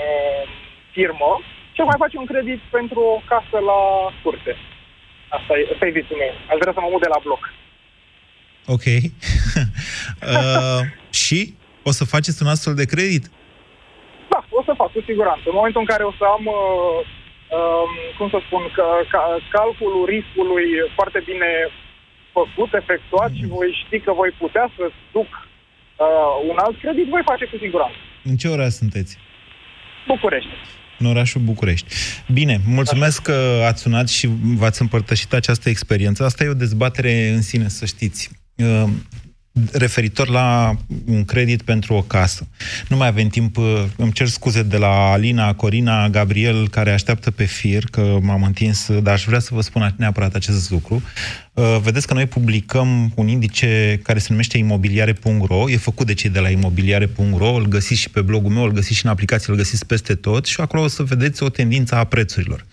uh, 0.04 0.42
firmă 0.96 1.32
și 1.74 1.80
aș 1.80 1.86
mai 1.86 2.02
face 2.04 2.16
un 2.18 2.26
credit 2.32 2.60
pentru 2.76 3.00
o 3.00 3.22
casă 3.32 3.58
la 3.70 3.80
curte. 4.22 4.52
Asta 5.36 5.52
e, 5.58 5.68
asta 5.72 5.86
e 5.86 5.98
visul 6.00 6.16
meu. 6.16 6.34
Aș 6.50 6.56
vrea 6.62 6.72
să 6.76 6.80
mă 6.80 6.88
mut 6.90 7.02
de 7.02 7.12
la 7.14 7.20
bloc. 7.26 7.42
Ok. 8.76 8.86
uh, 10.32 10.80
și 11.10 11.54
o 11.82 11.90
să 11.98 12.04
faceți 12.04 12.42
un 12.42 12.48
astfel 12.48 12.74
de 12.74 12.84
credit? 12.92 13.24
Da, 14.32 14.44
o 14.58 14.62
să 14.62 14.72
fac, 14.76 14.92
cu 14.92 15.00
siguranță. 15.10 15.44
În 15.46 15.58
momentul 15.60 15.80
în 15.80 15.86
care 15.92 16.04
o 16.04 16.12
să 16.18 16.24
am, 16.36 16.44
uh, 16.46 16.54
um, 16.54 17.04
cum 18.18 18.28
să 18.34 18.38
spun, 18.46 18.62
că, 18.76 18.86
ca, 19.12 19.22
calculul 19.58 20.04
riscului 20.14 20.66
foarte 20.98 21.20
bine 21.30 21.50
făcut, 22.38 22.70
efectuat 22.80 23.30
și 23.38 23.46
voi 23.56 23.70
ști 23.82 23.98
că 24.04 24.12
voi 24.20 24.30
putea 24.42 24.66
să 24.76 24.84
duc 25.16 25.30
uh, 25.40 26.32
un 26.50 26.56
alt 26.64 26.76
credit, 26.82 27.06
voi 27.14 27.24
face 27.30 27.44
cu 27.44 27.56
siguranță. 27.64 27.98
În 28.30 28.36
ce 28.36 28.48
oraș 28.48 28.72
sunteți? 28.82 29.12
București. 30.06 30.50
în 30.98 31.06
orașul 31.06 31.40
București. 31.40 31.86
Bine, 32.32 32.60
mulțumesc 32.66 33.22
că 33.22 33.62
ați 33.68 33.82
sunat 33.82 34.08
și 34.08 34.28
v-ați 34.60 34.82
împărtășit 34.82 35.32
această 35.32 35.68
experiență. 35.68 36.24
Asta 36.24 36.44
e 36.44 36.48
o 36.48 36.54
dezbatere 36.54 37.28
în 37.28 37.42
sine, 37.42 37.68
să 37.68 37.84
știți. 37.86 38.30
Uh, 39.54 39.62
Referitor 39.72 40.28
la 40.28 40.76
un 41.06 41.24
credit 41.24 41.62
pentru 41.62 41.94
o 41.94 42.02
casă. 42.02 42.46
Nu 42.88 42.96
mai 42.96 43.08
avem 43.08 43.28
timp, 43.28 43.56
uh, 43.56 43.84
îmi 43.96 44.12
cer 44.12 44.28
scuze 44.28 44.62
de 44.62 44.76
la 44.76 45.10
Alina, 45.12 45.54
Corina, 45.54 46.08
Gabriel, 46.08 46.68
care 46.68 46.92
așteaptă 46.92 47.30
pe 47.30 47.44
fir, 47.44 47.84
că 47.90 48.18
m-am 48.22 48.42
întins, 48.42 48.88
dar 49.02 49.14
aș 49.14 49.24
vrea 49.24 49.38
să 49.38 49.50
vă 49.52 49.60
spun 49.60 49.94
neapărat 49.96 50.34
acest 50.34 50.70
lucru. 50.70 51.02
Uh, 51.52 51.78
Vedeți 51.82 52.06
că 52.06 52.14
noi 52.14 52.26
publicăm 52.26 53.12
un 53.14 53.28
indice 53.28 54.00
care 54.02 54.18
se 54.18 54.26
numește 54.30 54.58
imobiliare.ro, 54.58 55.70
e 55.70 55.76
făcut 55.76 56.06
de 56.06 56.14
cei 56.14 56.30
de 56.30 56.38
la 56.38 56.48
imobiliare.ro, 56.48 57.54
îl 57.54 57.66
găsiți 57.66 58.00
și 58.00 58.10
pe 58.10 58.20
blogul 58.20 58.50
meu, 58.50 58.64
îl 58.64 58.72
găsiți 58.72 58.98
și 58.98 59.04
în 59.04 59.10
aplicație, 59.10 59.52
îl 59.52 59.58
găsiți 59.58 59.86
peste 59.86 60.14
tot 60.14 60.46
și 60.46 60.60
acolo 60.60 60.82
o 60.82 60.88
să 60.88 61.02
vedeți 61.02 61.42
o 61.42 61.48
tendință 61.48 61.94
a 61.94 62.04
prețurilor. 62.04 62.66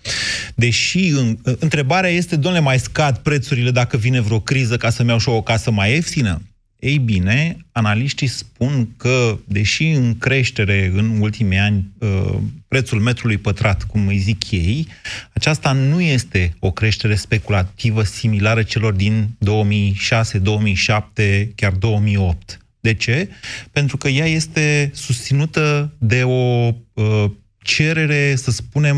Deși 0.54 1.08
în, 1.08 1.38
întrebarea 1.58 2.10
este, 2.10 2.36
domnule, 2.36 2.64
mai 2.64 2.78
scad 2.78 3.16
prețurile 3.16 3.70
dacă 3.70 3.96
vine 3.96 4.20
vreo 4.20 4.40
criză 4.40 4.76
ca 4.76 4.90
să-mi 4.90 5.08
iau 5.08 5.18
și 5.18 5.28
eu 5.28 5.34
o 5.34 5.42
casă 5.42 5.70
mai 5.70 5.92
ieftină? 5.92 6.40
Ei 6.82 6.98
bine, 6.98 7.56
analiștii 7.72 8.26
spun 8.26 8.88
că, 8.96 9.38
deși 9.44 9.86
în 9.86 10.18
creștere 10.18 10.90
în 10.94 11.20
ultimii 11.20 11.58
ani 11.58 11.88
uh, 11.98 12.34
prețul 12.68 13.00
metrului 13.00 13.36
pătrat, 13.36 13.82
cum 13.82 14.06
îi 14.06 14.18
zic 14.18 14.50
ei, 14.50 14.86
aceasta 15.32 15.72
nu 15.72 16.00
este 16.00 16.54
o 16.58 16.70
creștere 16.70 17.14
speculativă 17.14 18.02
similară 18.02 18.62
celor 18.62 18.92
din 18.92 19.28
2006, 19.38 20.38
2007, 20.38 21.52
chiar 21.54 21.72
2008. 21.72 22.58
De 22.80 22.94
ce? 22.94 23.28
Pentru 23.72 23.96
că 23.96 24.08
ea 24.08 24.26
este 24.26 24.90
susținută 24.94 25.94
de 25.98 26.22
o 26.22 26.68
uh, 26.92 27.24
cerere, 27.58 28.34
să 28.34 28.50
spunem, 28.50 28.96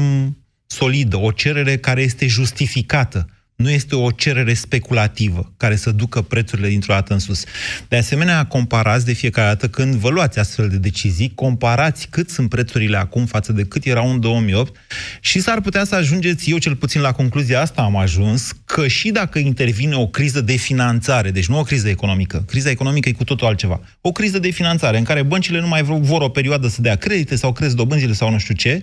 solidă, 0.66 1.16
o 1.16 1.30
cerere 1.30 1.76
care 1.76 2.02
este 2.02 2.26
justificată. 2.26 3.28
Nu 3.56 3.70
este 3.70 3.94
o 3.94 4.10
cerere 4.10 4.54
speculativă 4.54 5.52
care 5.56 5.76
să 5.76 5.90
ducă 5.90 6.22
prețurile 6.22 6.68
dintr-o 6.68 6.92
dată 6.92 7.12
în 7.12 7.18
sus. 7.18 7.44
De 7.88 7.96
asemenea, 7.96 8.46
comparați 8.46 9.04
de 9.04 9.12
fiecare 9.12 9.48
dată 9.48 9.68
când 9.68 9.94
vă 9.94 10.08
luați 10.08 10.38
astfel 10.38 10.68
de 10.68 10.76
decizii, 10.76 11.32
comparați 11.34 12.06
cât 12.10 12.30
sunt 12.30 12.48
prețurile 12.48 12.96
acum 12.96 13.26
față 13.26 13.52
de 13.52 13.64
cât 13.64 13.84
erau 13.84 14.10
în 14.10 14.20
2008 14.20 14.76
și 15.20 15.40
s-ar 15.40 15.60
putea 15.60 15.84
să 15.84 15.94
ajungeți, 15.94 16.50
eu 16.50 16.58
cel 16.58 16.76
puțin 16.76 17.00
la 17.00 17.12
concluzia 17.12 17.60
asta 17.60 17.82
am 17.82 17.96
ajuns, 17.96 18.52
că 18.64 18.88
și 18.88 19.10
dacă 19.10 19.38
intervine 19.38 19.94
o 19.94 20.06
criză 20.06 20.40
de 20.40 20.56
finanțare, 20.56 21.30
deci 21.30 21.48
nu 21.48 21.58
o 21.58 21.62
criză 21.62 21.88
economică, 21.88 22.44
criza 22.46 22.70
economică 22.70 23.08
e 23.08 23.12
cu 23.12 23.24
totul 23.24 23.46
altceva, 23.46 23.80
o 24.00 24.12
criză 24.12 24.38
de 24.38 24.50
finanțare 24.50 24.98
în 24.98 25.04
care 25.04 25.22
băncile 25.22 25.60
nu 25.60 25.68
mai 25.68 25.82
vor 25.82 26.22
o 26.22 26.28
perioadă 26.28 26.68
să 26.68 26.80
dea 26.80 26.96
credite 26.96 27.36
sau 27.36 27.52
cresc 27.52 27.74
dobânzile 27.74 28.12
sau 28.12 28.30
nu 28.30 28.38
știu 28.38 28.54
ce, 28.54 28.82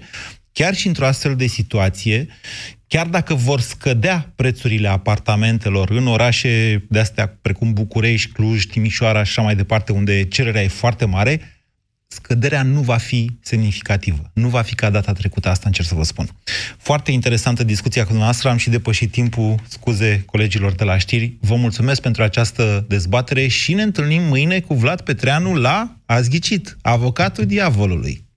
chiar 0.52 0.76
și 0.76 0.88
într-o 0.88 1.06
astfel 1.06 1.36
de 1.36 1.48
situație, 1.48 2.28
chiar 2.88 3.08
dacă 3.08 3.34
vor 3.34 3.60
scădea 3.60 4.32
prețurile 4.36 4.88
apartamentelor 4.88 5.90
în 5.90 6.08
orașe 6.08 6.86
de 6.90 7.00
astea 7.00 7.38
precum 7.42 7.74
București, 7.74 8.32
Cluj, 8.32 8.66
Timișoara 8.66 9.24
și 9.24 9.30
așa 9.30 9.42
mai 9.42 9.56
departe, 9.56 9.92
unde 9.92 10.24
cererea 10.24 10.64
e 10.64 10.68
foarte 10.68 11.06
mare, 11.06 11.62
scăderea 12.08 12.64
nu 12.64 12.82
va 12.82 12.98
fi 12.98 13.32
semnificativă. 13.42 14.32
Nu 14.34 14.48
va 14.48 14.62
fi 14.62 14.76
ca 14.76 14.90
data 14.90 15.14
trecută, 15.14 15.50
asta 15.50 15.64
încerc 15.68 15.88
să 15.88 15.96
vă 15.96 16.04
spun. 16.04 16.30
Foarte 16.78 17.12
interesantă 17.12 17.64
discuția 17.64 18.02
cu 18.02 18.08
dumneavoastră, 18.08 18.50
am 18.50 18.58
și 18.58 18.70
depășit 18.70 19.12
timpul, 19.12 19.56
scuze 19.68 20.24
colegilor 20.26 20.72
de 20.72 20.84
la 20.84 20.98
știri. 20.98 21.38
Vă 21.42 21.56
mulțumesc 21.56 22.02
pentru 22.02 22.24
această 22.24 22.86
dezbatere 22.88 23.48
și 23.48 23.74
ne 23.74 23.82
întâlnim 23.82 24.24
mâine 24.24 24.60
cu 24.60 24.74
Vlad 24.74 25.02
Petreanu 25.02 25.54
la 25.54 25.96
Ați 26.06 26.30
ghicit, 26.30 26.78
avocatul 26.82 27.46
diavolului. 27.46 28.30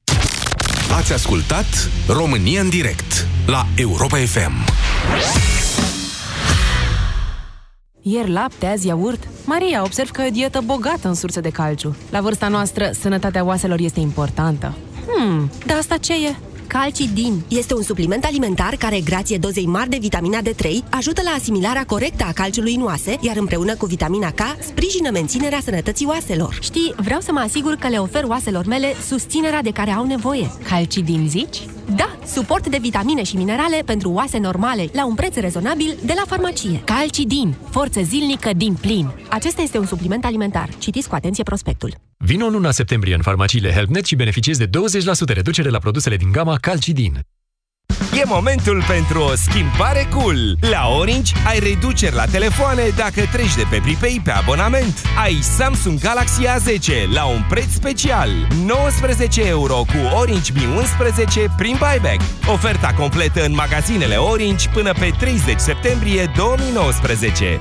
Ați 0.93 1.12
ascultat 1.12 1.91
România 2.09 2.61
în 2.61 2.68
direct 2.68 3.26
la 3.47 3.66
Europa 3.76 4.16
FM. 4.16 4.53
Ieri 8.03 8.30
lapte, 8.30 8.66
azi 8.66 8.87
iaurt. 8.87 9.28
Maria, 9.45 9.82
observ 9.82 10.11
că 10.11 10.22
e 10.22 10.26
o 10.26 10.30
dietă 10.30 10.61
bogată 10.64 11.09
în 11.09 11.14
surse 11.14 11.41
de 11.41 11.51
calciu. 11.51 11.97
La 12.11 12.20
vârsta 12.20 12.49
noastră, 12.49 12.91
sănătatea 13.01 13.45
oaselor 13.45 13.78
este 13.78 14.01
importantă. 14.01 14.74
Hmm, 15.07 15.51
dar 15.66 15.76
asta 15.76 15.97
ce 15.97 16.12
e? 16.26 16.35
Calcidin 16.81 17.43
este 17.49 17.75
un 17.75 17.83
supliment 17.83 18.25
alimentar 18.25 18.77
care, 18.77 19.01
grație 19.01 19.39
dozei 19.39 19.66
mari 19.66 19.91
de 19.91 19.99
vitamina 20.01 20.39
D3, 20.41 20.89
ajută 20.91 21.22
la 21.25 21.31
asimilarea 21.31 21.85
corectă 21.85 22.25
a 22.25 22.33
calciului 22.33 22.75
în 22.75 22.83
oase, 22.83 23.18
iar 23.20 23.37
împreună 23.37 23.75
cu 23.75 23.87
vitamina 23.87 24.31
K, 24.31 24.41
sprijină 24.61 25.11
menținerea 25.11 25.61
sănătății 25.61 26.07
oaselor. 26.07 26.59
Știi, 26.61 26.95
vreau 26.97 27.20
să 27.20 27.33
mă 27.33 27.41
asigur 27.41 27.75
că 27.75 27.89
le 27.89 27.99
ofer 27.99 28.25
oaselor 28.25 28.66
mele 28.66 28.95
susținerea 29.07 29.62
de 29.62 29.70
care 29.70 29.91
au 29.91 30.07
nevoie. 30.07 30.51
Calcidin 30.68 31.29
zici? 31.29 31.59
Da, 31.97 32.18
suport 32.26 32.68
de 32.68 32.78
vitamine 32.80 33.22
și 33.22 33.37
minerale 33.37 33.82
pentru 33.85 34.11
oase 34.11 34.39
normale, 34.39 34.89
la 34.93 35.07
un 35.07 35.14
preț 35.14 35.35
rezonabil 35.35 35.97
de 36.05 36.12
la 36.16 36.22
farmacie. 36.26 36.82
Calcidin, 36.85 37.55
forță 37.70 38.01
zilnică 38.03 38.51
din 38.57 38.74
plin. 38.74 39.11
Acesta 39.30 39.62
este 39.62 39.78
un 39.78 39.87
supliment 39.87 40.24
alimentar. 40.24 40.68
Citiți 40.78 41.09
cu 41.09 41.14
atenție 41.14 41.43
prospectul. 41.43 41.95
Vino 42.16 42.47
în 42.47 42.53
luna 42.53 42.70
septembrie 42.70 43.14
în 43.14 43.22
farmaciile 43.22 43.72
HelpNet 43.72 44.05
și 44.05 44.16
beneficiezi 44.16 44.59
de 44.59 44.66
20% 44.66 45.35
reducere 45.35 45.68
la 45.68 45.78
produsele 45.78 46.16
din 46.16 46.32
gama 46.32 46.57
Calcidin. 46.57 47.18
E 48.17 48.23
momentul 48.27 48.85
pentru 48.89 49.21
o 49.21 49.35
schimbare 49.35 50.09
cool! 50.11 50.57
La 50.61 50.89
Orange 50.89 51.33
ai 51.47 51.59
reduceri 51.59 52.15
la 52.15 52.25
telefoane 52.25 52.83
dacă 52.97 53.21
treci 53.33 53.55
de 53.55 53.67
pe 53.71 53.81
Pripei 53.83 54.21
pe 54.25 54.31
abonament. 54.31 55.03
Ai 55.23 55.39
Samsung 55.43 55.99
Galaxy 55.99 56.43
A10 56.45 57.12
la 57.12 57.25
un 57.25 57.45
preț 57.49 57.73
special. 57.73 58.31
19 58.65 59.47
euro 59.47 59.75
cu 59.75 60.17
Orange 60.21 60.53
Mi 60.55 60.67
11 60.77 61.55
prin 61.57 61.77
buyback. 61.79 62.21
Oferta 62.53 62.95
completă 62.99 63.45
în 63.45 63.55
magazinele 63.55 64.17
Orange 64.17 64.69
până 64.69 64.93
pe 64.93 65.11
30 65.19 65.59
septembrie 65.59 66.31
2019. 66.37 67.61